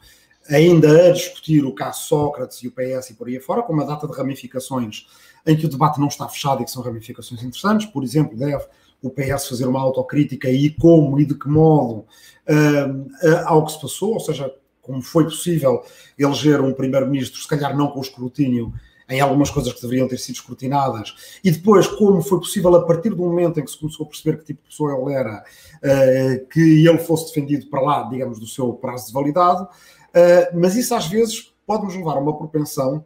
ainda 0.49 1.07
a 1.07 1.11
discutir 1.11 1.63
o 1.63 1.73
caso 1.73 2.01
Sócrates 2.01 2.57
e 2.63 2.67
o 2.67 2.71
PS 2.71 3.11
e 3.11 3.13
por 3.13 3.27
aí 3.27 3.39
fora, 3.39 3.61
com 3.61 3.73
uma 3.73 3.85
data 3.85 4.07
de 4.07 4.13
ramificações 4.13 5.07
em 5.45 5.55
que 5.55 5.65
o 5.65 5.69
debate 5.69 5.99
não 5.99 6.07
está 6.07 6.27
fechado 6.27 6.61
e 6.61 6.65
que 6.65 6.71
são 6.71 6.83
ramificações 6.83 7.41
interessantes. 7.43 7.87
Por 7.87 8.03
exemplo, 8.03 8.37
deve 8.37 8.65
o 9.01 9.09
PS 9.09 9.47
fazer 9.47 9.65
uma 9.65 9.79
autocrítica 9.79 10.49
e 10.49 10.69
como 10.69 11.19
e 11.19 11.25
de 11.25 11.35
que 11.35 11.47
modo 11.47 12.05
uh, 12.47 13.45
ao 13.45 13.65
que 13.65 13.71
se 13.71 13.81
passou, 13.81 14.13
ou 14.13 14.19
seja, 14.19 14.53
como 14.81 15.01
foi 15.01 15.23
possível 15.23 15.83
eleger 16.17 16.59
um 16.61 16.73
primeiro-ministro, 16.73 17.39
se 17.39 17.47
calhar 17.47 17.75
não 17.77 17.89
com 17.89 17.99
o 17.99 18.03
escrutínio 18.03 18.73
em 19.09 19.19
algumas 19.19 19.49
coisas 19.49 19.73
que 19.73 19.81
deveriam 19.81 20.07
ter 20.07 20.17
sido 20.17 20.35
escrutinadas, 20.35 21.39
e 21.43 21.49
depois 21.49 21.87
como 21.87 22.21
foi 22.21 22.37
possível, 22.37 22.75
a 22.75 22.85
partir 22.85 23.09
do 23.09 23.17
momento 23.17 23.59
em 23.59 23.63
que 23.63 23.71
se 23.71 23.79
começou 23.79 24.05
a 24.05 24.09
perceber 24.09 24.37
que 24.37 24.45
tipo 24.45 24.61
de 24.61 24.69
pessoa 24.69 24.93
ele 24.93 25.13
era, 25.13 25.43
uh, 25.77 26.47
que 26.47 26.87
ele 26.87 26.97
fosse 26.99 27.27
defendido 27.27 27.67
para 27.67 27.81
lá, 27.81 28.03
digamos, 28.03 28.39
do 28.39 28.45
seu 28.45 28.71
prazo 28.73 29.07
de 29.07 29.13
validade, 29.13 29.67
Uh, 30.09 30.59
mas 30.59 30.75
isso 30.75 30.93
às 30.93 31.07
vezes 31.07 31.53
pode 31.65 31.85
nos 31.85 31.95
levar 31.95 32.17
a 32.17 32.19
uma 32.19 32.37
propensão, 32.37 33.05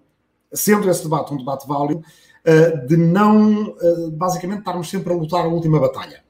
sendo 0.51 0.89
esse 0.89 1.03
debate 1.03 1.33
um 1.33 1.37
debate 1.37 1.67
válido, 1.67 2.01
uh, 2.01 2.87
de 2.87 2.97
não, 2.97 3.69
uh, 3.69 4.11
basicamente, 4.11 4.59
estarmos 4.59 4.89
sempre 4.89 5.13
a 5.13 5.15
lutar 5.15 5.45
a 5.45 5.49
última 5.49 5.79
batalha, 5.79 6.23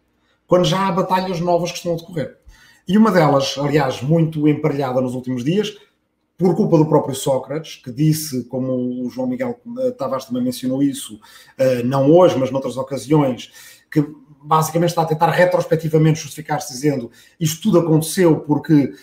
quando 0.47 0.65
já 0.65 0.87
há 0.87 0.91
batalhas 0.91 1.39
novas 1.39 1.71
que 1.71 1.77
estão 1.77 1.93
a 1.93 1.97
decorrer. 1.97 2.37
E 2.87 2.97
uma 2.97 3.11
delas, 3.11 3.55
aliás, 3.57 4.01
muito 4.01 4.47
emparelhada 4.47 4.99
nos 4.99 5.15
últimos 5.15 5.43
dias, 5.43 5.77
por 6.37 6.55
culpa 6.55 6.77
do 6.77 6.85
próprio 6.85 7.15
Sócrates, 7.15 7.75
que 7.75 7.91
disse, 7.91 8.43
como 8.45 9.05
o 9.05 9.09
João 9.09 9.27
Miguel 9.27 9.61
Tavares 9.97 10.25
também 10.25 10.43
mencionou 10.43 10.83
isso, 10.83 11.17
não 11.85 12.11
hoje, 12.11 12.37
mas 12.37 12.51
noutras 12.51 12.75
ocasiões, 12.75 13.53
que 13.89 14.05
basicamente 14.43 14.89
está 14.89 15.03
a 15.03 15.05
tentar 15.05 15.29
retrospectivamente 15.29 16.19
justificar-se 16.19 16.73
dizendo 16.73 17.09
isto 17.39 17.61
tudo 17.61 17.79
aconteceu 17.79 18.41
porque, 18.41 18.93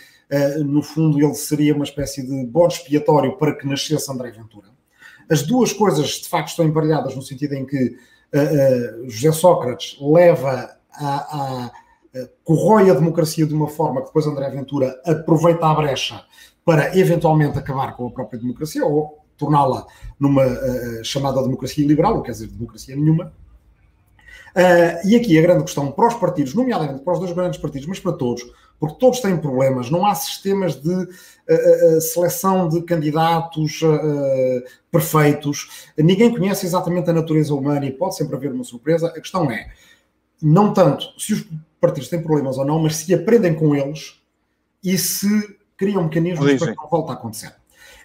no 0.65 0.83
fundo, 0.83 1.19
ele 1.19 1.35
seria 1.35 1.75
uma 1.75 1.85
espécie 1.85 2.27
de 2.27 2.47
bode 2.47 2.75
expiatório 2.75 3.37
para 3.37 3.55
que 3.55 3.67
nascesse 3.67 4.11
André 4.11 4.31
Ventura. 4.31 4.69
As 5.29 5.43
duas 5.43 5.73
coisas, 5.73 6.09
de 6.09 6.29
facto, 6.29 6.49
estão 6.49 6.65
emparelhadas 6.65 7.15
no 7.17 7.23
sentido 7.23 7.55
em 7.55 7.67
que 7.67 7.97
José 9.09 9.33
Sócrates 9.33 9.99
leva 10.01 10.77
a, 10.93 11.67
a 11.67 11.71
corrói 12.45 12.91
a 12.91 12.95
democracia 12.95 13.47
de 13.47 13.55
uma 13.55 13.69
forma 13.69 14.01
que 14.01 14.09
depois 14.09 14.27
André 14.27 14.51
Ventura 14.51 15.01
aproveita 15.05 15.67
a 15.67 15.75
brecha 15.75 16.25
para 16.65 16.97
eventualmente 16.97 17.59
acabar 17.59 17.97
com 17.97 18.07
a 18.07 18.11
própria 18.11 18.39
democracia 18.39 18.85
ou 18.85 19.19
torná-la 19.37 19.87
numa 20.19 20.47
uh, 20.47 21.05
chamada 21.05 21.43
democracia 21.43 21.87
liberal, 21.87 22.17
ou 22.17 22.23
quer 22.23 22.33
dizer, 22.33 22.49
democracia 22.49 22.95
nenhuma. 22.95 23.33
Uh, 24.51 25.09
e 25.09 25.17
aqui 25.17 25.39
a 25.39 25.43
grande 25.43 25.65
questão 25.65 25.91
para 25.93 26.09
os 26.09 26.15
partidos, 26.15 26.55
nomeadamente 26.55 27.03
para 27.03 27.13
os 27.15 27.21
dois 27.21 27.33
grandes 27.33 27.59
partidos, 27.59 27.89
mas 27.89 28.01
para 28.01 28.13
todos, 28.13 28.43
porque 28.81 28.97
todos 28.99 29.21
têm 29.21 29.37
problemas, 29.37 29.91
não 29.91 30.07
há 30.07 30.15
sistemas 30.15 30.75
de 30.75 30.91
uh, 30.91 32.01
seleção 32.01 32.67
de 32.67 32.81
candidatos 32.83 33.81
perfeitos, 34.91 35.87
ninguém 35.99 36.35
conhece 36.35 36.65
exatamente 36.65 37.11
a 37.11 37.13
natureza 37.13 37.55
humana 37.55 37.85
e 37.85 37.93
pode 37.93 38.17
sempre 38.17 38.35
haver 38.35 38.51
uma 38.51 38.65
surpresa. 38.65 39.09
A 39.09 39.21
questão 39.21 39.51
é, 39.51 39.71
não 40.43 40.73
tanto 40.73 41.13
se 41.21 41.35
os 41.35 41.47
partidos 41.79 42.09
têm 42.09 42.23
problemas 42.23 42.57
ou 42.57 42.65
não, 42.65 42.79
mas 42.79 42.97
se 42.97 43.13
aprendem 43.13 43.55
com 43.55 43.75
eles 43.77 44.19
e 44.83 44.97
se 44.97 45.59
criam 45.77 46.05
mecanismos 46.05 46.55
para 46.55 46.73
que 46.73 46.77
não 46.77 46.89
volte 46.89 47.11
a 47.11 47.15
acontecer. 47.15 47.60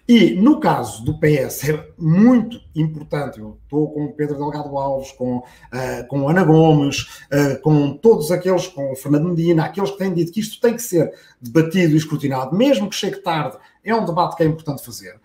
E 0.07 0.35
no 0.35 0.59
caso 0.59 1.03
do 1.03 1.17
PS 1.17 1.69
é 1.69 1.87
muito 1.97 2.61
importante, 2.75 3.39
eu 3.39 3.57
estou 3.63 3.91
com 3.91 4.05
o 4.05 4.13
Pedro 4.13 4.37
Delgado 4.37 4.77
Alves, 4.77 5.11
com, 5.13 5.37
uh, 5.37 6.07
com 6.07 6.29
Ana 6.29 6.43
Gomes, 6.43 7.01
uh, 7.33 7.59
com 7.63 7.97
todos 7.97 8.31
aqueles, 8.31 8.67
com 8.67 8.91
o 8.91 8.95
Fernando 8.95 9.29
Medina, 9.29 9.65
aqueles 9.65 9.89
que 9.89 9.97
têm 9.97 10.13
dito 10.13 10.31
que 10.31 10.39
isto 10.39 10.61
tem 10.61 10.75
que 10.75 10.81
ser 10.81 11.11
debatido 11.41 11.93
e 11.93 11.97
escrutinado, 11.97 12.55
mesmo 12.55 12.87
que 12.87 12.95
chegue 12.95 13.17
tarde, 13.17 13.57
é 13.83 13.95
um 13.95 14.05
debate 14.05 14.35
que 14.35 14.43
é 14.43 14.45
importante 14.45 14.85
fazer. 14.85 15.15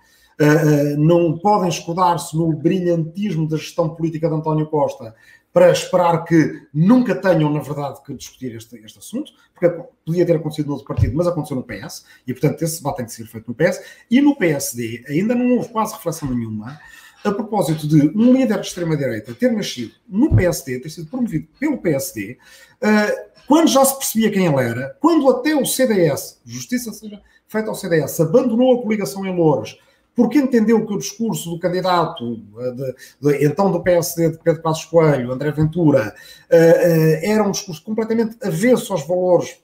Uh, 0.41 0.97
não 0.97 1.37
podem 1.37 1.69
escudar-se 1.69 2.35
no 2.35 2.51
brilhantismo 2.55 3.47
da 3.47 3.59
gestão 3.59 3.91
política 3.91 4.29
de 4.29 4.35
António 4.35 4.67
Costa 4.67 5.15
para 5.53 5.73
esperar 5.73 6.25
que 6.25 6.63
nunca 6.73 7.15
tenham, 7.15 7.53
na 7.53 7.61
verdade, 7.61 8.01
que 8.05 8.15
discutir 8.15 8.55
este, 8.55 8.77
este 8.85 8.99
assunto, 8.99 9.33
porque 9.53 9.83
podia 10.05 10.25
ter 10.25 10.37
acontecido 10.37 10.67
no 10.67 10.73
outro 10.73 10.87
partido, 10.87 11.17
mas 11.17 11.27
aconteceu 11.27 11.57
no 11.57 11.65
PS, 11.65 12.05
e 12.27 12.33
portanto 12.33 12.63
esse 12.63 12.79
debate 12.79 12.97
tem 12.99 13.07
que 13.07 13.13
ser 13.13 13.27
feito 13.27 13.49
no 13.49 13.55
PS, 13.55 13.83
e 14.11 14.21
no 14.21 14.37
PSD 14.37 15.05
ainda 15.09 15.35
não 15.35 15.57
houve 15.57 15.69
quase 15.71 15.95
reflexão 15.95 16.31
nenhuma 16.31 16.79
a 17.25 17.33
propósito 17.33 17.87
de 17.87 18.09
um 18.17 18.33
líder 18.33 18.61
de 18.61 18.67
extrema-direita 18.67 19.35
ter 19.35 19.53
nascido 19.53 19.93
no 20.09 20.35
PSD, 20.35 20.79
ter 20.79 20.89
sido 20.89 21.09
promovido 21.09 21.47
pelo 21.59 21.79
PSD, 21.79 22.39
eh, 22.81 23.31
quando 23.47 23.69
já 23.69 23.85
se 23.85 23.97
percebia 23.99 24.31
quem 24.31 24.47
ele 24.47 24.63
era, 24.63 24.97
quando 25.01 25.29
até 25.29 25.55
o 25.55 25.67
CDS, 25.67 26.41
justiça 26.47 26.93
seja 26.93 27.21
feita 27.47 27.69
ao 27.69 27.75
CDS, 27.75 28.21
abandonou 28.21 28.79
a 28.79 28.83
coligação 28.83 29.27
em 29.27 29.35
Louros, 29.35 29.79
porque 30.15 30.39
entendeu 30.39 30.85
que 30.85 30.93
o 30.93 30.99
discurso 30.99 31.51
do 31.51 31.59
candidato, 31.59 32.37
de, 32.37 32.95
de, 33.21 33.47
então 33.47 33.71
do 33.71 33.83
PSD, 33.83 34.31
de 34.31 34.39
Pedro 34.39 34.63
Passos 34.63 34.85
Coelho, 34.85 35.33
André 35.33 35.51
Ventura, 35.51 36.15
uh, 36.51 36.55
uh, 36.55 37.19
era 37.23 37.43
um 37.43 37.51
discurso 37.51 37.83
completamente 37.83 38.37
avesso 38.43 38.93
aos 38.93 39.07
valores 39.07 39.59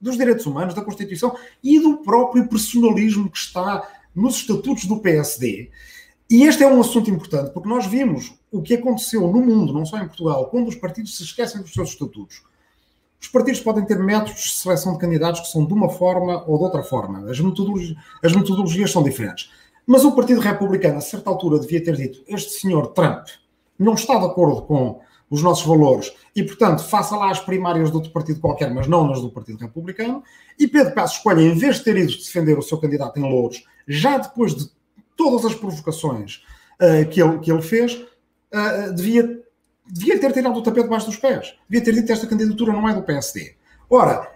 dos 0.00 0.16
direitos 0.16 0.44
humanos, 0.44 0.74
da 0.74 0.82
Constituição 0.82 1.36
e 1.62 1.78
do 1.78 1.98
próprio 1.98 2.46
personalismo 2.48 3.30
que 3.30 3.38
está 3.38 3.88
nos 4.14 4.36
estatutos 4.36 4.84
do 4.86 5.00
PSD. 5.00 5.70
E 6.30 6.44
este 6.44 6.62
é 6.62 6.66
um 6.66 6.80
assunto 6.80 7.10
importante, 7.10 7.52
porque 7.52 7.68
nós 7.68 7.86
vimos 7.86 8.34
o 8.50 8.62
que 8.62 8.74
aconteceu 8.74 9.20
no 9.22 9.40
mundo, 9.40 9.72
não 9.72 9.84
só 9.84 9.98
em 9.98 10.06
Portugal, 10.06 10.46
quando 10.46 10.68
os 10.68 10.74
partidos 10.74 11.16
se 11.16 11.22
esquecem 11.22 11.60
dos 11.60 11.72
seus 11.72 11.90
estatutos 11.90 12.42
os 13.20 13.28
partidos 13.28 13.60
podem 13.60 13.84
ter 13.84 13.98
métodos 13.98 14.42
de 14.42 14.52
seleção 14.52 14.92
de 14.92 14.98
candidatos 14.98 15.40
que 15.40 15.46
são 15.48 15.64
de 15.64 15.72
uma 15.72 15.88
forma 15.88 16.44
ou 16.46 16.58
de 16.58 16.64
outra 16.64 16.82
forma. 16.82 17.30
As 17.30 17.40
metodologias, 17.40 17.96
as 18.22 18.32
metodologias 18.34 18.90
são 18.90 19.02
diferentes. 19.02 19.50
Mas 19.86 20.04
o 20.04 20.12
Partido 20.12 20.40
Republicano, 20.40 20.98
a 20.98 21.00
certa 21.00 21.30
altura, 21.30 21.58
devia 21.58 21.82
ter 21.82 21.96
dito: 21.96 22.22
este 22.26 22.60
senhor 22.60 22.88
Trump 22.88 23.26
não 23.78 23.94
está 23.94 24.18
de 24.18 24.26
acordo 24.26 24.62
com 24.62 25.00
os 25.30 25.42
nossos 25.42 25.66
valores 25.66 26.12
e, 26.34 26.42
portanto, 26.42 26.84
faça 26.84 27.16
lá 27.16 27.30
as 27.30 27.40
primárias 27.40 27.90
de 27.90 27.96
outro 27.96 28.12
partido 28.12 28.40
qualquer, 28.40 28.72
mas 28.72 28.86
não 28.86 29.06
nas 29.06 29.20
do 29.20 29.30
Partido 29.30 29.58
Republicano. 29.58 30.22
E 30.58 30.68
Pedro 30.68 30.94
Passos 30.94 31.18
Coelho, 31.18 31.40
em 31.40 31.54
vez 31.54 31.76
de 31.76 31.84
ter 31.84 31.96
ido 31.96 32.12
defender 32.12 32.58
o 32.58 32.62
seu 32.62 32.78
candidato 32.78 33.18
em 33.18 33.22
Louros, 33.22 33.64
já 33.86 34.18
depois 34.18 34.54
de 34.54 34.70
todas 35.16 35.44
as 35.44 35.54
provocações 35.54 36.42
uh, 36.80 37.08
que, 37.08 37.20
ele, 37.20 37.38
que 37.38 37.50
ele 37.50 37.62
fez, 37.62 37.94
uh, 37.94 38.94
devia 38.94 39.43
devia 39.86 40.18
ter 40.18 40.32
tirado 40.32 40.56
o 40.56 40.62
tapete 40.62 40.84
debaixo 40.84 41.06
dos 41.06 41.16
pés. 41.16 41.54
Devia 41.68 41.84
ter 41.84 41.94
dito 41.94 42.12
esta 42.12 42.26
candidatura 42.26 42.72
não 42.72 42.88
é 42.88 42.94
do 42.94 43.02
PSD. 43.02 43.54
Ora, 43.88 44.30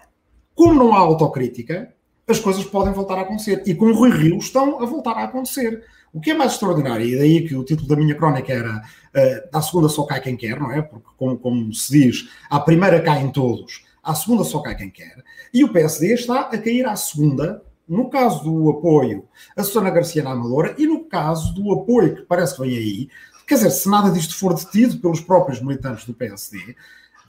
como 0.55 0.75
não 0.75 0.95
há 0.95 0.99
autocrítica, 0.99 1.93
as 2.27 2.39
coisas 2.39 2.65
podem 2.65 2.93
voltar 2.93 3.19
a 3.19 3.23
acontecer. 3.23 3.63
E 3.67 3.75
com 3.75 3.87
o 3.87 3.95
Rui 3.95 4.11
Rio 4.11 4.39
estão 4.39 4.83
a 4.83 4.87
voltar 4.87 5.13
a 5.13 5.25
acontecer. 5.25 5.85
O 6.13 6.21
que 6.21 6.31
é 6.31 6.35
mais 6.35 6.53
extraordinário, 6.53 7.07
e 7.07 7.17
daí 7.17 7.47
que 7.47 7.55
o 7.55 7.65
título 7.65 7.89
da 7.89 7.97
minha 7.97 8.15
crónica 8.15 8.53
era 8.53 8.77
uh, 8.79 9.49
à 9.57 9.63
segunda 9.63 9.89
só 9.89 10.05
cai 10.05 10.21
quem 10.21 10.37
quer, 10.37 10.59
não 10.59 10.71
é? 10.73 10.83
Porque, 10.83 11.07
como, 11.17 11.39
como 11.39 11.73
se 11.73 11.93
diz, 11.93 12.29
à 12.49 12.59
primeira 12.59 13.01
caem 13.01 13.31
todos, 13.31 13.85
à 14.03 14.15
segunda 14.15 14.43
só 14.45 14.61
cai 14.61 14.75
quem 14.75 14.91
quer. 14.91 15.23
E 15.53 15.65
o 15.65 15.73
PSD 15.73 16.15
está 16.15 16.41
a 16.41 16.59
cair 16.59 16.87
à 16.87 16.97
segunda, 16.97 17.63
no 17.87 18.11
caso 18.11 18.43
do 18.43 18.71
apoio 18.71 19.27
a 19.57 19.63
Susana 19.63 19.91
Garcia 19.91 20.23
na 20.23 20.33
Amadora 20.33 20.75
e 20.79 20.87
no 20.87 21.05
caso 21.05 21.55
do 21.55 21.73
apoio 21.73 22.17
que 22.17 22.23
parece 22.23 22.55
que 22.55 22.63
vem 22.63 22.77
aí 22.77 23.09
Quer 23.49 23.55
dizer, 23.55 23.71
se 23.71 23.89
nada 23.89 24.11
disto 24.11 24.37
for 24.37 24.53
detido 24.53 24.99
pelos 24.99 25.21
próprios 25.21 25.59
militantes 25.61 26.05
do 26.05 26.13
PSD, 26.13 26.77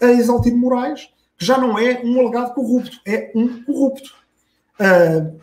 a 0.01 0.07
Exaltino 0.07 0.57
Moraes, 0.57 1.09
que 1.37 1.45
já 1.45 1.57
não 1.57 1.79
é 1.79 2.01
um 2.03 2.19
alegado 2.19 2.53
corrupto, 2.53 2.99
é 3.07 3.31
um 3.33 3.63
corrupto. 3.63 4.13
Uh, 4.77 5.39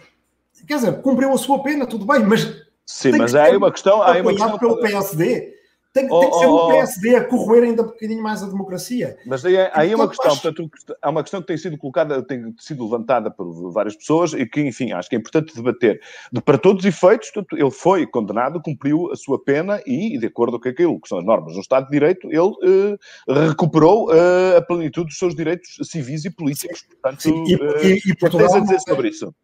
quer 0.67 0.77
dizer, 0.77 1.01
cumpriu 1.01 1.33
a 1.33 1.39
sua 1.39 1.62
pena, 1.62 1.87
tudo 1.87 2.05
bem, 2.05 2.21
mas. 2.27 2.62
Sim, 2.85 3.12
mas 3.12 3.35
há 3.35 3.45
aí 3.45 3.57
uma 3.57 3.73
questão. 3.73 4.03
Há 4.03 4.21
uma 4.21 4.33
questão 4.33 4.59
pelo 4.59 4.79
PSD 4.81 5.56
tem, 5.96 6.06
tem 6.06 6.30
que 6.30 6.38
ser 6.38 6.46
o 6.46 6.68
PSD 6.68 7.16
a 7.16 7.24
corroer 7.24 7.62
ainda 7.64 7.82
um 7.82 7.87
bocadinho 7.87 8.22
mais 8.22 8.42
a 8.42 8.46
democracia. 8.46 9.16
Mas 9.24 9.44
aí, 9.46 9.56
aí 9.72 9.92
é 9.92 9.96
uma 9.96 10.09
questão, 10.09 10.32
acho... 10.32 10.42
portanto, 10.42 10.70
há 11.00 11.11
uma 11.11 11.22
questão 11.22 11.40
que 11.40 11.46
tem 11.46 11.56
sido 11.56 11.78
colocada, 11.78 12.22
tem 12.22 12.54
sido 12.59 12.85
levantada 12.85 13.30
por 13.30 13.72
várias 13.72 13.96
pessoas 13.96 14.35
e 14.35 14.44
que, 14.44 14.61
enfim, 14.61 14.92
acho 14.92 15.09
que 15.09 15.16
é 15.16 15.18
importante 15.18 15.54
debater. 15.54 15.98
De, 16.30 16.42
para 16.42 16.59
todos 16.59 16.85
os 16.85 16.87
efeitos, 16.87 17.32
ele 17.52 17.70
foi 17.70 18.06
condenado, 18.06 18.61
cumpriu 18.61 19.11
a 19.11 19.16
sua 19.16 19.42
pena 19.42 19.80
e, 19.87 20.18
de 20.18 20.26
acordo 20.26 20.61
com 20.61 20.68
aquilo 20.68 21.00
que 21.00 21.09
são 21.09 21.18
as 21.18 21.24
normas 21.24 21.54
do 21.54 21.61
Estado 21.61 21.87
de 21.87 21.92
Direito, 21.92 22.28
ele 22.30 22.98
eh, 23.28 23.44
recuperou 23.48 24.12
eh, 24.14 24.59
a 24.59 24.62
plenitude 24.62 25.09
dos 25.09 25.18
seus 25.18 25.35
direitos 25.35 25.78
civis 25.82 26.26
e 26.26 26.30
políticos. 26.30 26.82
Portanto, 26.82 27.22
Sim, 27.22 27.44
e, 27.44 27.54
e, 27.54 27.94
e 27.94 28.11
eh, 28.11 28.14
Portugal 28.20 28.54
a 28.54 28.61
dizer 28.61 28.80
sobre 28.80 29.09
isso. 29.09 29.35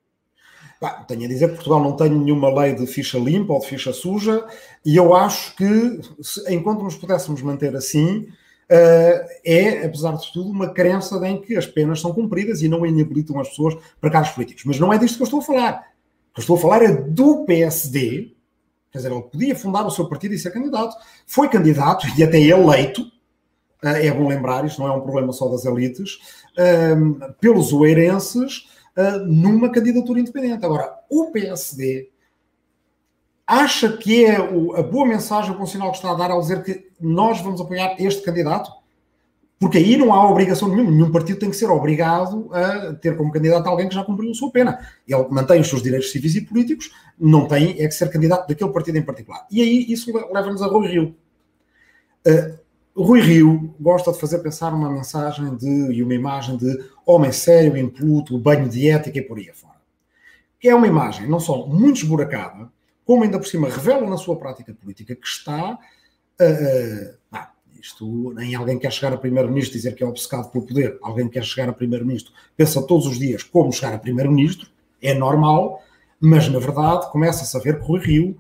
Bah, 0.82 1.04
tenho 1.06 1.26
a 1.26 1.28
dizer 1.28 1.46
que 1.46 1.54
Portugal 1.54 1.80
não 1.80 1.94
tem 1.94 2.10
nenhuma 2.10 2.52
lei 2.52 2.74
de 2.74 2.88
ficha 2.88 3.16
limpa 3.16 3.52
ou 3.52 3.60
de 3.60 3.68
ficha 3.68 3.92
suja, 3.92 4.44
e 4.84 4.96
eu 4.96 5.14
acho 5.14 5.54
que, 5.54 6.00
se, 6.20 6.52
enquanto 6.52 6.82
nos 6.82 6.96
pudéssemos 6.96 7.40
manter 7.40 7.76
assim, 7.76 8.26
uh, 8.68 9.28
é, 9.44 9.84
apesar 9.84 10.16
de 10.16 10.32
tudo, 10.32 10.50
uma 10.50 10.74
crença 10.74 11.24
em 11.24 11.40
que 11.40 11.56
as 11.56 11.66
penas 11.66 12.00
são 12.00 12.12
cumpridas 12.12 12.62
e 12.62 12.68
não 12.68 12.84
inabilitam 12.84 13.38
as 13.38 13.50
pessoas 13.50 13.76
para 14.00 14.10
cargos 14.10 14.32
políticos. 14.32 14.64
Mas 14.64 14.80
não 14.80 14.92
é 14.92 14.98
disto 14.98 15.18
que 15.18 15.22
eu 15.22 15.26
estou 15.26 15.38
a 15.38 15.44
falar. 15.44 15.72
O 16.32 16.34
que 16.34 16.40
eu 16.40 16.42
estou 16.42 16.56
a 16.56 16.60
falar 16.60 16.82
é 16.82 16.90
do 16.90 17.44
PSD, 17.44 18.34
quer 18.90 18.98
dizer, 18.98 19.12
ele 19.12 19.22
podia 19.22 19.54
fundar 19.54 19.86
o 19.86 19.90
seu 19.92 20.08
partido 20.08 20.34
e 20.34 20.38
ser 20.38 20.50
candidato, 20.50 20.96
foi 21.28 21.48
candidato 21.48 22.08
e 22.18 22.24
até 22.24 22.40
eleito, 22.40 23.02
uh, 23.84 23.86
é 23.86 24.10
bom 24.10 24.26
lembrar, 24.26 24.64
isto 24.64 24.82
não 24.82 24.88
é 24.88 24.96
um 24.96 25.02
problema 25.02 25.32
só 25.32 25.48
das 25.48 25.64
elites, 25.64 26.14
uh, 26.58 27.32
pelos 27.40 27.72
oeirenses 27.72 28.66
uh, 28.96 29.18
numa 29.26 29.70
candidatura 29.70 30.20
independente. 30.20 30.64
Agora, 30.64 30.98
o 31.10 31.30
PSD 31.30 32.10
acha 33.46 33.96
que 33.96 34.24
é 34.24 34.40
o, 34.40 34.74
a 34.76 34.82
boa 34.82 35.06
mensagem, 35.06 35.50
o 35.50 35.58
bom 35.58 35.66
sinal 35.66 35.90
que 35.90 35.98
está 35.98 36.10
a 36.10 36.14
dar 36.14 36.30
ao 36.30 36.40
dizer 36.40 36.62
que 36.62 36.88
nós 37.00 37.40
vamos 37.40 37.60
apoiar 37.60 37.96
este 37.98 38.22
candidato? 38.22 38.70
Porque 39.58 39.78
aí 39.78 39.96
não 39.96 40.12
há 40.12 40.28
obrigação 40.28 40.68
nenhuma, 40.68 40.90
nenhum 40.90 41.12
partido 41.12 41.38
tem 41.38 41.48
que 41.48 41.54
ser 41.54 41.70
obrigado 41.70 42.50
a 42.52 42.94
ter 42.94 43.16
como 43.16 43.30
candidato 43.30 43.64
alguém 43.68 43.88
que 43.88 43.94
já 43.94 44.02
cumpriu 44.02 44.30
a 44.30 44.34
sua 44.34 44.50
pena. 44.50 44.84
Ele 45.06 45.24
mantém 45.30 45.60
os 45.60 45.68
seus 45.68 45.82
direitos 45.82 46.10
civis 46.10 46.34
e 46.34 46.40
políticos, 46.40 46.90
não 47.16 47.46
tem 47.46 47.80
é 47.80 47.86
que 47.86 47.92
ser 47.92 48.10
candidato 48.10 48.48
daquele 48.48 48.72
partido 48.72 48.98
em 48.98 49.02
particular. 49.02 49.46
E 49.48 49.62
aí 49.62 49.86
isso 49.88 50.12
leva-nos 50.32 50.62
a 50.62 50.66
Rui 50.66 50.88
Rio. 50.88 51.14
Uh, 52.26 52.58
Rui 52.94 53.20
Rio 53.20 53.74
gosta 53.80 54.12
de 54.12 54.20
fazer 54.20 54.40
pensar 54.40 54.74
uma 54.74 54.90
mensagem 54.90 55.56
de, 55.56 55.92
e 55.92 56.02
uma 56.02 56.14
imagem 56.14 56.56
de 56.56 56.84
homem 57.06 57.32
sério, 57.32 57.76
impoluto, 57.76 58.38
banho 58.38 58.68
de 58.68 58.88
ética 58.88 59.18
e 59.18 59.22
por 59.22 59.38
aí 59.38 59.48
afora. 59.48 59.80
Que 60.60 60.68
é 60.68 60.74
uma 60.74 60.86
imagem 60.86 61.28
não 61.28 61.40
só 61.40 61.66
muito 61.66 61.98
esburacada, 61.98 62.70
como 63.04 63.24
ainda 63.24 63.38
por 63.38 63.46
cima 63.46 63.68
revela 63.68 64.08
na 64.08 64.16
sua 64.16 64.36
prática 64.36 64.74
política 64.74 65.14
que 65.14 65.26
está. 65.26 65.78
Uh, 66.40 67.36
uh, 67.36 67.46
isto, 67.80 68.32
nem 68.34 68.54
alguém 68.54 68.78
quer 68.78 68.92
chegar 68.92 69.12
a 69.12 69.18
primeiro-ministro 69.18 69.74
dizer 69.74 69.94
que 69.94 70.04
é 70.04 70.06
obcecado 70.06 70.50
pelo 70.50 70.64
poder, 70.64 70.98
alguém 71.02 71.28
quer 71.28 71.42
chegar 71.42 71.68
a 71.68 71.72
primeiro-ministro, 71.72 72.32
pensa 72.56 72.80
todos 72.86 73.06
os 73.06 73.18
dias 73.18 73.42
como 73.42 73.72
chegar 73.72 73.94
a 73.94 73.98
primeiro-ministro, 73.98 74.68
é 75.00 75.14
normal, 75.14 75.82
Mas, 76.24 76.48
na 76.48 76.60
verdade, 76.60 77.10
começa-se 77.10 77.56
a 77.56 77.58
ver 77.58 77.80
que 77.80 77.84
Rui 77.84 77.98
Rio 77.98 78.36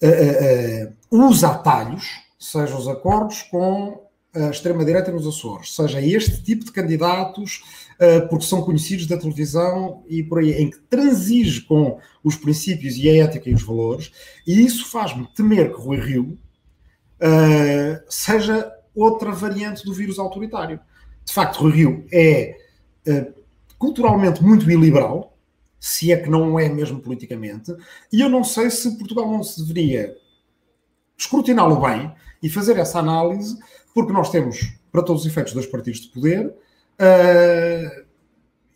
uh, 0.00 0.94
usa 1.10 1.48
atalhos, 1.48 2.23
seja 2.44 2.76
os 2.76 2.86
acordos 2.86 3.42
com 3.42 4.04
a 4.34 4.50
extrema-direita 4.50 5.12
nos 5.12 5.26
Açores, 5.26 5.74
seja 5.74 6.00
este 6.00 6.42
tipo 6.42 6.64
de 6.64 6.72
candidatos, 6.72 7.62
uh, 8.00 8.28
porque 8.28 8.44
são 8.44 8.62
conhecidos 8.62 9.06
da 9.06 9.16
televisão 9.16 10.02
e 10.08 10.24
por 10.24 10.40
aí, 10.40 10.52
em 10.54 10.70
que 10.70 10.78
transige 10.90 11.60
com 11.62 12.00
os 12.22 12.34
princípios 12.34 12.96
e 12.96 13.08
a 13.08 13.24
ética 13.24 13.48
e 13.48 13.54
os 13.54 13.62
valores, 13.62 14.10
e 14.44 14.64
isso 14.64 14.90
faz-me 14.90 15.26
temer 15.36 15.72
que 15.72 15.80
Rui 15.80 15.98
Rio 15.98 16.38
seja 18.08 18.70
outra 18.94 19.30
variante 19.30 19.84
do 19.84 19.94
vírus 19.94 20.18
autoritário. 20.18 20.78
De 21.24 21.32
facto, 21.32 21.60
Rui 21.60 21.72
Rio 21.72 22.06
é 22.12 22.58
culturalmente 23.78 24.42
muito 24.42 24.68
iliberal, 24.70 25.38
se 25.78 26.12
é 26.12 26.16
que 26.16 26.28
não 26.28 26.58
é 26.58 26.68
mesmo 26.68 27.00
politicamente, 27.00 27.72
e 28.12 28.20
eu 28.20 28.28
não 28.28 28.42
sei 28.42 28.68
se 28.68 28.98
Portugal 28.98 29.30
não 29.30 29.42
se 29.42 29.60
deveria 29.60 30.14
escrutiná-lo 31.16 31.80
bem 31.80 32.12
e 32.42 32.48
fazer 32.48 32.76
essa 32.76 32.98
análise, 32.98 33.58
porque 33.94 34.12
nós 34.12 34.30
temos, 34.30 34.74
para 34.90 35.02
todos 35.02 35.22
os 35.22 35.28
efeitos, 35.28 35.52
dois 35.52 35.66
partidos 35.66 36.00
de 36.00 36.08
poder, 36.08 36.46
uh, 36.46 38.04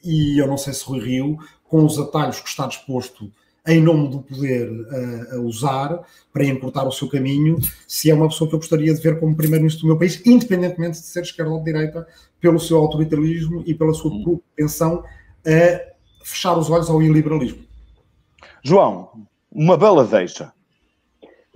e 0.03 0.39
eu 0.41 0.47
não 0.47 0.57
sei 0.57 0.73
se 0.73 0.85
Rui 0.85 1.01
Rio, 1.01 1.39
com 1.65 1.85
os 1.85 1.99
atalhos 1.99 2.41
que 2.41 2.49
está 2.49 2.67
disposto 2.67 3.31
em 3.67 3.83
nome 3.83 4.09
do 4.09 4.23
poder 4.23 4.71
uh, 4.71 5.37
a 5.37 5.39
usar 5.41 6.01
para 6.33 6.45
encurtar 6.45 6.87
o 6.87 6.93
seu 6.93 7.09
caminho, 7.09 7.59
se 7.87 8.11
é 8.11 8.15
uma 8.15 8.29
pessoa 8.29 8.49
que 8.49 8.55
eu 8.55 8.61
gostaria 8.61 8.95
de 8.95 9.01
ver 9.01 9.21
como 9.21 9.37
primeiro-ministro 9.37 9.83
do 9.83 9.89
meu 9.89 9.99
país, 9.99 10.23
independentemente 10.25 11.01
de 11.01 11.07
ser 11.07 11.21
esquerda 11.21 11.51
ou 11.51 11.63
direita, 11.63 12.07
pelo 12.41 12.59
seu 12.59 12.79
autoritarismo 12.79 13.63
e 13.67 13.75
pela 13.75 13.93
sua 13.93 14.11
propensão 14.23 15.05
a 15.45 16.25
fechar 16.25 16.57
os 16.57 16.71
olhos 16.71 16.89
ao 16.89 17.03
iliberalismo. 17.03 17.63
João, 18.63 19.27
uma 19.53 19.77
bela 19.77 20.05
deixa. 20.05 20.53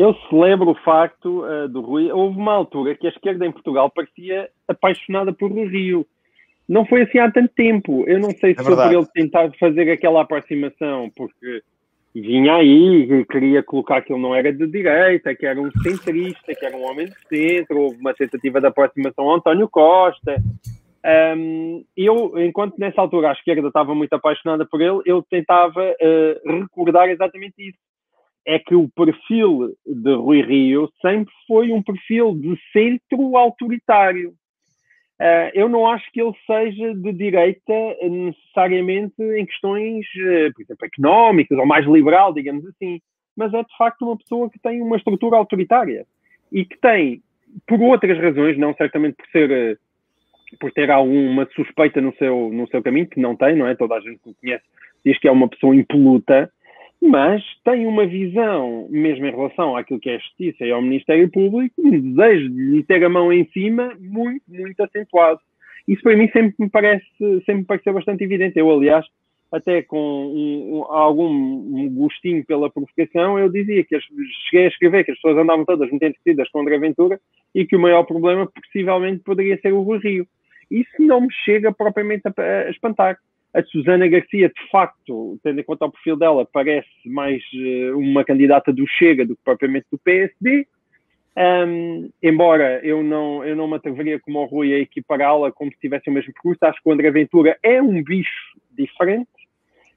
Eu 0.02 0.16
celebro 0.28 0.70
o 0.70 0.74
facto 0.74 1.44
uh, 1.44 1.68
do 1.68 1.80
Rui. 1.80 2.10
Houve 2.10 2.36
uma 2.36 2.54
altura 2.54 2.96
que 2.96 3.06
a 3.06 3.10
esquerda 3.10 3.46
em 3.46 3.52
Portugal 3.52 3.88
parecia 3.88 4.50
apaixonada 4.66 5.32
por 5.32 5.52
Rui 5.52 5.66
Rio. 5.66 6.04
Não 6.68 6.84
foi 6.84 7.02
assim 7.02 7.20
há 7.20 7.30
tanto 7.30 7.54
tempo. 7.54 8.02
Eu 8.08 8.18
não 8.18 8.32
sei 8.32 8.52
se 8.52 8.60
é 8.60 8.64
foi 8.64 8.74
por 8.74 8.92
ele 8.92 9.06
tentar 9.14 9.48
fazer 9.60 9.88
aquela 9.88 10.22
aproximação, 10.22 11.08
porque 11.14 11.62
vinha 12.12 12.56
aí, 12.56 13.24
queria 13.26 13.62
colocar 13.62 14.02
que 14.02 14.12
ele 14.12 14.20
não 14.20 14.34
era 14.34 14.52
de 14.52 14.66
direita, 14.66 15.36
que 15.36 15.46
era 15.46 15.60
um 15.60 15.70
centrista, 15.70 16.52
que 16.52 16.66
era 16.66 16.76
um 16.76 16.82
homem 16.82 17.06
de 17.06 17.14
centro. 17.28 17.82
Houve 17.82 17.98
uma 18.00 18.12
tentativa 18.12 18.60
de 18.60 18.66
aproximação 18.66 19.30
ao 19.30 19.36
António 19.36 19.68
Costa. 19.68 20.42
Um, 21.36 21.84
eu, 21.96 22.32
enquanto 22.40 22.76
nessa 22.76 23.00
altura 23.00 23.28
a 23.30 23.34
esquerda 23.34 23.68
estava 23.68 23.94
muito 23.94 24.12
apaixonada 24.14 24.66
por 24.66 24.80
ele, 24.80 25.00
eu 25.06 25.22
tentava 25.22 25.80
uh, 25.80 26.52
recordar 26.58 27.08
exatamente 27.08 27.54
isso. 27.68 27.78
É 28.46 28.58
que 28.58 28.74
o 28.74 28.88
perfil 28.88 29.74
de 29.86 30.14
Rui 30.14 30.42
Rio 30.42 30.90
sempre 31.00 31.32
foi 31.46 31.70
um 31.72 31.82
perfil 31.82 32.34
de 32.34 32.58
centro 32.72 33.36
autoritário. 33.36 34.30
Uh, 35.20 35.50
eu 35.54 35.68
não 35.68 35.86
acho 35.86 36.10
que 36.10 36.20
ele 36.20 36.32
seja 36.44 36.94
de 36.94 37.12
direita 37.12 37.72
necessariamente 38.02 39.14
em 39.22 39.46
questões, 39.46 40.04
uh, 40.16 40.52
por 40.52 40.62
exemplo, 40.62 40.86
económicas 40.86 41.58
ou 41.58 41.66
mais 41.66 41.86
liberal, 41.86 42.34
digamos 42.34 42.66
assim, 42.66 43.00
mas 43.36 43.54
é 43.54 43.62
de 43.62 43.76
facto 43.76 44.02
uma 44.02 44.16
pessoa 44.16 44.50
que 44.50 44.58
tem 44.58 44.82
uma 44.82 44.96
estrutura 44.96 45.36
autoritária 45.36 46.04
e 46.50 46.64
que 46.64 46.76
tem, 46.80 47.22
por 47.68 47.80
outras 47.80 48.18
razões, 48.18 48.58
não 48.58 48.74
certamente 48.74 49.14
por 49.14 49.26
ser 49.28 49.78
por 50.60 50.70
ter 50.72 50.90
alguma 50.90 51.48
suspeita 51.54 52.00
no 52.00 52.14
seu, 52.16 52.50
no 52.52 52.68
seu 52.68 52.82
caminho, 52.82 53.08
que 53.08 53.20
não 53.20 53.36
tem, 53.36 53.56
não 53.56 53.66
é? 53.66 53.74
Toda 53.74 53.94
a 53.94 54.00
gente 54.00 54.18
que 54.22 54.30
o 54.30 54.34
conhece 54.34 54.64
diz 55.04 55.18
que 55.18 55.28
é 55.28 55.32
uma 55.32 55.48
pessoa 55.48 55.74
impoluta, 55.74 56.52
mas 57.02 57.42
tem 57.64 57.86
uma 57.86 58.06
visão, 58.06 58.86
mesmo 58.88 59.26
em 59.26 59.30
relação 59.30 59.76
àquilo 59.76 59.98
que 59.98 60.08
é 60.08 60.14
a 60.14 60.18
justiça 60.18 60.64
e 60.64 60.70
ao 60.70 60.80
Ministério 60.80 61.28
Público, 61.30 61.74
um 61.78 61.90
desejo 61.90 62.48
de 62.48 62.62
lhe 62.62 62.84
ter 62.84 63.04
a 63.04 63.08
mão 63.08 63.32
em 63.32 63.44
cima 63.50 63.92
muito, 64.00 64.44
muito 64.48 64.80
acentuado. 64.80 65.40
Isso 65.88 66.02
para 66.02 66.16
mim 66.16 66.28
sempre 66.32 66.54
me 66.58 66.70
parece, 66.70 67.04
sempre 67.18 67.56
me 67.56 67.64
pareceu 67.64 67.92
bastante 67.92 68.22
evidente. 68.22 68.56
Eu, 68.56 68.70
aliás, 68.70 69.04
até 69.50 69.82
com 69.82 69.98
um, 69.98 70.78
um, 70.78 70.84
algum 70.84 71.88
gostinho 71.90 72.46
pela 72.46 72.70
provocação, 72.70 73.38
eu 73.38 73.48
dizia 73.48 73.84
que 73.84 73.96
as, 73.96 74.04
cheguei 74.48 74.66
a 74.66 74.68
escrever 74.68 75.04
que 75.04 75.10
as 75.10 75.18
pessoas 75.18 75.38
andavam 75.38 75.64
todas 75.64 75.90
muito 75.90 76.04
entretecidas 76.04 76.48
contra 76.50 76.72
a 76.72 76.78
aventura 76.78 77.20
e 77.52 77.66
que 77.66 77.76
o 77.76 77.80
maior 77.80 78.04
problema 78.04 78.46
possivelmente 78.46 79.24
poderia 79.24 79.58
ser 79.60 79.72
o 79.72 79.82
Rio 79.98 80.26
isso 80.72 80.90
não 81.00 81.20
me 81.20 81.32
chega 81.44 81.70
propriamente 81.70 82.22
a, 82.26 82.42
a 82.42 82.70
espantar. 82.70 83.18
A 83.54 83.62
Susana 83.64 84.08
Garcia, 84.08 84.48
de 84.48 84.70
facto, 84.70 85.38
tendo 85.42 85.60
em 85.60 85.64
conta 85.64 85.84
o 85.84 85.92
perfil 85.92 86.16
dela, 86.16 86.48
parece 86.50 86.88
mais 87.04 87.42
uh, 87.52 87.98
uma 87.98 88.24
candidata 88.24 88.72
do 88.72 88.86
Chega 88.86 89.26
do 89.26 89.36
que 89.36 89.42
propriamente 89.44 89.86
do 89.92 89.98
PSD. 89.98 90.66
Um, 91.36 92.10
embora 92.22 92.80
eu 92.84 93.02
não, 93.02 93.44
eu 93.44 93.56
não 93.56 93.68
me 93.68 93.76
atreveria 93.76 94.20
como 94.20 94.40
o 94.40 94.44
Rui 94.44 94.72
a 94.74 94.78
equipará-la 94.78 95.50
como 95.50 95.70
se 95.70 95.78
tivesse 95.78 96.10
o 96.10 96.12
mesmo 96.12 96.32
percurso, 96.32 96.58
acho 96.62 96.82
que 96.82 96.88
o 96.88 96.92
André 96.92 97.10
Ventura 97.10 97.58
é 97.62 97.80
um 97.80 98.02
bicho 98.02 98.58
diferente 98.70 99.30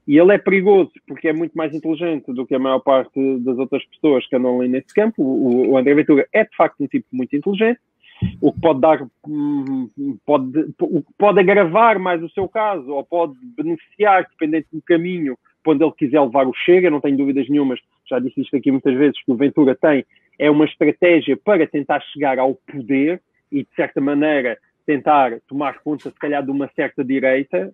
e 0.08 0.16
ele 0.16 0.32
é 0.32 0.38
perigoso 0.38 0.92
porque 1.06 1.28
é 1.28 1.34
muito 1.34 1.52
mais 1.52 1.74
inteligente 1.74 2.32
do 2.32 2.46
que 2.46 2.54
a 2.54 2.58
maior 2.58 2.78
parte 2.78 3.38
das 3.40 3.58
outras 3.58 3.84
pessoas 3.86 4.26
que 4.26 4.36
andam 4.36 4.58
ali 4.58 4.68
nesse 4.68 4.94
campo. 4.94 5.22
O, 5.22 5.72
o 5.72 5.76
André 5.76 5.94
Ventura 5.94 6.26
é 6.32 6.44
de 6.44 6.56
facto 6.56 6.80
um 6.80 6.86
tipo 6.86 7.06
muito 7.12 7.36
inteligente 7.36 7.80
o 8.40 8.52
que 8.52 8.60
pode 8.60 8.80
dar, 8.80 9.06
hum, 9.26 10.18
pode, 10.24 10.74
o 10.80 11.02
que 11.02 11.12
pode 11.18 11.40
agravar 11.40 11.98
mais 11.98 12.22
o 12.22 12.28
seu 12.30 12.48
caso, 12.48 12.90
ou 12.90 13.04
pode 13.04 13.34
beneficiar, 13.56 14.26
dependente 14.30 14.68
do 14.72 14.82
caminho, 14.82 15.36
quando 15.64 15.82
ele 15.82 15.92
quiser 15.92 16.20
levar 16.20 16.46
o 16.46 16.54
Chega, 16.54 16.90
não 16.90 17.00
tenho 17.00 17.16
dúvidas 17.16 17.48
nenhumas, 17.48 17.80
já 18.08 18.18
disse 18.18 18.40
isto 18.40 18.56
aqui 18.56 18.70
muitas 18.70 18.94
vezes, 18.94 19.22
que 19.24 19.32
o 19.32 19.36
Ventura 19.36 19.74
tem, 19.74 20.04
é 20.38 20.50
uma 20.50 20.64
estratégia 20.64 21.36
para 21.36 21.66
tentar 21.66 22.00
chegar 22.12 22.38
ao 22.38 22.54
poder 22.54 23.20
e, 23.50 23.62
de 23.62 23.68
certa 23.74 24.00
maneira, 24.00 24.58
tentar 24.86 25.40
tomar 25.48 25.80
conta, 25.80 26.10
se 26.10 26.18
calhar, 26.18 26.44
de 26.44 26.50
uma 26.50 26.68
certa 26.76 27.04
direita. 27.04 27.72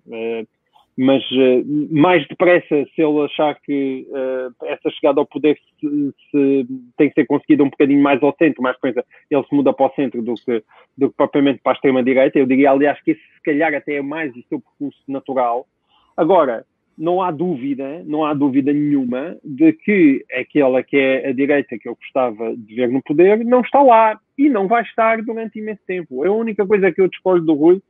Mas 0.97 1.23
uh, 1.31 1.65
mais 1.91 2.27
depressa, 2.29 2.85
se 2.95 3.03
ele 3.03 3.21
achar 3.25 3.59
que 3.63 4.07
uh, 4.11 4.67
essa 4.67 4.91
chegada 4.91 5.21
ao 5.21 5.27
poder 5.27 5.59
se, 5.81 6.15
se 6.31 6.67
tem 6.99 7.09
que 7.09 7.15
ser 7.15 7.27
conseguida 7.27 7.63
um 7.63 7.71
bocadinho 7.71 8.03
mais 8.03 8.23
ao 8.23 8.35
centro, 8.37 8.63
mais 8.63 8.77
coisa, 8.77 9.03
ele 9.31 9.45
se 9.45 9.55
muda 9.55 9.73
para 9.73 9.87
o 9.87 9.95
centro 9.95 10.23
do 10.23 10.35
que, 10.35 10.63
do 10.99 11.09
que 11.09 11.17
propriamente 11.17 11.61
para 11.63 11.73
a 11.73 11.75
extrema-direita. 11.77 12.39
Eu 12.39 12.47
diria, 12.47 12.71
aliás, 12.71 13.01
que 13.03 13.13
esse 13.13 13.21
se 13.21 13.43
calhar 13.43 13.75
até 13.75 13.95
é 13.95 14.03
mais 14.03 14.37
o 14.37 14.43
seu 14.49 14.61
percurso 14.61 15.01
natural. 15.09 15.67
Agora, 16.15 16.67
não 16.97 17.23
há 17.23 17.31
dúvida, 17.31 18.03
não 18.05 18.25
há 18.25 18.35
dúvida 18.35 18.73
nenhuma 18.73 19.37
de 19.43 19.73
que 19.73 20.25
aquela 20.33 20.83
que 20.83 20.97
é 20.97 21.29
a 21.29 21.33
direita 21.33 21.79
que 21.79 21.89
eu 21.89 21.97
gostava 21.97 22.55
de 22.57 22.75
ver 22.75 22.91
no 22.91 23.03
poder 23.03 23.45
não 23.45 23.61
está 23.61 23.83
lá 23.83 24.21
e 24.37 24.49
não 24.49 24.69
vai 24.69 24.83
estar 24.83 25.23
durante 25.23 25.59
imenso 25.59 25.81
tempo. 25.87 26.25
A 26.25 26.31
única 26.31 26.67
coisa 26.67 26.93
que 26.93 27.01
eu 27.01 27.09
discordo 27.09 27.47
do 27.47 27.55
Rui 27.55 27.83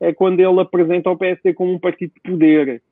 é 0.00 0.12
quando 0.12 0.40
ele 0.40 0.60
apresenta 0.60 1.10
o 1.10 1.16
PSD 1.16 1.54
como 1.54 1.72
um 1.72 1.78
partido 1.78 2.12
de 2.14 2.30
poder. 2.30 2.82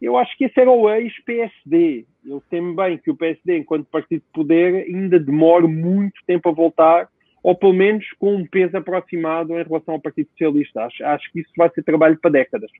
Eu 0.00 0.16
acho 0.16 0.36
que 0.36 0.44
esse 0.44 0.60
era 0.60 0.70
o 0.70 0.90
ex-PSD. 0.90 2.06
Eu 2.24 2.42
temo 2.50 2.74
bem 2.74 2.98
que 2.98 3.10
o 3.10 3.16
PSD, 3.16 3.58
enquanto 3.58 3.86
partido 3.86 4.20
de 4.20 4.32
poder, 4.32 4.86
ainda 4.86 5.18
demore 5.18 5.66
muito 5.66 6.20
tempo 6.26 6.48
a 6.48 6.52
voltar, 6.52 7.08
ou 7.42 7.54
pelo 7.54 7.72
menos 7.72 8.06
com 8.18 8.34
um 8.34 8.46
peso 8.46 8.76
aproximado 8.76 9.58
em 9.58 9.62
relação 9.62 9.94
ao 9.94 10.00
Partido 10.00 10.28
Socialista. 10.30 10.84
Acho, 10.84 11.04
acho 11.04 11.32
que 11.32 11.40
isso 11.40 11.50
vai 11.56 11.68
ser 11.70 11.82
trabalho 11.82 12.18
para 12.20 12.30
décadas, 12.30 12.70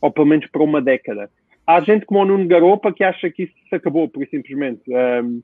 ou 0.00 0.10
pelo 0.10 0.26
menos 0.26 0.46
para 0.46 0.62
uma 0.62 0.80
década. 0.80 1.30
Há 1.66 1.80
gente 1.80 2.06
como 2.06 2.20
o 2.20 2.24
Nuno 2.24 2.46
Garopa 2.46 2.92
que 2.92 3.02
acha 3.02 3.30
que 3.30 3.44
isso 3.44 3.54
se 3.68 3.74
acabou, 3.74 4.08
por 4.08 4.26
simplesmente. 4.26 4.82
Um, 4.88 5.42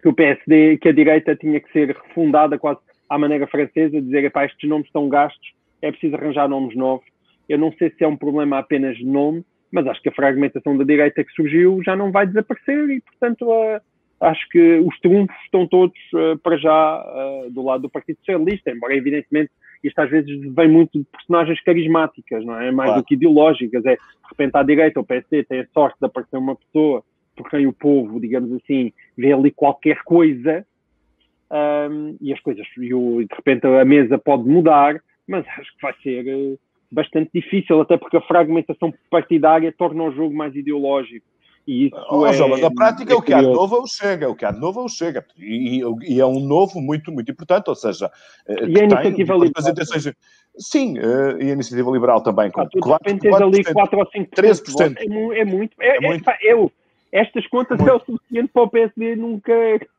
que 0.00 0.08
o 0.08 0.14
PSD, 0.14 0.78
que 0.78 0.88
a 0.88 0.92
direita 0.92 1.34
tinha 1.34 1.60
que 1.60 1.72
ser 1.72 1.88
refundada 1.88 2.58
quase 2.58 2.80
à 3.08 3.18
maneira 3.18 3.46
francesa, 3.46 4.00
dizer, 4.00 4.30
estes 4.44 4.68
nomes 4.68 4.86
estão 4.86 5.08
gastos, 5.08 5.52
é 5.82 5.90
preciso 5.90 6.14
arranjar 6.16 6.48
nomes 6.48 6.76
novos. 6.76 7.06
Eu 7.48 7.58
não 7.58 7.72
sei 7.72 7.90
se 7.90 8.04
é 8.04 8.08
um 8.08 8.16
problema 8.16 8.58
apenas 8.58 8.96
de 8.96 9.04
nome, 9.04 9.44
mas 9.70 9.86
acho 9.86 10.02
que 10.02 10.08
a 10.08 10.14
fragmentação 10.14 10.76
da 10.76 10.84
direita 10.84 11.22
que 11.24 11.32
surgiu 11.32 11.80
já 11.84 11.94
não 11.94 12.10
vai 12.10 12.26
desaparecer 12.26 12.90
e, 12.90 13.00
portanto, 13.00 13.42
uh, 13.42 13.80
acho 14.20 14.48
que 14.48 14.78
os 14.78 14.98
trunfos 15.00 15.36
estão 15.44 15.66
todos 15.66 15.98
uh, 16.14 16.38
para 16.38 16.56
já 16.56 17.04
uh, 17.04 17.50
do 17.50 17.62
lado 17.62 17.82
do 17.82 17.90
Partido 17.90 18.18
Socialista, 18.18 18.70
embora, 18.70 18.94
evidentemente, 18.94 19.50
isto 19.82 19.98
às 20.00 20.10
vezes 20.10 20.30
vem 20.54 20.68
muito 20.68 20.98
de 20.98 21.04
personagens 21.04 21.62
carismáticas, 21.62 22.44
não 22.44 22.60
é? 22.60 22.70
Mais 22.70 22.88
claro. 22.88 23.02
do 23.02 23.06
que 23.06 23.14
ideológicas. 23.14 23.84
É, 23.86 23.94
de 23.94 24.28
repente, 24.30 24.56
à 24.56 24.62
direita, 24.62 25.00
o 25.00 25.04
PSD 25.04 25.44
tem 25.44 25.60
a 25.60 25.66
sorte 25.68 25.98
de 26.00 26.06
aparecer 26.06 26.36
uma 26.36 26.56
pessoa 26.56 27.04
por 27.36 27.48
quem 27.48 27.66
o 27.66 27.72
povo, 27.72 28.20
digamos 28.20 28.52
assim, 28.52 28.92
vê 29.16 29.32
ali 29.32 29.52
qualquer 29.52 30.02
coisa 30.02 30.66
um, 31.50 32.16
e 32.20 32.32
as 32.32 32.40
coisas, 32.40 32.66
e, 32.76 32.92
o, 32.92 33.20
de 33.20 33.34
repente 33.34 33.66
a 33.66 33.84
mesa 33.84 34.18
pode 34.18 34.48
mudar, 34.48 35.00
mas 35.26 35.46
acho 35.56 35.74
que 35.76 35.82
vai 35.82 35.94
ser 36.02 36.58
bastante 36.90 37.30
difícil, 37.34 37.80
até 37.80 37.96
porque 37.96 38.16
a 38.16 38.22
fragmentação 38.22 38.92
partidária 39.10 39.72
torna 39.76 40.04
o 40.04 40.12
jogo 40.12 40.34
mais 40.34 40.54
ideológico. 40.54 41.26
E 41.66 41.88
isso 41.88 41.96
oh, 42.10 42.26
é, 42.26 42.48
mas 42.48 42.62
na 42.62 42.70
prática 42.70 43.12
é 43.12 43.16
o 43.16 43.20
que 43.20 43.34
há 43.34 43.42
de 43.42 43.46
novo 43.46 43.76
é 43.76 43.80
o 43.80 43.86
Chega, 43.86 44.30
o 44.30 44.34
que 44.34 44.44
há 44.46 44.50
de 44.50 44.58
novo 44.58 44.80
é 44.80 44.84
o 44.84 44.88
Chega. 44.88 45.22
E, 45.38 45.82
e, 46.02 46.18
é 46.18 46.24
um 46.24 46.40
novo 46.40 46.80
muito, 46.80 47.12
muito 47.12 47.30
importante, 47.30 47.68
ou 47.68 47.74
seja... 47.74 48.10
Eh, 48.48 48.68
e 48.68 48.80
a 48.80 48.84
iniciativa 48.84 49.34
liberal? 49.34 49.74
Sim, 50.58 50.98
uh, 50.98 51.40
e 51.40 51.50
a 51.50 51.52
iniciativa 51.52 51.90
liberal 51.90 52.22
também. 52.22 52.50
Com 52.50 52.62
ah, 52.62 52.68
tu 52.70 52.80
4, 52.80 53.18
tens 53.18 53.34
ali 53.34 53.62
4 53.62 53.98
ou 53.98 54.06
5%. 54.06 54.28
13%. 54.30 54.96
É, 54.98 55.40
é 55.40 55.44
muito. 55.44 55.72
É, 55.80 55.96
é 55.96 56.00
muito. 56.00 56.28
É, 56.28 56.38
eu, 56.42 56.72
estas 57.12 57.46
contas 57.46 57.78
é 57.80 57.92
o 57.92 58.00
suficiente 58.00 58.50
para 58.52 58.62
o 58.62 58.70
PSD 58.70 59.14
nunca, 59.14 59.52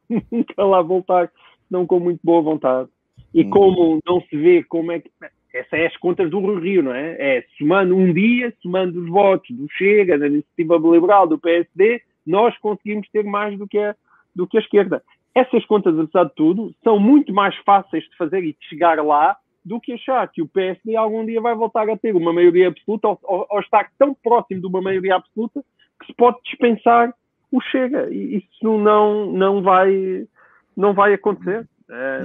nunca 0.32 0.64
lá 0.64 0.82
voltar, 0.82 1.32
não 1.70 1.88
com 1.88 2.00
muito 2.00 2.20
boa 2.24 2.42
vontade. 2.42 2.90
E 3.34 3.44
hum. 3.44 3.50
como 3.50 4.00
não 4.06 4.22
se 4.22 4.36
vê 4.36 4.64
como 4.64 4.92
é 4.92 5.00
que. 5.00 5.10
Essas 5.54 5.74
é 5.74 5.88
as 5.88 5.98
contas 5.98 6.30
do 6.30 6.60
Rio, 6.60 6.84
não 6.84 6.94
é? 6.94 7.16
É 7.20 7.46
somando 7.58 7.96
um 7.96 8.14
dia, 8.14 8.54
somando 8.62 9.02
os 9.02 9.10
votos 9.10 9.56
do 9.56 9.68
Chega, 9.72 10.18
da 10.18 10.28
Iniciativa 10.28 10.78
Liberal, 10.78 11.28
do 11.28 11.40
PSD, 11.40 12.02
nós 12.26 12.56
conseguimos 12.60 13.10
ter 13.10 13.24
mais 13.24 13.58
do 13.58 13.68
que 13.68 13.80
a, 13.80 13.96
do 14.36 14.46
que 14.46 14.58
a 14.58 14.62
esquerda. 14.62 15.04
Essas 15.34 15.66
contas, 15.66 15.98
apesar 15.98 16.26
de 16.26 16.36
tudo, 16.36 16.74
são 16.84 17.00
muito 17.00 17.34
mais 17.34 17.56
fáceis 17.58 18.04
de 18.04 18.16
fazer 18.16 18.44
e 18.44 18.54
de 18.54 18.66
chegar 18.68 19.04
lá 19.04 19.38
do 19.64 19.80
que 19.80 19.94
achar 19.94 20.28
que 20.28 20.42
o 20.42 20.48
PSD 20.48 20.96
algum 20.96 21.26
dia 21.26 21.42
vai 21.42 21.56
voltar 21.56 21.90
a 21.90 21.98
ter 21.98 22.16
uma 22.16 22.34
maioria 22.34 22.68
absoluta 22.68 23.08
ou, 23.08 23.20
ou, 23.24 23.48
ou 23.50 23.60
estar 23.60 23.90
tão 23.98 24.14
próximo 24.14 24.62
de 24.62 24.68
uma 24.68 24.82
maioria 24.82 25.16
absoluta 25.16 25.64
que 26.00 26.08
se 26.08 26.14
pode 26.14 26.38
dispensar 26.44 27.14
o 27.52 27.60
Chega. 27.62 28.10
E 28.12 28.38
isso 28.38 28.78
não, 28.78 29.32
não, 29.32 29.62
vai, 29.62 30.28
não 30.76 30.94
vai 30.94 31.14
acontecer. 31.14 31.68
É, 31.90 32.22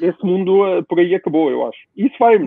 esse 0.00 0.24
mundo 0.24 0.66
eh, 0.66 0.82
por 0.82 0.98
aí 0.98 1.14
acabou, 1.14 1.50
eu 1.50 1.66
acho. 1.66 1.78
Isso 1.96 2.14
vai, 2.18 2.38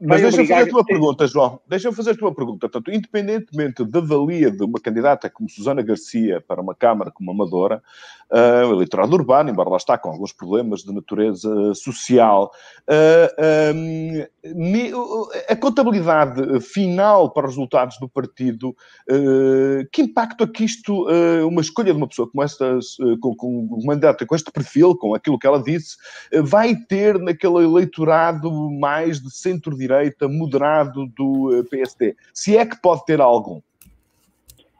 mas 0.00 0.22
deixa-me 0.22 0.46
fazer 0.46 0.62
a 0.62 0.70
tua 0.70 0.84
pergunta, 0.84 1.26
João. 1.26 1.60
Deixa-me 1.66 1.96
fazer 1.96 2.10
a 2.12 2.16
tua 2.16 2.32
pergunta. 2.32 2.68
Portanto, 2.68 2.94
independentemente 2.94 3.84
da 3.84 4.00
valia 4.00 4.48
de 4.48 4.62
uma 4.62 4.78
candidata 4.78 5.28
como 5.28 5.48
Susana 5.48 5.82
Garcia 5.82 6.40
para 6.46 6.60
uma 6.60 6.74
Câmara 6.74 7.10
como 7.10 7.32
amadora, 7.32 7.82
uh, 8.30 8.68
o 8.68 8.74
eleitorado 8.74 9.12
urbano, 9.12 9.50
embora 9.50 9.70
lá 9.70 9.76
está 9.76 9.98
com 9.98 10.08
alguns 10.08 10.32
problemas 10.32 10.82
de 10.82 10.94
natureza 10.94 11.74
social, 11.74 12.52
uh, 12.88 13.74
um, 13.74 15.26
a 15.48 15.56
contabilidade 15.56 16.60
final 16.60 17.32
para 17.32 17.46
os 17.48 17.54
resultados 17.54 17.98
do 17.98 18.08
partido, 18.08 18.68
uh, 19.10 19.88
que 19.90 20.02
impacto 20.02 20.44
é 20.44 20.46
que 20.46 20.64
isto, 20.64 21.08
uma 21.48 21.60
escolha 21.60 21.92
de 21.92 21.98
uma 21.98 22.06
pessoa 22.06 22.30
como 22.30 22.42
esta, 22.42 22.78
com, 23.20 23.34
com 23.34 23.66
uma 23.68 23.94
candidata 23.94 24.24
com 24.24 24.34
este 24.34 24.52
perfil, 24.52 24.96
com 24.96 25.14
aquilo 25.14 25.38
que 25.38 25.46
ela 25.46 25.60
disse, 25.60 25.96
vai 26.44 26.76
ter 26.76 27.18
naquele 27.18 27.64
eleitorado 27.64 28.70
mais 28.70 29.20
de 29.20 29.30
centro-direita 29.34 29.87
direita 29.88 30.28
moderado 30.28 31.06
do 31.06 31.56
eh, 31.56 31.62
PSD. 31.70 32.14
Se 32.34 32.56
é 32.56 32.66
que 32.66 32.80
pode 32.80 33.04
ter 33.06 33.20
algum. 33.20 33.60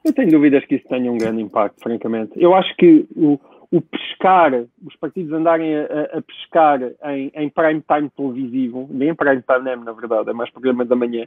Eu 0.05 0.13
tenho 0.13 0.31
dúvidas 0.31 0.65
que 0.65 0.77
isso 0.77 0.89
tenha 0.89 1.11
um 1.11 1.19
grande 1.19 1.43
impacto, 1.43 1.83
francamente. 1.83 2.33
Eu 2.37 2.55
acho 2.55 2.75
que 2.77 3.07
o, 3.17 3.39
o 3.71 3.81
pescar, 3.83 4.53
os 4.87 4.97
partidos 4.97 5.33
andarem 5.33 5.77
a, 5.77 5.85
a 6.13 6.23
pescar 6.23 6.81
em, 7.05 7.31
em, 7.35 7.51
prime 7.51 7.83
time 7.83 8.11
televisivo, 8.17 8.89
nem 8.91 9.15
prime 9.15 9.43
time, 9.43 9.85
na 9.85 9.93
verdade, 9.93 10.31
é 10.31 10.33
mais 10.33 10.51
programa 10.51 10.85
da 10.85 10.97
manhã, 10.97 11.27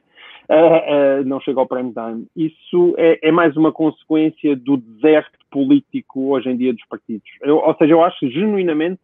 uh, 0.50 1.22
uh, 1.22 1.26
não 1.26 1.40
chega 1.42 1.60
ao 1.60 1.68
prime 1.68 1.94
time. 1.94 2.26
Isso 2.36 2.96
é, 2.98 3.20
é, 3.28 3.32
mais 3.32 3.56
uma 3.56 3.72
consequência 3.72 4.56
do 4.56 4.78
deserto 4.78 5.38
político 5.52 6.32
hoje 6.32 6.50
em 6.50 6.58
dia 6.58 6.74
dos 6.74 6.86
partidos. 6.86 7.30
Eu, 7.42 7.58
ou 7.58 7.76
seja, 7.76 7.94
eu 7.94 8.04
acho 8.04 8.28
genuinamente 8.30 9.00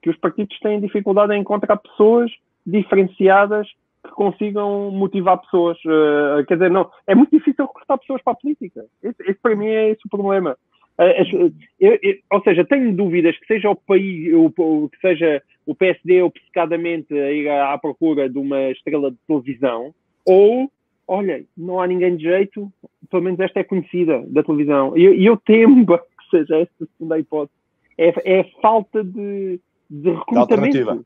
que 0.00 0.08
os 0.08 0.16
partidos 0.16 0.58
têm 0.60 0.80
dificuldade 0.80 1.34
em 1.34 1.40
encontrar 1.40 1.76
pessoas 1.76 2.30
diferenciadas 2.64 3.68
que 4.08 4.14
consigam 4.14 4.90
motivar 4.90 5.38
pessoas. 5.38 5.78
Uh, 5.84 6.44
quer 6.46 6.54
dizer, 6.54 6.70
não, 6.70 6.90
é 7.06 7.14
muito 7.14 7.30
difícil 7.30 7.66
recrutar 7.66 7.98
pessoas 7.98 8.22
para 8.22 8.32
a 8.32 8.36
política. 8.36 8.84
Esse, 9.02 9.22
esse 9.22 9.38
para 9.40 9.54
mim 9.54 9.66
é 9.66 9.90
esse 9.90 10.00
o 10.06 10.10
problema. 10.10 10.56
Uh, 10.98 11.52
eu, 11.78 11.98
eu, 12.02 12.16
ou 12.32 12.42
seja, 12.42 12.64
tenho 12.64 12.92
dúvidas 12.92 13.38
que 13.38 13.46
seja 13.46 13.70
o 13.70 13.76
país, 13.76 14.34
o, 14.34 14.88
que 14.88 15.00
seja 15.00 15.42
o 15.64 15.74
PSD 15.74 16.22
obcecadamente 16.22 17.12
a 17.16 17.30
ir 17.30 17.48
à, 17.48 17.74
à, 17.74 17.78
procura 17.78 18.28
de 18.28 18.38
uma 18.38 18.70
estrela 18.70 19.10
de 19.10 19.16
televisão, 19.28 19.94
ou, 20.26 20.70
olha, 21.06 21.44
não 21.56 21.80
há 21.80 21.86
ninguém 21.86 22.16
de 22.16 22.24
jeito, 22.24 22.72
pelo 23.10 23.22
menos 23.22 23.38
esta 23.38 23.60
é 23.60 23.64
conhecida 23.64 24.24
da 24.26 24.42
televisão. 24.42 24.96
E 24.96 25.04
eu, 25.04 25.14
eu, 25.14 25.36
temo 25.36 25.86
que 25.86 26.30
seja 26.30 26.56
essa 26.56 26.72
a 26.82 26.86
segunda 26.86 27.18
hipótese. 27.18 27.56
É, 27.96 28.40
é 28.40 28.44
falta 28.60 29.04
de, 29.04 29.60
de 29.90 30.10
recrutamento 30.10 31.04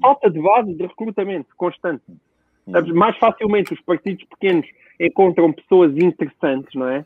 falta 0.00 0.30
de 0.30 0.40
base 0.40 0.74
de 0.74 0.86
recrutamento 0.86 1.48
constante. 1.56 2.02
Sabes, 2.70 2.92
mais 2.92 3.16
facilmente 3.16 3.72
os 3.72 3.80
partidos 3.80 4.24
pequenos 4.24 4.66
encontram 5.00 5.52
pessoas 5.52 5.96
interessantes, 5.96 6.74
não 6.74 6.88
é? 6.88 7.04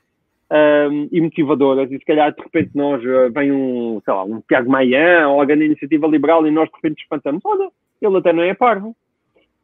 Um, 0.50 1.08
e 1.10 1.20
motivadoras, 1.20 1.90
e 1.90 1.98
se 1.98 2.04
calhar 2.04 2.34
de 2.34 2.42
repente 2.42 2.72
nós 2.74 3.02
uh, 3.02 3.32
vem 3.32 3.50
um, 3.50 4.02
sei 4.04 4.12
lá, 4.12 4.22
um 4.24 4.42
Tiago 4.42 4.70
Maia 4.70 5.26
ou 5.26 5.40
alguém 5.40 5.56
da 5.56 5.64
iniciativa 5.64 6.06
liberal 6.06 6.46
e 6.46 6.50
nós 6.50 6.68
de 6.68 6.74
repente 6.74 7.00
espantamos, 7.00 7.42
olha, 7.42 7.70
ele 8.02 8.18
até 8.18 8.34
não 8.34 8.42
é 8.42 8.52
parvo. 8.52 8.94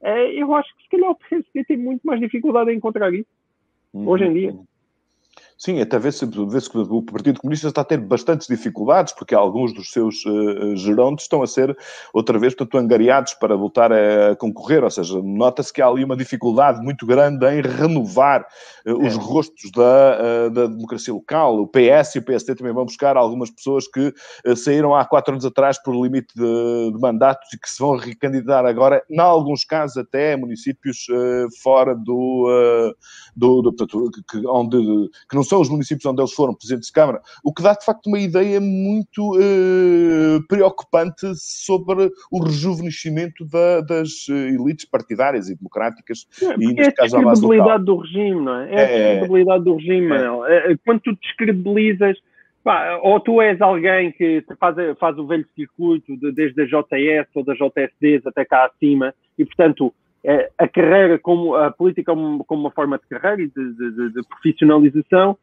Uh, 0.00 0.30
eu 0.32 0.54
acho 0.54 0.74
que 0.76 0.84
se 0.84 0.88
calhar 0.88 1.10
o 1.10 1.14
PSD 1.14 1.64
tem 1.64 1.76
muito 1.76 2.02
mais 2.04 2.20
dificuldade 2.20 2.70
em 2.70 2.76
encontrar 2.76 3.12
isso 3.12 3.28
uhum. 3.92 4.08
hoje 4.08 4.24
em 4.24 4.32
dia. 4.32 4.54
Sim, 5.58 5.80
até 5.80 5.98
vê-se 5.98 6.24
vê 6.24 6.60
que 6.60 6.78
o 6.78 7.02
Partido 7.02 7.40
Comunista 7.40 7.66
está 7.66 7.80
a 7.80 7.84
ter 7.84 7.98
bastantes 7.98 8.46
dificuldades, 8.46 9.12
porque 9.12 9.34
alguns 9.34 9.74
dos 9.74 9.90
seus 9.90 10.24
uh, 10.24 10.76
gerontes 10.76 11.24
estão 11.24 11.42
a 11.42 11.48
ser, 11.48 11.76
outra 12.14 12.38
vez, 12.38 12.54
portanto, 12.54 12.80
angariados 12.80 13.34
para 13.34 13.56
voltar 13.56 13.92
a 13.92 14.36
concorrer, 14.36 14.84
ou 14.84 14.90
seja, 14.90 15.20
nota-se 15.20 15.72
que 15.72 15.82
há 15.82 15.88
ali 15.88 16.04
uma 16.04 16.16
dificuldade 16.16 16.80
muito 16.80 17.04
grande 17.04 17.44
em 17.44 17.60
renovar 17.60 18.46
uh, 18.86 19.04
os 19.04 19.14
é. 19.14 19.18
rostos 19.18 19.72
da, 19.72 20.46
uh, 20.46 20.50
da 20.50 20.66
democracia 20.68 21.12
local. 21.12 21.58
O 21.58 21.66
PS 21.66 22.14
e 22.14 22.18
o 22.20 22.22
PSD 22.22 22.54
também 22.54 22.72
vão 22.72 22.84
buscar 22.84 23.16
algumas 23.16 23.50
pessoas 23.50 23.88
que 23.88 24.14
saíram 24.54 24.94
há 24.94 25.04
quatro 25.04 25.32
anos 25.32 25.44
atrás 25.44 25.82
por 25.82 25.92
limite 25.92 26.32
de, 26.36 26.92
de, 26.92 27.00
mandatos 27.00 27.52
e 27.52 27.58
que 27.58 27.68
se 27.68 27.80
vão 27.80 27.96
recandidatar 27.96 28.64
agora, 28.64 29.02
em 29.10 29.18
alguns 29.18 29.64
casos 29.64 29.96
até 29.96 30.36
municípios 30.36 31.06
fora 31.60 31.96
do, 31.96 32.94
do, 33.34 33.62
do 33.62 33.72
portanto, 33.72 34.10
que, 34.30 34.46
onde, 34.46 35.10
que 35.28 35.34
não 35.34 35.47
são 35.48 35.60
os 35.60 35.68
municípios 35.68 36.04
onde 36.06 36.20
eles 36.20 36.32
foram 36.32 36.54
presidentes 36.54 36.88
de 36.88 36.92
Câmara, 36.92 37.20
o 37.44 37.52
que 37.52 37.62
dá 37.62 37.72
de 37.72 37.84
facto 37.84 38.06
uma 38.06 38.18
ideia 38.18 38.60
muito 38.60 39.36
uh, 39.36 40.42
preocupante 40.46 41.26
sobre 41.36 42.10
o 42.30 42.42
rejuvenescimento 42.42 43.44
da, 43.44 43.80
das 43.80 44.26
eh, 44.30 44.32
elites 44.32 44.84
partidárias 44.84 45.48
e 45.48 45.56
democráticas. 45.56 46.26
É, 46.42 46.54
e, 46.54 46.74
neste 46.74 46.82
é 46.82 46.92
caso, 46.92 47.16
a 47.16 47.22
credibilidade 47.22 47.84
do 47.84 47.96
regime, 47.96 48.40
não 48.40 48.56
é? 48.56 48.74
É, 48.74 48.80
é 48.80 48.84
a 48.84 49.16
credibilidade 49.18 49.64
do 49.64 49.74
regime, 49.76 50.06
é. 50.06 50.08
Manel. 50.08 50.46
É, 50.46 50.76
quando 50.84 51.00
tu 51.00 51.16
descredibilizas. 51.16 52.16
Pá, 52.64 52.98
ou 53.02 53.20
tu 53.20 53.40
és 53.40 53.58
alguém 53.62 54.10
que 54.12 54.44
faz, 54.58 54.76
faz 54.98 55.16
o 55.16 55.26
velho 55.26 55.46
circuito 55.54 56.16
de, 56.16 56.32
desde 56.32 56.60
a 56.60 56.66
JS 56.66 57.28
ou 57.34 57.44
da 57.44 57.54
JSDs 57.54 58.26
até 58.26 58.44
cá 58.44 58.66
acima 58.66 59.14
e, 59.38 59.44
portanto, 59.44 59.86
é, 59.86 60.07
a 60.58 60.68
carreira 60.68 61.18
como 61.18 61.54
a 61.54 61.70
política 61.70 62.12
como, 62.12 62.44
como 62.44 62.62
uma 62.62 62.70
forma 62.70 62.98
de 62.98 63.06
carreira 63.06 63.42
e 63.42 63.48
de, 63.48 63.72
de, 63.74 64.12
de, 64.12 64.28
profissionalização. 64.28 65.38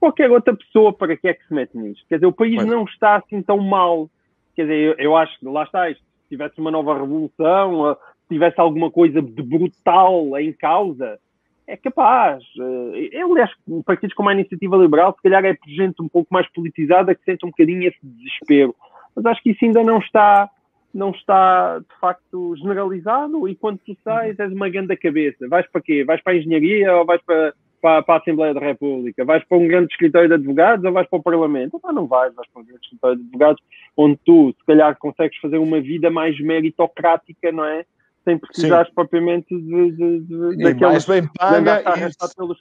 Qualquer 0.00 0.30
outra 0.30 0.54
pessoa 0.54 0.92
para 0.92 1.16
que 1.16 1.28
é 1.28 1.34
que 1.34 1.46
se 1.46 1.54
mete 1.54 1.76
nisto? 1.76 2.04
Quer 2.08 2.16
dizer 2.16 2.26
o 2.26 2.32
país 2.32 2.56
Mas... 2.56 2.66
não 2.66 2.84
está 2.84 3.16
assim 3.16 3.42
tão 3.42 3.58
mal. 3.58 4.10
Quer 4.54 4.62
dizer 4.62 4.78
eu, 4.78 4.94
eu 4.98 5.16
acho 5.16 5.38
que 5.38 5.46
lá 5.46 5.64
está 5.64 5.90
isto 5.90 6.02
se 6.02 6.28
tivesse 6.30 6.58
uma 6.58 6.70
nova 6.70 6.94
revolução 6.94 7.96
se 8.22 8.34
tivesse 8.34 8.58
alguma 8.60 8.90
coisa 8.90 9.20
de 9.20 9.42
brutal 9.42 10.38
em 10.38 10.52
causa 10.52 11.18
é 11.66 11.76
capaz. 11.76 12.42
Eh, 12.58 13.08
eu 13.12 13.32
aliás 13.32 13.50
partidos 13.84 14.14
como 14.14 14.28
a 14.28 14.34
iniciativa 14.34 14.76
liberal 14.76 15.14
se 15.14 15.22
calhar 15.22 15.44
é 15.44 15.56
gente 15.66 16.00
um 16.02 16.08
pouco 16.08 16.32
mais 16.32 16.50
politizada 16.52 17.14
que 17.14 17.24
sente 17.24 17.44
um 17.44 17.50
bocadinho 17.50 17.88
esse 17.88 17.98
desespero. 18.02 18.74
Mas 19.14 19.26
acho 19.26 19.42
que 19.42 19.50
isso 19.50 19.64
ainda 19.64 19.82
não 19.82 19.98
está 19.98 20.50
não 20.94 21.10
está 21.10 21.80
de 21.80 22.00
facto 22.00 22.54
generalizado 22.56 23.48
e 23.48 23.56
quando 23.56 23.78
tu 23.78 23.96
sais 24.04 24.38
és 24.38 24.52
uma 24.52 24.68
grande 24.68 24.96
cabeça. 24.96 25.48
Vais 25.48 25.66
para 25.66 25.82
quê? 25.82 26.04
Vais 26.04 26.22
para 26.22 26.34
a 26.34 26.36
engenharia 26.36 26.96
ou 26.96 27.04
vais 27.04 27.20
para, 27.22 27.52
para, 27.82 28.02
para, 28.02 28.14
a 28.14 28.18
Assembleia 28.18 28.54
da 28.54 28.60
República? 28.60 29.24
Vais 29.24 29.44
para 29.44 29.58
um 29.58 29.66
grande 29.66 29.92
escritório 29.92 30.28
de 30.28 30.34
advogados 30.34 30.84
ou 30.84 30.92
vais 30.92 31.08
para 31.08 31.18
o 31.18 31.22
Parlamento? 31.22 31.80
Ah, 31.82 31.92
não 31.92 32.06
vais, 32.06 32.32
vais 32.34 32.48
para 32.48 32.62
um 32.62 32.64
grande 32.64 32.84
escritório 32.84 33.16
de 33.16 33.24
advogados 33.24 33.62
onde 33.96 34.18
tu, 34.24 34.54
se 34.56 34.64
calhar, 34.64 34.96
consegues 34.98 35.36
fazer 35.38 35.58
uma 35.58 35.80
vida 35.80 36.10
mais 36.10 36.38
meritocrática, 36.40 37.50
não 37.50 37.64
é? 37.64 37.84
Sem 38.24 38.38
precisar 38.38 38.88
propriamente 38.94 39.54
de, 39.54 39.90
de, 39.92 40.20
de, 40.20 40.56
de 40.56 40.80
mais 40.80 41.04
bem 41.04 41.28
paga 41.36 41.82
e, 41.82 42.36
pelos 42.36 42.58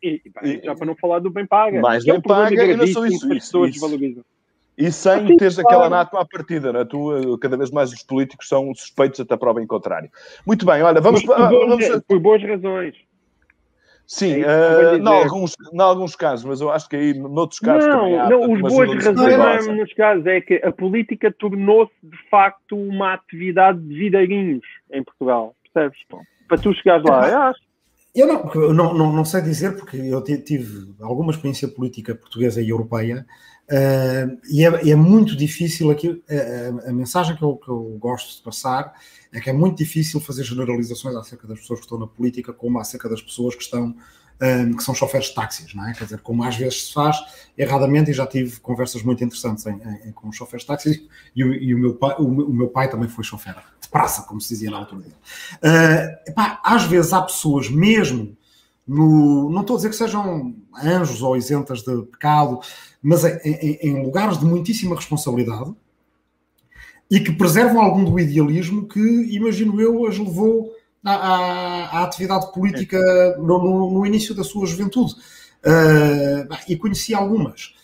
e, 0.00 0.22
e, 0.44 0.60
já 0.62 0.76
para 0.76 0.86
não 0.86 0.94
falar 0.94 1.18
do 1.18 1.30
bem 1.30 1.46
paga. 1.46 1.80
Mais 1.80 2.04
bem 2.04 2.14
é 2.14 2.18
um 2.18 2.22
paga 2.22 2.64
e 2.64 2.76
não 2.76 2.84
isso. 2.84 3.04
isso, 3.04 3.32
isso. 3.32 4.24
E 4.76 4.90
sem 4.90 5.12
assim, 5.12 5.36
teres 5.36 5.54
claro. 5.54 5.68
aquela 5.68 5.90
nato 5.90 6.16
à 6.16 6.24
partida, 6.24 6.72
não 6.72 6.80
é? 6.80 6.84
Tu, 6.84 7.16
eh, 7.16 7.38
cada 7.40 7.56
vez 7.56 7.70
mais 7.70 7.92
os 7.92 8.02
políticos 8.02 8.48
são 8.48 8.74
suspeitos 8.74 9.20
até 9.20 9.36
prova 9.36 9.62
em 9.62 9.66
contrário. 9.66 10.10
Muito 10.44 10.66
bem, 10.66 10.82
olha, 10.82 11.00
vamos... 11.00 11.22
Por, 11.22 11.36
vamos... 11.36 11.86
por 12.08 12.18
boas 12.18 12.42
razões. 12.42 12.94
Sim, 14.06 14.42
é 14.42 14.92
uh, 14.92 14.96
em, 14.96 15.06
alguns, 15.06 15.54
alguns 15.78 16.14
casos, 16.14 16.44
mas 16.44 16.60
eu 16.60 16.70
acho 16.70 16.88
que 16.88 16.96
aí, 16.96 17.14
noutros 17.14 17.58
casos 17.58 17.86
não, 17.86 18.00
também 18.00 18.18
há... 18.18 18.28
Não, 18.28 18.52
os 18.52 18.60
boas 18.60 19.02
razões 19.02 19.38
não 19.38 19.48
é 19.48 19.62
nos 19.62 19.94
casos, 19.94 20.26
é 20.26 20.40
que 20.42 20.56
a 20.56 20.70
política 20.70 21.32
tornou-se, 21.32 21.92
de 22.02 22.18
facto, 22.28 22.76
uma 22.76 23.14
atividade 23.14 23.80
de 23.80 23.94
vidarinhos 23.94 24.64
em 24.92 25.02
Portugal, 25.02 25.54
percebes? 25.72 25.98
Para 26.46 26.58
tu 26.58 26.74
chegares 26.74 27.02
lá, 27.04 27.28
eu 27.30 27.38
acho. 27.42 27.60
Eu 28.14 28.28
não, 28.28 28.50
eu 28.54 28.74
não, 28.74 28.94
não, 28.94 29.12
não 29.12 29.24
sei 29.24 29.40
dizer, 29.40 29.74
porque 29.74 29.96
eu 29.96 30.22
tive 30.22 30.94
alguma 31.00 31.32
experiência 31.32 31.66
política 31.66 32.14
portuguesa 32.14 32.60
e 32.60 32.68
europeia, 32.68 33.26
Uh, 33.64 34.38
e, 34.50 34.62
é, 34.62 34.90
é, 34.90 34.94
muito 34.94 35.34
difícil 35.34 35.90
aqui, 35.90 36.22
a, 36.28 36.90
a, 36.90 36.92
mensagem 36.92 37.34
que 37.34 37.42
eu, 37.42 37.56
que 37.56 37.68
eu, 37.68 37.96
gosto 37.98 38.36
de 38.36 38.42
passar 38.42 38.92
é 39.32 39.40
que 39.40 39.48
é 39.48 39.54
muito 39.54 39.78
difícil 39.78 40.20
fazer 40.20 40.44
generalizações 40.44 41.16
acerca 41.16 41.48
das 41.48 41.60
pessoas 41.60 41.80
que 41.80 41.86
estão 41.86 41.98
na 41.98 42.06
política, 42.06 42.52
como 42.52 42.78
acerca 42.78 43.08
das 43.08 43.22
pessoas 43.22 43.54
que 43.54 43.62
estão 43.62 43.96
que 44.76 44.82
são 44.82 44.94
choferes 44.94 45.28
de 45.28 45.34
táxis, 45.34 45.74
não 45.74 45.88
é? 45.88 45.94
Quer 45.94 46.04
dizer, 46.04 46.20
como 46.20 46.42
às 46.42 46.56
vezes 46.56 46.88
se 46.88 46.92
faz 46.92 47.16
erradamente, 47.56 48.10
e 48.10 48.14
já 48.14 48.26
tive 48.26 48.58
conversas 48.60 49.02
muito 49.02 49.22
interessantes 49.22 49.64
em, 49.64 49.80
em, 50.04 50.12
com 50.12 50.30
choferes 50.32 50.62
de 50.62 50.66
táxis, 50.66 51.02
e, 51.34 51.44
o, 51.44 51.54
e 51.54 51.74
o, 51.74 51.78
meu 51.78 51.94
pai, 51.94 52.16
o, 52.18 52.24
o, 52.24 52.52
meu 52.52 52.68
pai 52.68 52.90
também 52.90 53.08
foi 53.08 53.24
chofer 53.24 53.54
de 53.80 53.88
praça, 53.88 54.22
como 54.22 54.40
se 54.40 54.48
dizia 54.50 54.70
na 54.70 54.78
altura 54.78 55.02
dele. 55.02 55.14
Uh, 55.62 56.30
epá, 56.30 56.60
às 56.64 56.82
vezes 56.84 57.12
há 57.12 57.22
pessoas, 57.22 57.70
mesmo 57.70 58.36
no, 58.86 59.50
não 59.50 59.62
estou 59.62 59.74
a 59.74 59.78
dizer 59.78 59.90
que 59.90 59.96
sejam 59.96 60.54
anjos 60.82 61.22
ou 61.22 61.36
isentas 61.36 61.82
de 61.82 62.02
pecado, 62.02 62.60
mas 63.02 63.24
em, 63.24 63.38
em, 63.44 63.78
em 63.82 64.02
lugares 64.04 64.38
de 64.38 64.44
muitíssima 64.44 64.94
responsabilidade 64.94 65.74
e 67.10 67.20
que 67.20 67.32
preservam 67.32 67.80
algum 67.80 68.04
do 68.04 68.18
idealismo 68.18 68.86
que, 68.86 69.00
imagino 69.34 69.80
eu, 69.80 70.06
as 70.06 70.18
levou 70.18 70.72
à, 71.04 71.14
à, 71.14 71.98
à 71.98 72.04
atividade 72.04 72.52
política 72.52 72.98
no, 73.38 73.58
no, 73.58 73.90
no, 73.90 74.06
início 74.06 74.34
da 74.34 74.42
sua 74.42 74.66
juventude. 74.66 75.14
Uh, 75.64 76.46
e 76.68 76.76
conheci 76.76 77.14
algumas. 77.14 77.74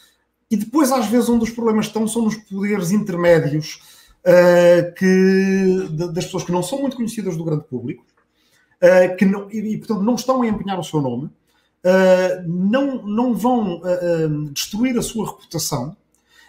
E 0.50 0.56
depois, 0.56 0.92
às 0.92 1.06
vezes, 1.06 1.30
um 1.30 1.38
dos 1.38 1.48
problemas 1.48 1.86
estão 1.86 2.06
são 2.06 2.22
nos 2.22 2.36
poderes 2.36 2.90
intermédios 2.90 3.80
uh, 4.20 4.94
que, 4.94 5.88
de, 5.90 6.12
das 6.12 6.26
pessoas 6.26 6.44
que 6.44 6.52
não 6.52 6.62
são 6.62 6.80
muito 6.80 6.96
conhecidas 6.96 7.36
do 7.38 7.44
grande 7.44 7.64
público, 7.64 8.04
uh, 8.82 9.16
que 9.16 9.24
não, 9.24 9.50
e, 9.50 9.78
portanto, 9.78 10.02
não 10.02 10.14
estão 10.14 10.42
a 10.42 10.46
empenhar 10.46 10.78
o 10.78 10.84
seu 10.84 11.00
nome, 11.00 11.30
não, 12.46 13.02
não 13.06 13.32
vão 13.32 13.80
destruir 14.52 14.98
a 14.98 15.02
sua 15.02 15.30
reputação 15.30 15.96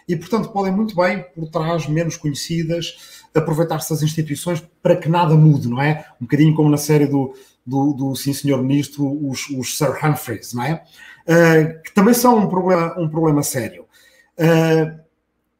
e, 0.08 0.16
portanto, 0.16 0.50
podem 0.50 0.72
muito 0.72 0.94
bem, 0.94 1.24
por 1.34 1.48
trás, 1.48 1.86
menos 1.88 2.16
conhecidas, 2.16 3.22
aproveitar-se 3.34 3.90
das 3.90 4.02
instituições 4.02 4.62
para 4.82 4.96
que 4.96 5.08
nada 5.08 5.34
mude, 5.34 5.68
não 5.68 5.80
é? 5.80 6.06
Um 6.20 6.24
bocadinho 6.24 6.54
como 6.54 6.68
na 6.68 6.76
série 6.76 7.06
do, 7.06 7.34
do, 7.64 7.92
do 7.92 8.16
Sim 8.16 8.32
Senhor 8.32 8.62
Ministro, 8.62 9.06
os, 9.28 9.48
os 9.50 9.78
Sir 9.78 9.92
Humphreys, 10.04 10.52
não 10.52 10.64
é? 10.64 10.84
Uh, 11.22 11.82
que 11.82 11.94
também 11.94 12.14
são 12.14 12.36
um 12.36 12.48
problema, 12.48 12.94
um 12.98 13.08
problema 13.08 13.42
sério. 13.42 13.84
Uh, 14.38 15.00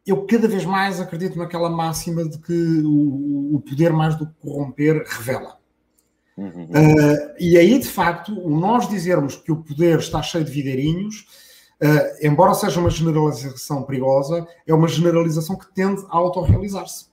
eu 0.05 0.27
cada 0.27 0.49
vez 0.49 0.65
mais 0.65 1.01
acredito 1.01 1.39
naquela 1.39 1.71
máxima 1.71 2.29
de 2.29 2.39
que 2.39 2.83
o, 2.85 3.57
o 3.57 3.61
poder 3.61 3.93
mais 3.93 4.17
do 4.17 4.27
que 4.27 4.33
corromper 4.41 5.05
revela. 5.07 5.57
Uhum. 6.37 6.65
Uh, 6.65 7.35
e 7.39 7.59
aí, 7.59 7.79
de 7.79 7.89
facto, 7.89 8.33
nós 8.49 8.89
dizermos 8.89 9.37
que 9.37 9.53
o 9.53 9.57
poder 9.57 9.99
está 9.99 10.23
cheio 10.23 10.45
de 10.45 10.51
videirinhos, 10.51 11.27
uh, 11.83 12.27
embora 12.27 12.55
seja 12.55 12.81
uma 12.81 12.91
generalização 12.91 13.83
perigosa, 13.83 14.47
é 14.67 14.75
uma 14.75 14.89
generalização 14.89 15.57
que 15.57 15.73
tende 15.75 16.03
a 16.09 16.17
autorrealizar-se 16.17 17.13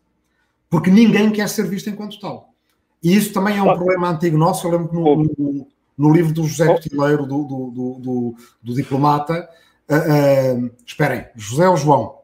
porque 0.70 0.92
ninguém 0.92 1.32
quer 1.32 1.50
ser 1.50 1.68
visto 1.68 1.90
enquanto 1.90 2.20
tal. 2.20 2.54
E 3.02 3.16
isso 3.16 3.34
também 3.34 3.58
é 3.58 3.64
um 3.64 3.76
problema 3.76 4.10
antigo 4.10 4.38
nosso. 4.38 4.68
Eu 4.68 4.72
lembro 4.72 4.90
que 4.90 4.96
no, 4.96 5.16
no, 5.16 5.68
no 5.98 6.14
livro 6.14 6.34
do 6.34 6.44
José 6.44 6.68
Cotileiro, 6.68 7.26
do, 7.26 7.44
do, 7.44 7.72
do, 8.00 8.36
do 8.62 8.74
diplomata, 8.74 9.50
uh, 9.90 10.66
uh, 10.66 10.72
esperem, 10.86 11.26
José 11.36 11.68
ou 11.68 11.78
João? 11.78 12.20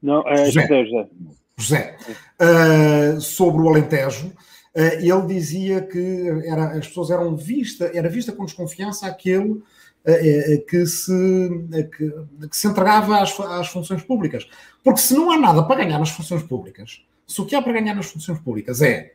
Não, 0.00 0.26
é 0.28 0.50
José. 0.50 0.66
José. 0.68 0.84
José. 0.84 1.08
José. 1.56 1.96
Uh, 3.16 3.20
sobre 3.20 3.62
o 3.62 3.68
Alentejo, 3.68 4.32
ele 4.80 5.26
dizia 5.26 5.82
que 5.82 6.28
era, 6.46 6.78
as 6.78 6.86
pessoas 6.86 7.10
eram 7.10 7.36
vista, 7.36 7.90
era 7.92 8.08
vista 8.08 8.32
com 8.32 8.44
desconfiança 8.44 9.06
aquele 9.06 9.62
que 10.68 10.86
se, 10.86 11.12
que, 11.96 12.48
que 12.48 12.56
se 12.56 12.66
entregava 12.66 13.20
às, 13.20 13.38
às 13.40 13.68
funções 13.68 14.02
públicas. 14.02 14.48
Porque 14.82 15.00
se 15.00 15.14
não 15.14 15.30
há 15.30 15.36
nada 15.36 15.62
para 15.64 15.84
ganhar 15.84 15.98
nas 15.98 16.10
funções 16.10 16.42
públicas, 16.42 17.04
se 17.26 17.40
o 17.42 17.44
que 17.44 17.54
há 17.54 17.60
para 17.60 17.74
ganhar 17.74 17.94
nas 17.94 18.06
funções 18.06 18.38
públicas 18.38 18.80
é 18.80 19.12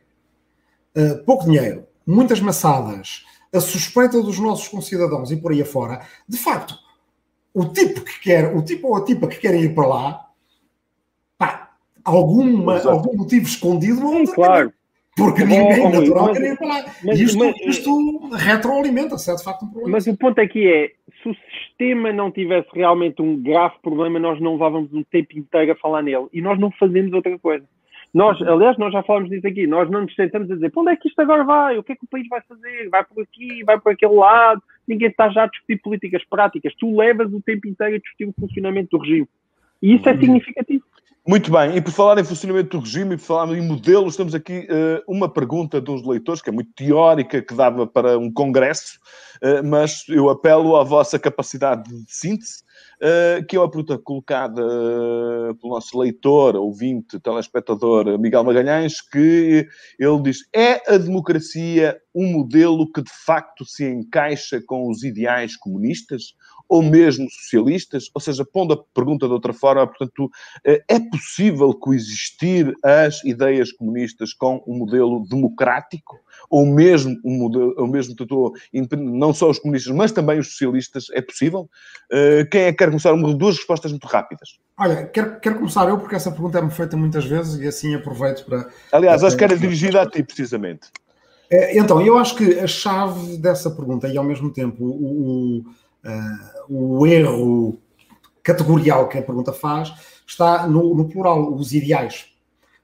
uh, 0.96 1.24
pouco 1.24 1.44
dinheiro, 1.44 1.86
muitas 2.06 2.40
maçadas, 2.40 3.24
a 3.52 3.60
suspeita 3.60 4.22
dos 4.22 4.38
nossos 4.38 4.68
concidadãos 4.68 5.30
e 5.30 5.36
por 5.36 5.52
aí 5.52 5.62
afora, 5.62 6.06
de 6.28 6.36
facto, 6.36 6.76
o 7.52 7.66
tipo 7.66 8.02
que 8.02 8.20
quer, 8.20 8.54
o 8.54 8.62
tipo 8.62 8.88
ou 8.88 8.96
a 8.96 9.04
tipa 9.04 9.26
que 9.26 9.38
querem 9.38 9.62
ir 9.62 9.74
para 9.74 9.86
lá, 9.86 10.30
pá, 11.38 11.72
alguma, 12.04 12.80
algum 12.82 13.16
motivo 13.16 13.46
escondido 13.46 14.00
Sim, 14.00 14.26
claro. 14.26 14.72
Porque 15.16 15.44
ninguém 15.44 15.80
oh, 15.80 15.90
natural 15.90 16.32
quer 16.32 16.42
ir 16.42 16.58
para 16.58 16.66
lá. 16.66 16.84
Mas, 17.04 17.20
isto, 17.20 17.38
mas, 17.38 17.54
isto 17.60 18.28
retroalimenta-se, 18.32 19.30
é 19.30 19.34
de 19.36 19.44
facto 19.44 19.64
um 19.64 19.68
problema. 19.68 19.92
Mas 19.92 20.06
o 20.06 20.16
ponto 20.16 20.40
aqui 20.40 20.66
é, 20.66 20.90
se 21.22 21.28
o 21.28 21.34
sistema 21.34 22.12
não 22.12 22.32
tivesse 22.32 22.68
realmente 22.74 23.22
um 23.22 23.40
grave 23.40 23.74
problema, 23.80 24.18
nós 24.18 24.40
não 24.40 24.52
levávamos 24.52 24.92
um 24.92 25.04
tempo 25.04 25.38
inteiro 25.38 25.72
a 25.72 25.76
falar 25.76 26.02
nele. 26.02 26.26
E 26.32 26.40
nós 26.40 26.58
não 26.58 26.70
fazemos 26.72 27.12
outra 27.12 27.38
coisa. 27.38 27.64
Nós, 28.12 28.40
aliás, 28.42 28.78
nós 28.78 28.92
já 28.92 29.02
falamos 29.02 29.28
disso 29.28 29.46
aqui, 29.46 29.66
nós 29.66 29.90
não 29.90 30.02
nos 30.02 30.14
sentamos 30.14 30.48
a 30.48 30.54
dizer 30.54 30.70
para 30.70 30.82
onde 30.82 30.92
é 30.92 30.96
que 30.96 31.08
isto 31.08 31.20
agora 31.20 31.42
vai, 31.42 31.76
o 31.76 31.82
que 31.82 31.92
é 31.92 31.96
que 31.96 32.04
o 32.04 32.08
país 32.08 32.28
vai 32.28 32.40
fazer, 32.42 32.88
vai 32.88 33.04
por 33.04 33.20
aqui, 33.20 33.64
vai 33.64 33.80
por 33.80 33.90
aquele 33.90 34.14
lado, 34.14 34.62
ninguém 34.86 35.08
está 35.08 35.28
já 35.30 35.42
a 35.42 35.46
discutir 35.48 35.80
políticas 35.82 36.22
práticas, 36.30 36.72
tu 36.78 36.96
levas 36.96 37.32
o 37.32 37.40
tempo 37.40 37.66
inteiro 37.66 37.96
a 37.96 37.98
discutir 37.98 38.26
o 38.26 38.34
funcionamento 38.38 38.96
do 38.96 39.02
regime. 39.02 39.28
E 39.82 39.96
isso 39.96 40.08
é 40.08 40.12
uhum. 40.12 40.20
significativo. 40.20 40.84
Muito 41.26 41.50
bem, 41.50 41.74
e 41.74 41.80
por 41.80 41.90
falar 41.90 42.18
em 42.18 42.24
funcionamento 42.24 42.76
do 42.76 42.84
regime 42.84 43.14
e 43.14 43.16
por 43.16 43.24
falar 43.24 43.56
em 43.56 43.66
modelos, 43.66 44.14
temos 44.14 44.34
aqui 44.34 44.68
uh, 44.70 45.02
uma 45.08 45.26
pergunta 45.26 45.80
de 45.80 45.90
uns 45.90 46.06
leitores, 46.06 46.42
que 46.42 46.50
é 46.50 46.52
muito 46.52 46.70
teórica, 46.74 47.40
que 47.40 47.54
dava 47.54 47.86
para 47.86 48.18
um 48.18 48.30
congresso, 48.30 48.98
uh, 49.42 49.66
mas 49.66 50.04
eu 50.10 50.28
apelo 50.28 50.76
à 50.76 50.84
vossa 50.84 51.18
capacidade 51.18 51.90
de 51.90 52.14
síntese, 52.14 52.62
uh, 53.00 53.42
que 53.46 53.56
é 53.56 53.58
uma 53.58 53.70
pergunta 53.70 53.96
colocada 53.96 54.62
pelo 55.58 55.72
nosso 55.72 55.98
leitor, 55.98 56.56
ouvinte, 56.56 57.18
telespectador 57.18 58.18
Miguel 58.18 58.44
Magalhães, 58.44 59.00
que 59.00 59.66
ele 59.98 60.22
diz: 60.24 60.40
é 60.54 60.94
a 60.94 60.98
democracia 60.98 61.96
um 62.14 62.32
modelo 62.32 62.92
que 62.92 63.00
de 63.00 63.12
facto 63.24 63.64
se 63.64 63.82
encaixa 63.88 64.60
com 64.66 64.90
os 64.90 65.02
ideais 65.02 65.56
comunistas? 65.56 66.34
Ou 66.74 66.82
mesmo 66.82 67.30
socialistas, 67.30 68.10
ou 68.12 68.20
seja, 68.20 68.44
pondo 68.44 68.74
a 68.74 68.76
pergunta 68.92 69.28
de 69.28 69.32
outra 69.32 69.52
forma, 69.52 69.86
portanto, 69.86 70.28
eh, 70.66 70.82
é 70.88 70.98
possível 70.98 71.72
coexistir 71.72 72.74
as 72.82 73.22
ideias 73.24 73.70
comunistas 73.70 74.34
com 74.34 74.60
um 74.66 74.78
modelo 74.78 75.24
democrático, 75.28 76.18
ou 76.50 76.66
mesmo 76.66 77.14
um 77.24 77.38
modelo, 77.38 77.74
ou 77.78 77.86
mesmo 77.86 78.16
não 78.98 79.32
só 79.32 79.48
os 79.48 79.60
comunistas, 79.60 79.94
mas 79.94 80.10
também 80.10 80.40
os 80.40 80.50
socialistas, 80.50 81.06
é 81.12 81.22
possível? 81.22 81.70
Eh, 82.10 82.44
quem 82.50 82.62
é 82.62 82.72
que 82.72 82.78
quer 82.78 82.88
começar? 82.88 83.12
Uma, 83.12 83.32
duas 83.32 83.56
respostas 83.56 83.92
muito 83.92 84.08
rápidas. 84.08 84.58
Olha, 84.76 85.06
quero, 85.06 85.38
quero 85.38 85.58
começar 85.58 85.88
eu, 85.88 85.96
porque 85.96 86.16
essa 86.16 86.32
pergunta 86.32 86.58
é-me 86.58 86.72
feita 86.72 86.96
muitas 86.96 87.24
vezes 87.24 87.60
e 87.60 87.68
assim 87.68 87.94
aproveito 87.94 88.44
para. 88.46 88.68
Aliás, 88.90 89.22
acho 89.22 89.36
que 89.36 89.44
era 89.44 89.56
dirigida 89.56 90.02
a 90.02 90.10
ti, 90.10 90.24
precisamente. 90.24 90.88
Eh, 91.48 91.78
então, 91.78 92.00
eu 92.00 92.18
acho 92.18 92.34
que 92.34 92.58
a 92.58 92.66
chave 92.66 93.36
dessa 93.36 93.70
pergunta 93.70 94.08
e 94.08 94.18
ao 94.18 94.24
mesmo 94.24 94.52
tempo 94.52 94.84
o, 94.84 95.60
o 95.60 95.64
uh, 96.04 96.64
o 96.68 97.06
erro 97.06 97.78
categorial 98.42 99.08
que 99.08 99.18
a 99.18 99.22
pergunta 99.22 99.52
faz 99.52 99.92
está 100.26 100.66
no, 100.66 100.94
no, 100.94 101.08
plural, 101.08 101.54
os 101.54 101.72
ideais. 101.72 102.26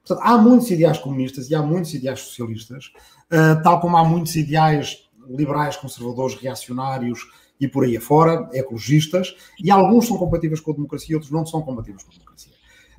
Portanto, 0.05 0.25
há 0.25 0.37
muitos 0.37 0.71
ideais 0.71 0.97
comunistas 0.97 1.49
e 1.49 1.55
há 1.55 1.61
muitos 1.61 1.93
ideais 1.93 2.19
socialistas, 2.19 2.91
uh, 3.31 3.61
tal 3.63 3.79
como 3.79 3.95
há 3.97 4.03
muitos 4.03 4.35
ideais 4.35 5.09
liberais, 5.29 5.77
conservadores, 5.77 6.35
reacionários 6.35 7.19
e 7.59 7.67
por 7.67 7.83
aí 7.83 7.95
afora, 7.95 8.49
ecologistas, 8.53 9.35
e 9.63 9.69
alguns 9.69 10.07
são 10.07 10.17
compatíveis 10.17 10.59
com 10.59 10.71
a 10.71 10.73
democracia 10.73 11.13
e 11.13 11.15
outros 11.15 11.31
não 11.31 11.45
são 11.45 11.61
compatíveis 11.61 12.03
com 12.03 12.11
a 12.11 12.13
democracia. 12.13 12.51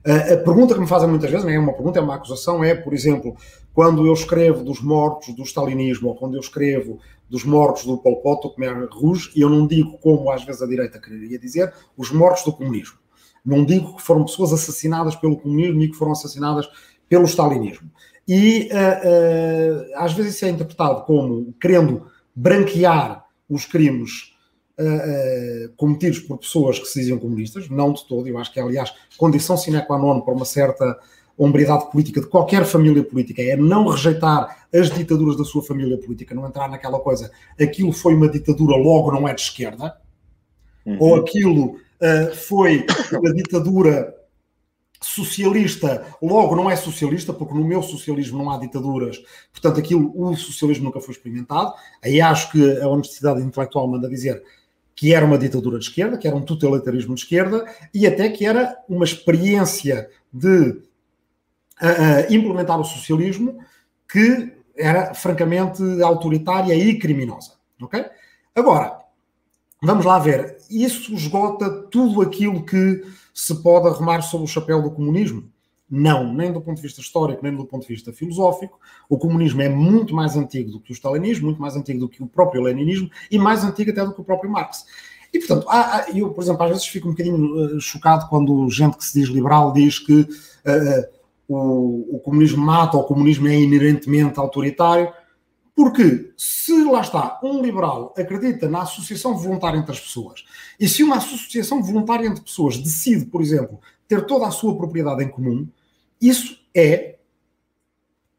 Uh, 0.05 0.35
a 0.35 0.37
pergunta 0.45 0.75
que 0.75 0.81
me 0.81 0.87
fazem 0.87 1.09
muitas 1.09 1.31
vezes, 1.31 1.45
não 1.45 1.53
é 1.53 1.59
uma 1.59 1.73
pergunta, 1.73 1.99
é 1.99 2.03
uma 2.03 2.15
acusação, 2.15 2.63
é, 2.63 2.75
por 2.75 2.93
exemplo, 2.93 3.37
quando 3.75 4.07
eu 4.07 4.13
escrevo 4.13 4.65
dos 4.65 4.81
mortos 4.81 5.35
do 5.35 5.43
stalinismo 5.43 6.09
ou 6.09 6.15
quando 6.15 6.35
eu 6.35 6.41
escrevo 6.41 6.99
dos 7.33 7.45
mortos 7.45 7.87
do 7.87 7.97
Pol 7.97 8.21
Pot 8.21 8.47
ou 8.47 8.55
Khmer 8.55 8.89
Rouge, 8.91 9.31
e 9.35 9.41
eu 9.41 9.49
não 9.49 9.67
digo 9.67 9.97
como 10.01 10.31
às 10.31 10.45
vezes 10.45 10.61
a 10.61 10.67
direita 10.67 11.01
quereria 11.01 11.39
dizer, 11.39 11.73
os 11.97 12.11
mortos 12.13 12.45
do 12.45 12.53
comunismo. 12.53 12.99
Não 13.43 13.65
digo 13.65 13.97
que 13.97 14.03
foram 14.03 14.27
pessoas 14.27 14.53
assassinadas 14.53 15.17
pelo 15.17 15.39
comunismo 15.39 15.83
e 15.83 15.89
que 15.89 15.97
foram 15.97 16.13
assassinadas 16.13 16.69
pelo 17.09 17.25
stalinismo. 17.25 17.91
E 18.29 18.69
uh, 18.71 18.75
uh, 18.75 20.05
às 20.05 20.13
vezes 20.13 20.35
isso 20.35 20.45
é 20.45 20.51
interpretado 20.51 21.05
como 21.05 21.55
querendo 21.59 22.07
branquear 22.37 23.25
os 23.49 23.65
crimes 23.65 24.35
uh, 24.79 25.73
cometidos 25.75 26.19
por 26.19 26.37
pessoas 26.37 26.79
que 26.79 26.85
se 26.85 27.01
diziam 27.01 27.19
comunistas, 27.19 27.67
não 27.71 27.95
de 27.95 28.07
todo, 28.07 28.29
eu 28.29 28.37
acho 28.37 28.53
que 28.53 28.61
é, 28.61 28.63
aliás, 28.63 28.93
condição 29.17 29.57
sine 29.57 29.81
qua 29.87 29.99
non 29.99 30.21
para 30.21 30.35
uma 30.35 30.45
certa 30.45 30.99
hombridade 31.37 31.91
política 31.91 32.21
de 32.21 32.27
qualquer 32.27 32.65
família 32.65 33.03
política 33.03 33.43
é 33.43 33.57
não 33.57 33.87
rejeitar 33.87 34.67
as 34.73 34.91
ditaduras 34.91 35.37
da 35.37 35.45
sua 35.45 35.63
família 35.63 35.99
política, 35.99 36.35
não 36.35 36.47
entrar 36.47 36.69
naquela 36.69 37.01
coisa, 37.01 37.31
aquilo 37.61 37.93
foi 37.93 38.15
uma 38.15 38.29
ditadura, 38.29 38.77
logo 38.77 39.13
não 39.13 39.27
é 39.29 39.35
de 39.35 39.41
esquerda, 39.41 39.97
uhum. 40.85 40.97
ou 40.99 41.17
aquilo 41.17 41.77
uh, 42.01 42.35
foi 42.35 42.87
uma 43.13 43.33
ditadura 43.33 44.15
socialista, 45.01 46.07
logo 46.23 46.55
não 46.55 46.71
é 46.71 46.77
socialista, 46.77 47.33
porque 47.33 47.55
no 47.55 47.65
meu 47.65 47.83
socialismo 47.83 48.39
não 48.39 48.51
há 48.51 48.59
ditaduras, 48.59 49.23
portanto 49.51 49.81
aquilo, 49.81 50.13
o 50.15 50.37
socialismo 50.37 50.85
nunca 50.85 51.01
foi 51.01 51.13
experimentado. 51.13 51.73
Aí 52.03 52.21
acho 52.21 52.53
que 52.53 52.81
a 52.81 52.89
honestidade 52.89 53.43
intelectual 53.43 53.89
manda 53.89 54.09
dizer 54.09 54.43
que 54.95 55.13
era 55.13 55.27
uma 55.27 55.39
ditadura 55.39 55.79
de 55.79 55.87
esquerda, 55.87 56.17
que 56.17 56.29
era 56.29 56.37
um 56.37 56.43
totalitarismo 56.43 57.15
de 57.15 57.23
esquerda, 57.23 57.67
e 57.93 58.07
até 58.07 58.29
que 58.29 58.47
era 58.47 58.77
uma 58.89 59.05
experiência 59.05 60.09
de 60.33 60.81
a, 61.83 62.33
implementar 62.33 62.81
o 62.81 62.85
socialismo 62.85 63.59
que 64.11 64.53
era 64.77 65.15
francamente 65.15 65.83
autoritária 66.03 66.75
e 66.75 66.99
criminosa. 66.99 67.53
Ok? 67.81 68.05
Agora, 68.55 68.99
vamos 69.83 70.05
lá 70.05 70.19
ver, 70.19 70.57
isso 70.71 71.15
esgota 71.15 71.71
tudo 71.91 72.23
aquilo 72.23 72.65
que 72.65 73.03
se 73.35 73.55
pode 73.63 73.89
arrumar 73.89 74.23
sob 74.23 74.45
o 74.45 74.47
chapéu 74.47 74.83
do 74.83 74.91
comunismo? 74.91 75.51
Não, 75.91 76.33
nem 76.33 76.51
do 76.51 76.61
ponto 76.61 76.77
de 76.77 76.83
vista 76.83 77.03
histórico, 77.03 77.43
nem 77.43 77.55
do 77.55 77.67
ponto 77.67 77.83
de 77.83 77.89
vista 77.89 78.13
filosófico. 78.15 78.81
O 79.11 79.19
comunismo 79.19 79.61
é 79.61 79.69
muito 79.69 80.15
mais 80.15 80.37
antigo 80.37 80.71
do 80.71 80.81
que 80.81 80.91
o 80.91 80.95
stalinismo, 80.95 81.47
muito 81.47 81.61
mais 81.61 81.77
antigo 81.77 82.01
do 82.01 82.09
que 82.09 82.23
o 82.23 82.27
próprio 82.27 82.63
leninismo 82.63 83.11
e 83.31 83.39
mais 83.39 83.63
antigo 83.63 83.91
até 83.91 84.03
do 84.03 84.15
que 84.15 84.21
o 84.21 84.25
próprio 84.25 84.51
Marx. 84.51 84.87
E, 85.33 85.39
portanto, 85.39 85.67
há, 85.69 86.07
eu, 86.15 86.31
por 86.31 86.43
exemplo, 86.43 86.63
às 86.63 86.71
vezes 86.71 86.87
fico 86.87 87.09
um 87.09 87.11
bocadinho 87.11 87.77
uh, 87.77 87.81
chocado 87.81 88.29
quando 88.29 88.69
gente 88.71 88.97
que 88.97 89.05
se 89.05 89.21
diz 89.21 89.29
liberal 89.29 89.73
diz 89.73 89.99
que 89.99 90.21
uh, 90.21 91.22
o, 91.55 92.17
o, 92.17 92.21
comunismo 92.21 92.65
mata 92.65 92.97
o 92.97 93.05
comunismo 93.05 93.49
é 93.49 93.59
inerentemente 93.59 94.39
autoritário, 94.39 95.13
porque 95.75 96.33
se 96.37 96.85
lá 96.85 97.01
está, 97.01 97.41
um 97.43 97.63
liberal 97.63 98.15
acredita 98.17 98.69
na 98.69 98.83
associação 98.83 99.37
voluntária 99.37 99.79
entre 99.79 99.93
as 99.93 100.01
pessoas, 100.01 100.45
e 100.79 100.89
se 100.89 101.03
uma 101.03 101.17
associação 101.17 101.83
voluntária 101.83 102.27
entre 102.27 102.43
pessoas 102.43 102.79
decide, 102.79 103.27
por 103.27 103.41
exemplo, 103.41 103.81
ter 104.07 104.27
toda 104.27 104.47
a 104.47 104.51
sua 104.51 104.77
propriedade 104.77 105.25
em 105.25 105.29
comum, 105.29 105.67
isso 106.21 106.59
é, 106.75 107.17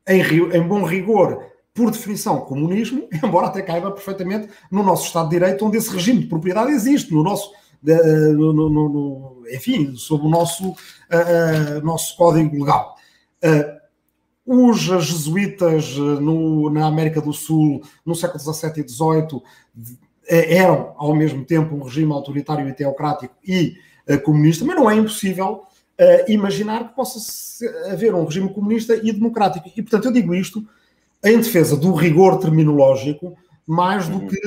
em, 0.07 0.22
em 0.22 0.68
bom 0.68 0.84
rigor, 0.84 1.53
por 1.74 1.89
definição, 1.89 2.41
comunismo, 2.41 3.07
embora 3.24 3.47
até 3.47 3.61
caiba 3.61 3.91
perfeitamente 3.91 4.49
no 4.70 4.84
nosso 4.84 5.07
Estado 5.07 5.30
de 5.30 5.39
Direito, 5.39 5.66
onde 5.66 5.78
esse 5.78 5.91
regime 5.91 6.22
de 6.22 6.28
propriedade 6.28 6.72
existe, 6.72 7.14
no 7.14 7.24
nosso, 7.24 7.51
no, 7.84 8.53
no, 8.53 8.70
no, 8.70 9.43
enfim, 9.51 9.95
sob 9.95 10.26
o 10.26 10.30
nosso, 10.30 10.70
uh, 10.70 11.84
nosso 11.84 12.16
código 12.16 12.55
legal. 12.57 12.92
Uh, 13.43 13.83
os 14.45 14.79
jesuítas 14.79 15.95
no, 15.95 16.69
na 16.69 16.85
América 16.85 17.21
do 17.21 17.31
Sul, 17.31 17.81
no 18.05 18.13
século 18.13 18.39
XVII 18.39 18.83
e 18.83 18.89
XVIII, 18.89 19.41
eram 20.27 20.93
ao 20.97 21.15
mesmo 21.15 21.45
tempo 21.45 21.75
um 21.75 21.83
regime 21.83 22.11
autoritário 22.11 22.67
e 22.67 22.73
teocrático 22.73 23.33
e 23.45 23.77
comunista, 24.25 24.65
mas 24.65 24.75
não 24.75 24.91
é 24.91 24.95
impossível 24.95 25.61
imaginar 26.27 26.89
que 26.89 26.95
possa 26.95 27.19
haver 27.89 28.13
um 28.13 28.25
regime 28.25 28.53
comunista 28.53 28.95
e 28.95 29.13
democrático. 29.13 29.71
E, 29.77 29.81
portanto, 29.81 30.05
eu 30.05 30.11
digo 30.11 30.35
isto 30.35 30.67
em 31.23 31.37
defesa 31.37 31.77
do 31.77 31.93
rigor 31.93 32.37
terminológico, 32.37 33.37
mais 33.66 34.07
do 34.09 34.18
uhum. 34.18 34.28
que 34.28 34.38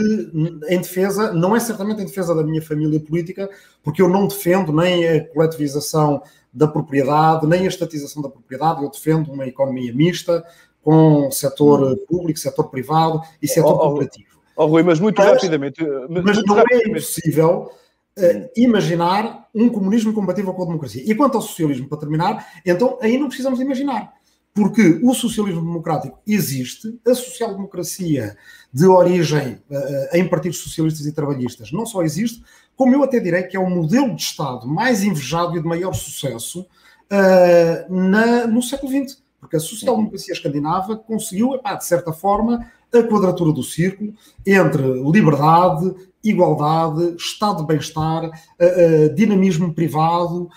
em 0.68 0.78
defesa, 0.78 1.32
não 1.32 1.56
é 1.56 1.60
certamente 1.60 2.02
em 2.02 2.06
defesa 2.06 2.34
da 2.34 2.42
minha 2.42 2.60
família 2.60 3.00
política, 3.00 3.48
porque 3.82 4.02
eu 4.02 4.08
não 4.08 4.26
defendo 4.26 4.72
nem 4.72 5.08
a 5.08 5.26
coletivização 5.28 6.22
da 6.52 6.68
propriedade, 6.68 7.46
nem 7.46 7.64
a 7.64 7.68
estatização 7.68 8.22
da 8.22 8.28
propriedade, 8.28 8.82
eu 8.82 8.90
defendo 8.90 9.32
uma 9.32 9.46
economia 9.46 9.92
mista, 9.94 10.44
com 10.82 11.30
setor 11.30 11.82
uhum. 11.82 11.96
público, 12.06 12.38
setor 12.38 12.70
privado 12.70 13.20
e 13.42 13.48
setor 13.48 13.72
oh, 13.72 13.78
cooperativo. 13.78 14.38
Oh, 14.54 14.66
Rui, 14.66 14.82
mas 14.82 15.00
muito 15.00 15.18
mas, 15.18 15.32
rapidamente. 15.32 15.84
Mas, 16.08 16.24
mas 16.24 16.44
não 16.44 16.54
é 16.54 16.58
rapidamente. 16.60 16.86
é 16.86 16.90
impossível 16.90 17.72
uh, 18.18 18.50
imaginar 18.56 19.48
um 19.54 19.68
comunismo 19.68 20.12
compatível 20.12 20.54
com 20.54 20.62
a 20.62 20.66
democracia. 20.66 21.02
E 21.04 21.14
quanto 21.14 21.36
ao 21.36 21.42
socialismo, 21.42 21.88
para 21.88 21.98
terminar, 21.98 22.46
então 22.64 22.98
aí 23.02 23.18
não 23.18 23.28
precisamos 23.28 23.60
imaginar 23.60 24.15
porque 24.56 24.98
o 25.02 25.12
socialismo 25.12 25.60
democrático 25.60 26.18
existe, 26.26 26.98
a 27.06 27.14
social-democracia 27.14 28.38
de 28.72 28.86
origem 28.86 29.60
uh, 29.68 30.16
em 30.16 30.26
partidos 30.26 30.58
socialistas 30.60 31.04
e 31.04 31.12
trabalhistas 31.12 31.70
não 31.70 31.84
só 31.84 32.02
existe, 32.02 32.42
como 32.74 32.94
eu 32.94 33.02
até 33.02 33.20
direi 33.20 33.42
que 33.42 33.54
é 33.54 33.60
o 33.60 33.68
modelo 33.68 34.16
de 34.16 34.22
Estado 34.22 34.66
mais 34.66 35.02
invejado 35.02 35.58
e 35.58 35.60
de 35.60 35.68
maior 35.68 35.92
sucesso 35.92 36.62
uh, 36.62 37.94
na, 37.94 38.46
no 38.46 38.62
século 38.62 38.90
XX. 38.90 39.22
Porque 39.38 39.56
a 39.56 39.60
social-democracia 39.60 40.32
escandinava 40.32 40.96
conseguiu, 40.96 41.54
epá, 41.54 41.74
de 41.74 41.84
certa 41.84 42.10
forma, 42.10 42.66
a 42.90 43.02
quadratura 43.02 43.52
do 43.52 43.62
círculo 43.62 44.14
entre 44.44 44.82
liberdade, 45.12 45.94
igualdade, 46.24 47.14
estado 47.18 47.60
de 47.60 47.66
bem-estar, 47.66 48.24
uh, 48.24 49.14
dinamismo 49.14 49.74
privado, 49.74 50.48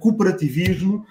cooperativismo 0.00 1.04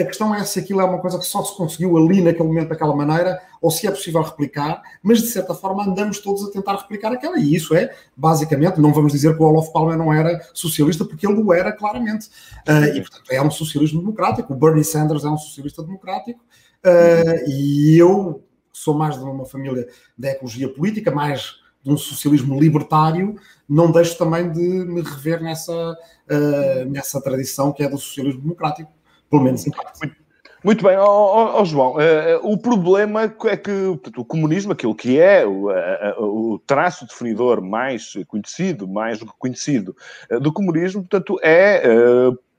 a 0.00 0.04
questão 0.04 0.34
é 0.34 0.44
se 0.44 0.58
aquilo 0.58 0.80
é 0.80 0.84
uma 0.84 0.98
coisa 0.98 1.18
que 1.18 1.24
só 1.24 1.42
se 1.44 1.56
conseguiu 1.56 1.96
ali 1.96 2.20
naquele 2.20 2.48
momento 2.48 2.68
daquela 2.68 2.94
maneira 2.94 3.40
ou 3.60 3.70
se 3.70 3.86
é 3.86 3.90
possível 3.90 4.22
replicar, 4.22 4.82
mas 5.02 5.20
de 5.20 5.28
certa 5.28 5.54
forma 5.54 5.84
andamos 5.84 6.18
todos 6.18 6.44
a 6.44 6.50
tentar 6.50 6.76
replicar 6.76 7.12
aquela. 7.12 7.38
E 7.38 7.54
isso 7.54 7.74
é, 7.74 7.94
basicamente, 8.16 8.80
não 8.80 8.92
vamos 8.92 9.12
dizer 9.12 9.36
que 9.36 9.42
o 9.42 9.46
Olof 9.46 9.72
Palme 9.72 9.96
não 9.96 10.12
era 10.12 10.40
socialista, 10.54 11.04
porque 11.04 11.26
ele 11.26 11.40
o 11.40 11.52
era 11.52 11.72
claramente. 11.72 12.28
Uh, 12.66 12.96
e, 12.96 13.00
portanto, 13.00 13.30
é 13.30 13.42
um 13.42 13.50
socialismo 13.50 14.00
democrático. 14.00 14.52
O 14.52 14.56
Bernie 14.56 14.84
Sanders 14.84 15.24
é 15.24 15.28
um 15.28 15.36
socialista 15.36 15.82
democrático. 15.82 16.40
Uh, 16.84 17.50
e 17.50 17.98
eu 17.98 18.42
sou 18.72 18.94
mais 18.94 19.18
de 19.18 19.24
uma 19.24 19.44
família 19.44 19.86
da 20.16 20.30
ecologia 20.30 20.72
política, 20.72 21.10
mais 21.10 21.60
de 21.82 21.90
um 21.90 21.96
socialismo 21.96 22.58
libertário, 22.60 23.36
não 23.68 23.90
deixo 23.90 24.16
também 24.18 24.50
de 24.52 24.60
me 24.60 25.00
rever 25.00 25.42
nessa, 25.42 25.72
uh, 25.72 26.90
nessa 26.90 27.20
tradição 27.22 27.72
que 27.72 27.82
é 27.82 27.88
do 27.88 27.98
socialismo 27.98 28.42
democrático 28.42 28.90
pelo 29.30 29.44
menos. 29.44 29.64
Muito, 29.64 30.16
muito 30.62 30.84
bem, 30.84 30.96
oh, 30.98 31.64
João, 31.64 31.94
uh, 31.94 31.98
o 32.42 32.58
problema 32.58 33.22
é 33.22 33.56
que 33.56 33.70
portanto, 33.70 34.20
o 34.20 34.24
comunismo, 34.24 34.72
aquilo 34.72 34.94
que 34.94 35.18
é 35.18 35.46
o, 35.46 35.70
uh, 35.70 36.52
o, 36.54 36.58
traço 36.58 37.06
definidor 37.06 37.62
mais 37.62 38.14
conhecido, 38.28 38.86
mais 38.86 39.20
reconhecido 39.20 39.96
uh, 40.30 40.38
do 40.38 40.52
comunismo, 40.52 41.02
portanto, 41.02 41.38
é 41.42 41.82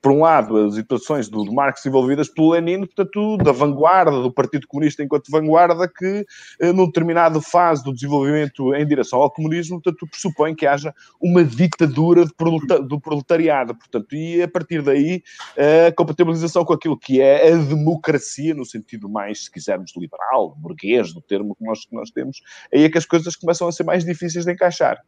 por 0.01 0.11
um 0.11 0.21
lado, 0.21 0.57
as 0.57 0.75
situações 0.75 1.29
do, 1.29 1.43
do 1.43 1.53
Marx 1.53 1.85
envolvidas 1.85 2.27
pelo 2.27 2.51
Lenin, 2.51 2.79
portanto, 2.79 3.37
da 3.37 3.51
vanguarda, 3.51 4.19
do 4.21 4.31
Partido 4.31 4.67
Comunista 4.67 5.03
enquanto 5.03 5.29
vanguarda, 5.29 5.87
que, 5.87 6.25
eh, 6.59 6.73
num 6.73 6.87
determinada 6.87 7.39
fase 7.39 7.83
do 7.83 7.93
desenvolvimento 7.93 8.73
em 8.73 8.85
direção 8.85 9.21
ao 9.21 9.29
comunismo, 9.29 9.79
portanto, 9.79 10.07
pressupõe 10.07 10.55
que 10.55 10.65
haja 10.65 10.93
uma 11.21 11.43
ditadura 11.43 12.25
do 12.25 12.99
proletariado, 12.99 13.75
portanto, 13.75 14.15
e 14.15 14.41
a 14.41 14.47
partir 14.47 14.81
daí, 14.81 15.21
a 15.87 15.91
compatibilização 15.91 16.65
com 16.65 16.73
aquilo 16.73 16.97
que 16.97 17.21
é 17.21 17.53
a 17.53 17.57
democracia, 17.57 18.55
no 18.55 18.65
sentido 18.65 19.07
mais, 19.07 19.45
se 19.45 19.51
quisermos, 19.51 19.93
liberal, 19.95 20.55
burguês, 20.57 21.13
do 21.13 21.21
termo 21.21 21.55
que 21.55 21.63
nós, 21.63 21.85
que 21.85 21.95
nós 21.95 22.09
temos, 22.09 22.41
aí 22.73 22.83
é 22.83 22.89
que 22.89 22.97
as 22.97 23.05
coisas 23.05 23.35
começam 23.35 23.67
a 23.67 23.71
ser 23.71 23.83
mais 23.83 24.03
difíceis 24.03 24.45
de 24.45 24.51
encaixar. 24.51 24.99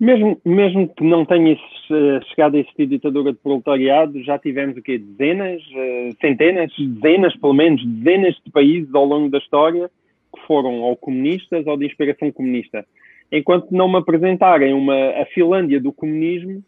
Mesmo, 0.00 0.40
mesmo 0.46 0.88
que 0.88 1.04
não 1.04 1.26
tenha 1.26 1.52
uh, 1.52 2.24
chegado 2.30 2.56
a 2.56 2.60
existir 2.60 2.86
ditadura 2.86 3.34
de 3.34 3.38
proletariado, 3.38 4.22
já 4.22 4.38
tivemos 4.38 4.78
o 4.78 4.82
quê? 4.82 4.96
Dezenas, 4.96 5.60
uh, 5.60 6.16
centenas, 6.22 6.72
dezenas, 6.78 7.36
pelo 7.36 7.52
menos, 7.52 7.84
dezenas 7.84 8.34
de 8.42 8.50
países 8.50 8.94
ao 8.94 9.04
longo 9.04 9.28
da 9.28 9.36
história 9.36 9.90
que 10.34 10.40
foram 10.46 10.80
ou 10.80 10.96
comunistas 10.96 11.66
ou 11.66 11.76
de 11.76 11.84
inspiração 11.84 12.32
comunista. 12.32 12.86
Enquanto 13.30 13.70
não 13.72 13.88
me 13.88 13.98
apresentarem 13.98 14.72
uma, 14.72 14.94
a 15.20 15.26
Finlândia 15.26 15.78
do 15.78 15.92
comunismo, 15.92 16.64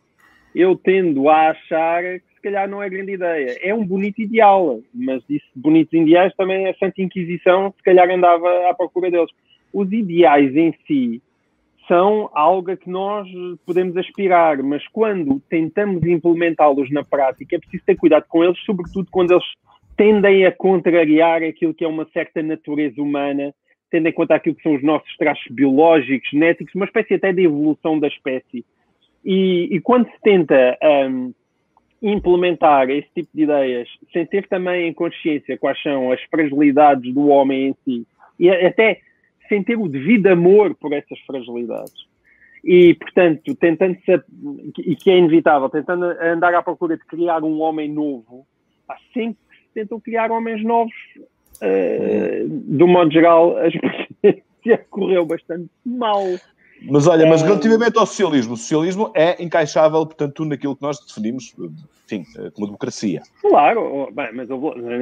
eu 0.55 0.77
tendo 0.77 1.31
a 1.31 1.53
achar 1.53 2.03
que 2.03 2.35
se 2.35 2.43
calhar 2.43 2.69
não 2.69 2.83
é 2.83 2.91
grande 2.91 3.13
ideia. 3.13 3.57
É 3.63 3.73
um 3.73 3.83
bonito 3.83 4.21
ideal, 4.21 4.79
mas 4.93 5.23
disse 5.27 5.47
bonitos 5.57 5.99
ideais 5.99 6.35
também 6.37 6.69
a 6.69 6.75
Santa 6.75 7.01
Inquisição 7.01 7.73
se 7.75 7.83
calhar 7.83 8.11
andava 8.11 8.69
à 8.69 8.75
procura 8.75 9.11
deles. 9.11 9.31
Os 9.73 9.91
ideais 9.91 10.55
em 10.55 10.75
si 10.87 11.23
são 11.89 12.31
algo 12.33 12.71
a 12.71 12.77
que 12.77 12.89
nós 12.89 13.29
podemos 13.67 13.97
aspirar, 13.97 14.63
mas 14.63 14.87
quando 14.89 15.41
tentamos 15.49 16.03
implementá-los 16.05 16.91
na 16.91 17.05
prática, 17.05 17.57
é 17.57 17.59
preciso 17.59 17.85
ter 17.85 17.97
cuidado 17.97 18.25
com 18.29 18.45
eles, 18.45 18.59
sobretudo 18.65 19.09
quando 19.11 19.33
eles 19.33 19.45
tendem 19.97 20.47
a 20.47 20.53
contrariar 20.53 21.43
aquilo 21.43 21.75
que 21.75 21.85
é 21.85 21.89
uma 21.89 22.07
certa 22.13 22.43
natureza 22.43 23.01
humana, 23.01 23.55
tendo 23.91 24.09
em 24.09 24.13
conta 24.13 24.35
aquilo 24.35 24.57
que 24.57 24.63
são 24.63 24.75
os 24.75 24.83
nossos 24.83 25.17
traços 25.17 25.47
biológicos, 25.51 26.29
genéticos, 26.31 26.75
uma 26.75 26.87
espécie 26.87 27.15
até 27.15 27.33
de 27.33 27.43
evolução 27.43 27.99
da 27.99 28.09
espécie. 28.09 28.65
E, 29.25 29.69
e 29.71 29.81
quando 29.81 30.07
se 30.07 30.21
tenta 30.23 30.79
um, 30.83 31.33
implementar 32.03 32.91
esse 32.91 33.09
tipo 33.15 33.29
de 33.35 33.43
ideias, 33.43 33.89
sem 34.13 34.27
ter 34.27 34.49
também 34.49 34.89
em 34.89 34.93
consciência 34.95 35.59
quais 35.59 35.81
são 35.83 36.11
as 36.11 36.21
fragilidades 36.23 37.13
do 37.15 37.29
homem 37.29 37.69
em 37.69 37.77
si, 37.85 38.07
e 38.41 38.51
até 38.51 39.01
sem 39.53 39.63
ter 39.63 39.77
o 39.77 39.87
devido 39.87 40.29
amor 40.29 40.75
por 40.75 40.95
essas 40.95 41.19
fragilidades. 41.27 42.07
E, 42.65 42.95
portanto, 42.95 43.55
tentando 43.57 43.99
se, 44.03 44.23
e 44.79 44.97
que 44.97 45.11
é 45.11 45.19
inevitável, 45.19 45.69
tentando 45.69 46.07
andar 46.23 46.55
à 46.55 46.63
procura 46.63 46.97
de 46.97 47.05
criar 47.05 47.45
um 47.45 47.61
homem 47.61 47.93
novo, 47.93 48.47
há 48.89 48.97
sempre 49.13 49.37
que 49.51 49.57
se 49.57 49.75
tentam 49.75 50.01
criar 50.01 50.31
homens 50.31 50.65
novos, 50.65 50.95
uh, 51.19 52.49
do 52.49 52.87
modo 52.87 53.13
geral, 53.13 53.59
a 53.59 53.69
experiência 53.69 54.87
correu 54.89 55.27
bastante 55.27 55.69
mal. 55.85 56.25
Mas 56.89 57.07
olha, 57.07 57.27
mas 57.27 57.43
eh, 57.43 57.47
relativamente 57.47 57.99
ao 57.99 58.07
socialismo, 58.07 58.55
o 58.55 58.57
socialismo 58.57 59.13
é 59.15 59.41
encaixável, 59.43 60.05
portanto, 60.07 60.45
naquilo 60.45 60.75
que 60.75 60.83
nós 60.83 60.99
definimos, 61.05 61.55
enfim, 62.07 62.25
eh, 62.39 62.51
como 62.55 62.67
democracia. 62.67 63.23
Claro, 63.41 64.09
bem, 64.13 64.31
mas 64.35 64.49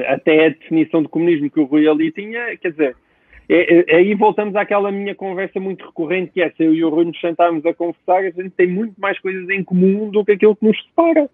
até 0.08 0.46
a 0.46 0.48
definição 0.50 1.02
de 1.02 1.08
comunismo 1.08 1.50
que 1.50 1.60
o 1.60 1.64
Rui 1.64 1.88
ali 1.88 2.12
tinha, 2.12 2.56
quer 2.58 2.72
dizer, 2.72 2.96
é, 3.52 3.92
é, 3.92 3.96
aí 3.96 4.14
voltamos 4.14 4.54
àquela 4.54 4.92
minha 4.92 5.14
conversa 5.14 5.58
muito 5.58 5.84
recorrente, 5.84 6.30
que 6.30 6.40
é 6.40 6.50
se 6.50 6.62
eu 6.62 6.72
e 6.72 6.84
o 6.84 6.88
Rui 6.88 7.06
nos 7.06 7.20
sentarmos 7.20 7.66
a 7.66 7.74
conversar, 7.74 8.18
a 8.18 8.30
gente 8.30 8.50
tem 8.50 8.68
muito 8.68 8.94
mais 8.96 9.18
coisas 9.18 9.48
em 9.50 9.64
comum 9.64 10.08
do 10.08 10.24
que 10.24 10.32
aquilo 10.32 10.54
que 10.54 10.66
nos 10.66 10.80
separa. 10.84 11.28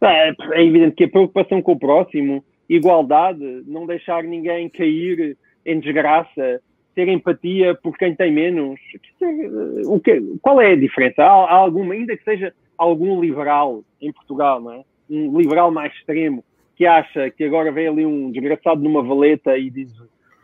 É, 0.00 0.34
é 0.54 0.64
evidente 0.64 0.96
que 0.96 1.04
a 1.04 1.08
preocupação 1.08 1.62
com 1.62 1.72
o 1.72 1.78
próximo, 1.78 2.44
igualdade, 2.68 3.62
não 3.64 3.86
deixar 3.86 4.24
ninguém 4.24 4.68
cair 4.68 5.36
em 5.64 5.78
desgraça, 5.78 6.60
ter 6.96 7.06
empatia 7.06 7.76
por 7.76 7.96
quem 7.96 8.12
tem 8.14 8.32
menos. 8.32 8.80
O 9.86 10.00
que, 10.00 10.20
qual 10.42 10.60
é 10.60 10.72
a 10.72 10.76
diferença? 10.76 11.22
Há, 11.22 11.30
há 11.30 11.54
alguma, 11.54 11.94
ainda 11.94 12.16
que 12.16 12.24
seja 12.24 12.52
algum 12.76 13.20
liberal 13.20 13.84
em 14.00 14.12
Portugal, 14.12 14.60
não 14.60 14.72
é? 14.72 14.84
Um 15.08 15.38
liberal 15.38 15.70
mais 15.70 15.92
extremo 15.94 16.42
que 16.74 16.86
acha 16.86 17.30
que 17.30 17.44
agora 17.44 17.70
vem 17.70 17.86
ali 17.86 18.04
um 18.04 18.32
desgraçado 18.32 18.82
numa 18.82 19.02
valeta 19.02 19.56
e 19.56 19.70
diz 19.70 19.92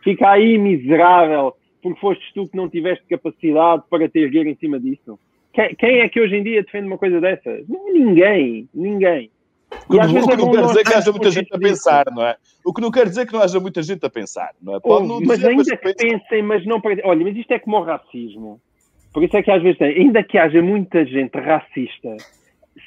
fica 0.03 0.29
aí 0.29 0.57
miserável 0.57 1.55
porque 1.81 1.99
fostes 1.99 2.31
tu 2.33 2.47
que 2.47 2.57
não 2.57 2.69
tiveste 2.69 3.05
capacidade 3.09 3.83
para 3.89 4.09
ter 4.09 4.21
erguer 4.21 4.47
em 4.47 4.55
cima 4.55 4.79
disso. 4.79 5.17
Quem, 5.53 5.99
é 5.99 6.09
que 6.09 6.21
hoje 6.21 6.35
em 6.35 6.43
dia 6.43 6.63
defende 6.63 6.87
uma 6.87 6.97
coisa 6.97 7.19
dessas? 7.19 7.65
Ninguém, 7.67 8.69
ninguém. 8.73 9.31
O 9.71 9.91
que, 9.91 9.97
o 9.97 10.07
que 10.29 10.37
não 10.37 10.51
quer 10.51 10.65
dizer 10.65 10.83
que 10.83 10.93
haja 10.93 11.11
muita 11.11 11.31
gente 11.31 11.53
a 11.53 11.59
pensar, 11.59 12.05
não 12.11 12.25
é? 12.25 12.35
O 12.65 12.73
que 12.73 12.81
não 12.81 12.91
quer 12.91 13.05
dizer 13.07 13.25
que 13.25 13.33
não 13.33 13.41
haja 13.41 13.59
muita 13.59 13.81
gente 13.81 14.05
a 14.05 14.09
pensar, 14.09 14.51
não 14.61 14.75
é? 14.75 14.79
Pode 14.79 15.07
não 15.07 15.21
mas 15.21 15.43
ainda 15.43 15.77
que 15.77 15.93
pensem, 15.93 16.43
mas 16.43 16.65
não... 16.65 16.81
Olha, 17.03 17.23
mas 17.23 17.35
isto 17.35 17.51
é 17.51 17.59
como 17.59 17.77
o 17.77 17.83
racismo. 17.83 18.59
Por 19.13 19.23
isso 19.23 19.35
é 19.37 19.43
que 19.43 19.51
às 19.51 19.61
vezes 19.61 19.77
tem, 19.77 19.95
ainda 19.95 20.23
que 20.23 20.37
haja 20.37 20.61
muita 20.61 21.05
gente 21.05 21.37
racista, 21.37 22.15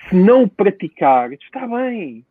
se 0.08 0.14
não 0.14 0.48
praticar, 0.48 1.32
está 1.32 1.66
bem. 1.66 2.24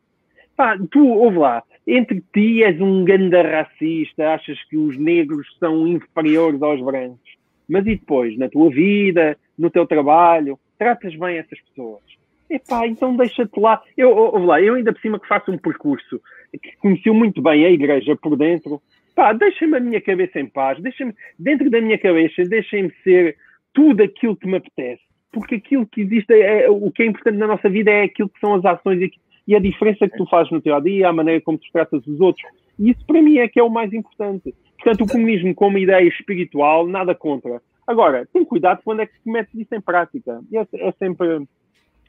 Pá, 0.55 0.77
tu, 0.89 1.05
ouve 1.07 1.37
lá, 1.37 1.63
entre 1.93 2.23
ti 2.33 2.63
és 2.63 2.79
um 2.79 3.03
ganda 3.03 3.41
racista, 3.41 4.33
achas 4.33 4.63
que 4.69 4.77
os 4.77 4.97
negros 4.97 5.47
são 5.59 5.87
inferiores 5.87 6.61
aos 6.61 6.81
brancos. 6.81 7.37
Mas 7.67 7.85
e 7.85 7.95
depois, 7.95 8.37
na 8.37 8.49
tua 8.49 8.69
vida, 8.69 9.37
no 9.57 9.69
teu 9.69 9.85
trabalho, 9.85 10.57
tratas 10.77 11.15
bem 11.15 11.37
essas 11.37 11.59
pessoas. 11.59 12.01
Epá, 12.49 12.87
então 12.87 13.15
deixa-te 13.15 13.59
lá. 13.59 13.81
Eu, 13.97 14.09
ouve 14.09 14.45
lá, 14.45 14.61
eu 14.61 14.75
ainda 14.75 14.91
por 14.93 15.01
cima 15.01 15.19
que 15.19 15.27
faço 15.27 15.51
um 15.51 15.57
percurso 15.57 16.21
que 16.61 16.75
conheceu 16.77 17.13
muito 17.13 17.41
bem 17.41 17.65
a 17.65 17.69
igreja 17.69 18.15
por 18.15 18.35
dentro, 18.35 18.81
pá, 19.15 19.33
deixa-me 19.33 19.77
a 19.77 19.79
minha 19.79 20.01
cabeça 20.01 20.39
em 20.39 20.47
paz, 20.47 20.81
deixa-me, 20.81 21.13
dentro 21.37 21.69
da 21.69 21.79
minha 21.79 21.97
cabeça, 21.97 22.43
deixem-me 22.43 22.91
ser 23.03 23.37
tudo 23.73 24.03
aquilo 24.03 24.35
que 24.35 24.47
me 24.47 24.57
apetece. 24.57 25.01
Porque 25.31 25.55
aquilo 25.55 25.87
que 25.87 26.01
existe, 26.01 26.33
é, 26.33 26.65
é, 26.65 26.69
o 26.69 26.91
que 26.91 27.03
é 27.03 27.05
importante 27.05 27.37
na 27.37 27.47
nossa 27.47 27.69
vida 27.69 27.89
é 27.89 28.03
aquilo 28.03 28.27
que 28.27 28.39
são 28.39 28.55
as 28.55 28.65
ações 28.65 29.01
e, 29.01 29.11
e 29.47 29.55
a 29.55 29.59
diferença 29.59 30.07
que 30.07 30.17
tu 30.17 30.25
fazes 30.29 30.51
no 30.51 30.61
teu 30.61 30.79
dia, 30.81 31.09
a 31.09 31.13
maneira 31.13 31.41
como 31.41 31.57
tu 31.57 31.65
tratas 31.71 32.05
os 32.05 32.19
outros. 32.19 32.45
E 32.79 32.91
isso 32.91 33.05
para 33.05 33.21
mim 33.21 33.37
é 33.37 33.47
que 33.47 33.59
é 33.59 33.63
o 33.63 33.69
mais 33.69 33.91
importante. 33.93 34.53
Portanto, 34.77 35.03
o 35.03 35.07
comunismo 35.07 35.53
como 35.53 35.77
ideia 35.77 36.07
espiritual, 36.07 36.87
nada 36.87 37.13
contra. 37.13 37.61
Agora, 37.85 38.27
tem 38.33 38.45
cuidado 38.45 38.81
quando 38.83 39.01
é 39.01 39.05
que 39.05 39.13
metes 39.25 39.53
isso 39.53 39.75
em 39.75 39.81
prática. 39.81 40.41
E 40.51 40.57
é, 40.57 40.65
é, 40.73 40.91
sempre, 40.97 41.45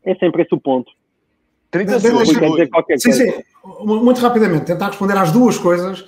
é 0.05 0.15
sempre 0.15 0.43
esse 0.43 0.55
o 0.55 0.61
ponto. 0.61 0.91
30 1.71 2.01
segundos. 2.01 2.29
Sim, 2.99 3.13
sim. 3.13 3.33
Muito 3.85 4.21
rapidamente, 4.21 4.67
tentar 4.67 4.89
responder 4.89 5.17
às 5.17 5.33
duas 5.33 5.59
coisas 5.59 6.01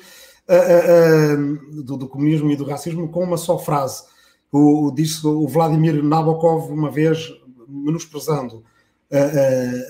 uh, 0.48 1.34
uh, 1.34 1.82
do, 1.82 1.96
do, 1.96 2.08
comunismo 2.08 2.50
e 2.50 2.56
do 2.56 2.64
racismo 2.64 3.08
com 3.08 3.24
uma 3.24 3.36
só 3.36 3.58
frase. 3.58 4.04
O, 4.52 4.92
disse 4.94 5.26
o 5.26 5.48
Vladimir 5.48 6.02
Nabokov 6.02 6.70
uma 6.70 6.90
vez, 6.90 7.32
menosprezando 7.66 8.62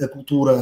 a, 0.02 0.08
cultura 0.08 0.54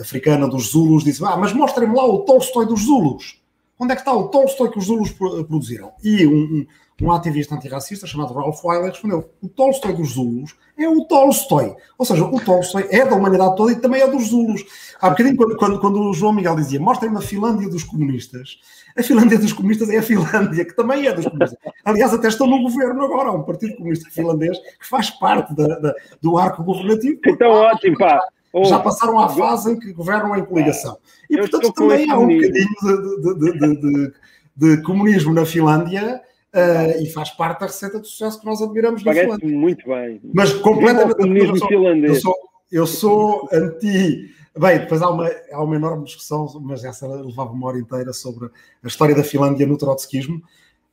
africana 0.00 0.48
dos 0.48 0.70
Zulus, 0.70 1.04
disse: 1.04 1.24
Ah, 1.24 1.36
mas 1.36 1.52
mostrem-me 1.52 1.94
lá 1.94 2.06
o 2.06 2.20
Tolstói 2.20 2.66
dos 2.66 2.84
Zulus. 2.84 3.38
Onde 3.78 3.92
é 3.92 3.94
que 3.94 4.02
está 4.02 4.12
o 4.12 4.28
Tolstói 4.28 4.70
que 4.70 4.78
os 4.78 4.86
Zulus 4.86 5.10
produziram? 5.10 5.92
E 6.02 6.26
um, 6.26 6.66
um 7.00 7.12
ativista 7.12 7.54
antirracista 7.54 8.06
chamado 8.06 8.34
Ralph 8.34 8.64
Weiler 8.64 8.90
respondeu: 8.90 9.30
o 9.40 9.48
Tolstói 9.48 9.92
dos 9.92 10.10
Zulus 10.10 10.56
é 10.76 10.88
o 10.88 11.04
Tolstói. 11.04 11.76
Ou 11.96 12.04
seja, 12.04 12.24
o 12.24 12.40
Tolstói 12.40 12.88
é 12.90 13.04
da 13.04 13.14
humanidade 13.14 13.56
toda 13.56 13.70
e 13.70 13.76
também 13.76 14.02
é 14.02 14.08
dos 14.08 14.28
Zulus. 14.28 14.64
Há 15.00 15.10
bocadinho, 15.10 15.36
quando, 15.36 15.56
quando, 15.56 15.80
quando 15.80 16.00
o 16.00 16.12
João 16.12 16.32
Miguel 16.32 16.56
dizia 16.56 16.80
mostrem-me 16.80 17.18
a 17.18 17.20
Finlândia 17.20 17.68
dos 17.68 17.84
comunistas, 17.84 18.58
a 18.96 19.02
Finlândia 19.02 19.38
dos 19.38 19.52
comunistas 19.52 19.88
é 19.90 19.98
a 19.98 20.02
Finlândia, 20.02 20.64
que 20.64 20.74
também 20.74 21.06
é 21.06 21.12
dos 21.12 21.26
comunistas. 21.26 21.58
Aliás, 21.84 22.12
até 22.12 22.26
estão 22.26 22.48
no 22.48 22.62
governo 22.62 23.04
agora, 23.04 23.28
há 23.28 23.32
um 23.32 23.44
partido 23.44 23.76
comunista 23.76 24.10
finlandês 24.10 24.58
que 24.58 24.86
faz 24.86 25.10
parte 25.10 25.54
da, 25.54 25.66
da, 25.78 25.94
do 26.20 26.36
arco 26.36 26.64
governativo. 26.64 27.20
Então, 27.26 27.50
ótimo, 27.50 27.96
pá. 27.96 28.20
Já 28.64 28.78
passaram 28.78 29.18
à 29.18 29.28
fase 29.28 29.72
em 29.72 29.78
que 29.78 29.92
governam 29.92 30.36
em 30.36 30.44
coligação. 30.44 30.96
E, 31.28 31.36
portanto, 31.36 31.72
também 31.72 32.10
há 32.10 32.18
um 32.18 32.26
bocadinho 32.26 32.68
de, 32.82 33.50
de, 33.50 33.80
de, 33.80 34.12
de 34.56 34.82
comunismo 34.82 35.32
na 35.34 35.44
Finlândia 35.44 36.22
Uh, 36.48 37.02
e 37.02 37.10
faz 37.10 37.28
parte 37.28 37.60
da 37.60 37.66
receita 37.66 38.00
de 38.00 38.08
sucesso 38.08 38.40
que 38.40 38.46
nós 38.46 38.62
admiramos 38.62 39.04
na 39.04 39.12
Finlândia. 39.12 39.46
muito 39.46 39.86
bem. 39.86 40.18
Mas 40.32 40.50
completamente. 40.54 41.44
Eu 41.44 41.56
sou, 41.58 41.70
eu 42.02 42.14
sou, 42.16 42.34
eu 42.72 42.86
sou 42.86 43.48
anti. 43.52 44.34
Bem, 44.58 44.78
depois 44.78 45.02
há 45.02 45.10
uma, 45.10 45.30
há 45.52 45.62
uma 45.62 45.76
enorme 45.76 46.04
discussão, 46.04 46.48
mas 46.62 46.84
essa 46.84 47.06
levava 47.06 47.52
uma 47.52 47.66
hora 47.66 47.78
inteira 47.78 48.14
sobre 48.14 48.46
a 48.82 48.86
história 48.86 49.14
da 49.14 49.22
Finlândia 49.22 49.66
no 49.66 49.76
trotskismo. 49.76 50.42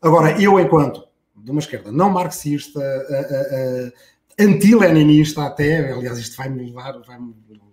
Agora, 0.01 0.39
eu, 0.39 0.59
enquanto 0.59 1.07
de 1.35 1.51
uma 1.51 1.59
esquerda 1.59 1.89
não 1.89 2.09
marxista, 2.09 2.79
uh, 2.79 3.87
uh, 3.87 3.91
anti-leninista 4.39 5.43
até, 5.43 5.91
aliás, 5.91 6.17
isto 6.17 6.35
vai-me 6.37 6.63
levar, 6.63 6.99
vai 7.01 7.17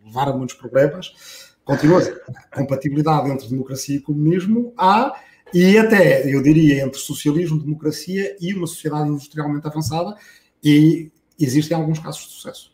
levar 0.04 0.28
a 0.28 0.32
muitos 0.32 0.56
problemas, 0.56 1.12
continua 1.64 2.00
a 2.00 2.56
compatibilidade 2.56 3.30
entre 3.30 3.48
democracia 3.48 3.96
e 3.96 4.00
comunismo, 4.00 4.72
há 4.76 5.14
e 5.54 5.76
até, 5.76 6.32
eu 6.32 6.42
diria, 6.42 6.82
entre 6.82 6.98
socialismo, 6.98 7.62
democracia 7.62 8.36
e 8.40 8.54
uma 8.54 8.66
sociedade 8.66 9.08
industrialmente 9.08 9.66
avançada, 9.66 10.16
e 10.64 11.10
existem 11.38 11.76
alguns 11.76 11.98
casos 11.98 12.22
de 12.22 12.32
sucesso. 12.32 12.72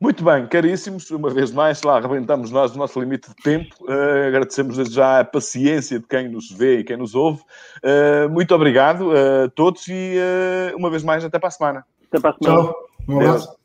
Muito 0.00 0.24
bem, 0.24 0.46
caríssimos, 0.46 1.10
uma 1.10 1.28
vez 1.28 1.50
mais, 1.50 1.82
lá 1.82 1.98
arrebentamos 1.98 2.52
nós 2.52 2.72
o 2.72 2.78
nosso 2.78 3.00
limite 3.00 3.28
de 3.30 3.34
tempo. 3.42 3.74
Uh, 3.80 4.28
agradecemos 4.28 4.76
desde 4.76 4.94
já 4.94 5.18
a 5.18 5.24
paciência 5.24 5.98
de 5.98 6.06
quem 6.06 6.28
nos 6.28 6.52
vê 6.52 6.78
e 6.78 6.84
quem 6.84 6.96
nos 6.96 7.16
ouve. 7.16 7.42
Uh, 7.82 8.28
muito 8.28 8.54
obrigado 8.54 9.10
a 9.10 9.48
todos 9.50 9.88
e, 9.88 10.16
uh, 10.72 10.76
uma 10.76 10.88
vez 10.88 11.02
mais, 11.02 11.24
até 11.24 11.36
para 11.36 11.48
a 11.48 11.50
semana. 11.50 11.84
Até 12.08 12.20
para 12.20 12.30
a 12.30 12.34
semana. 12.42 12.62
Tchau. 12.62 12.88
Um 13.08 13.16
abraço. 13.16 13.58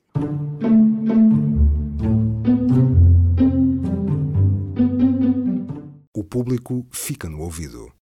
O 6.16 6.24
público 6.24 6.86
fica 6.92 7.30
no 7.30 7.42
ouvido. 7.42 7.94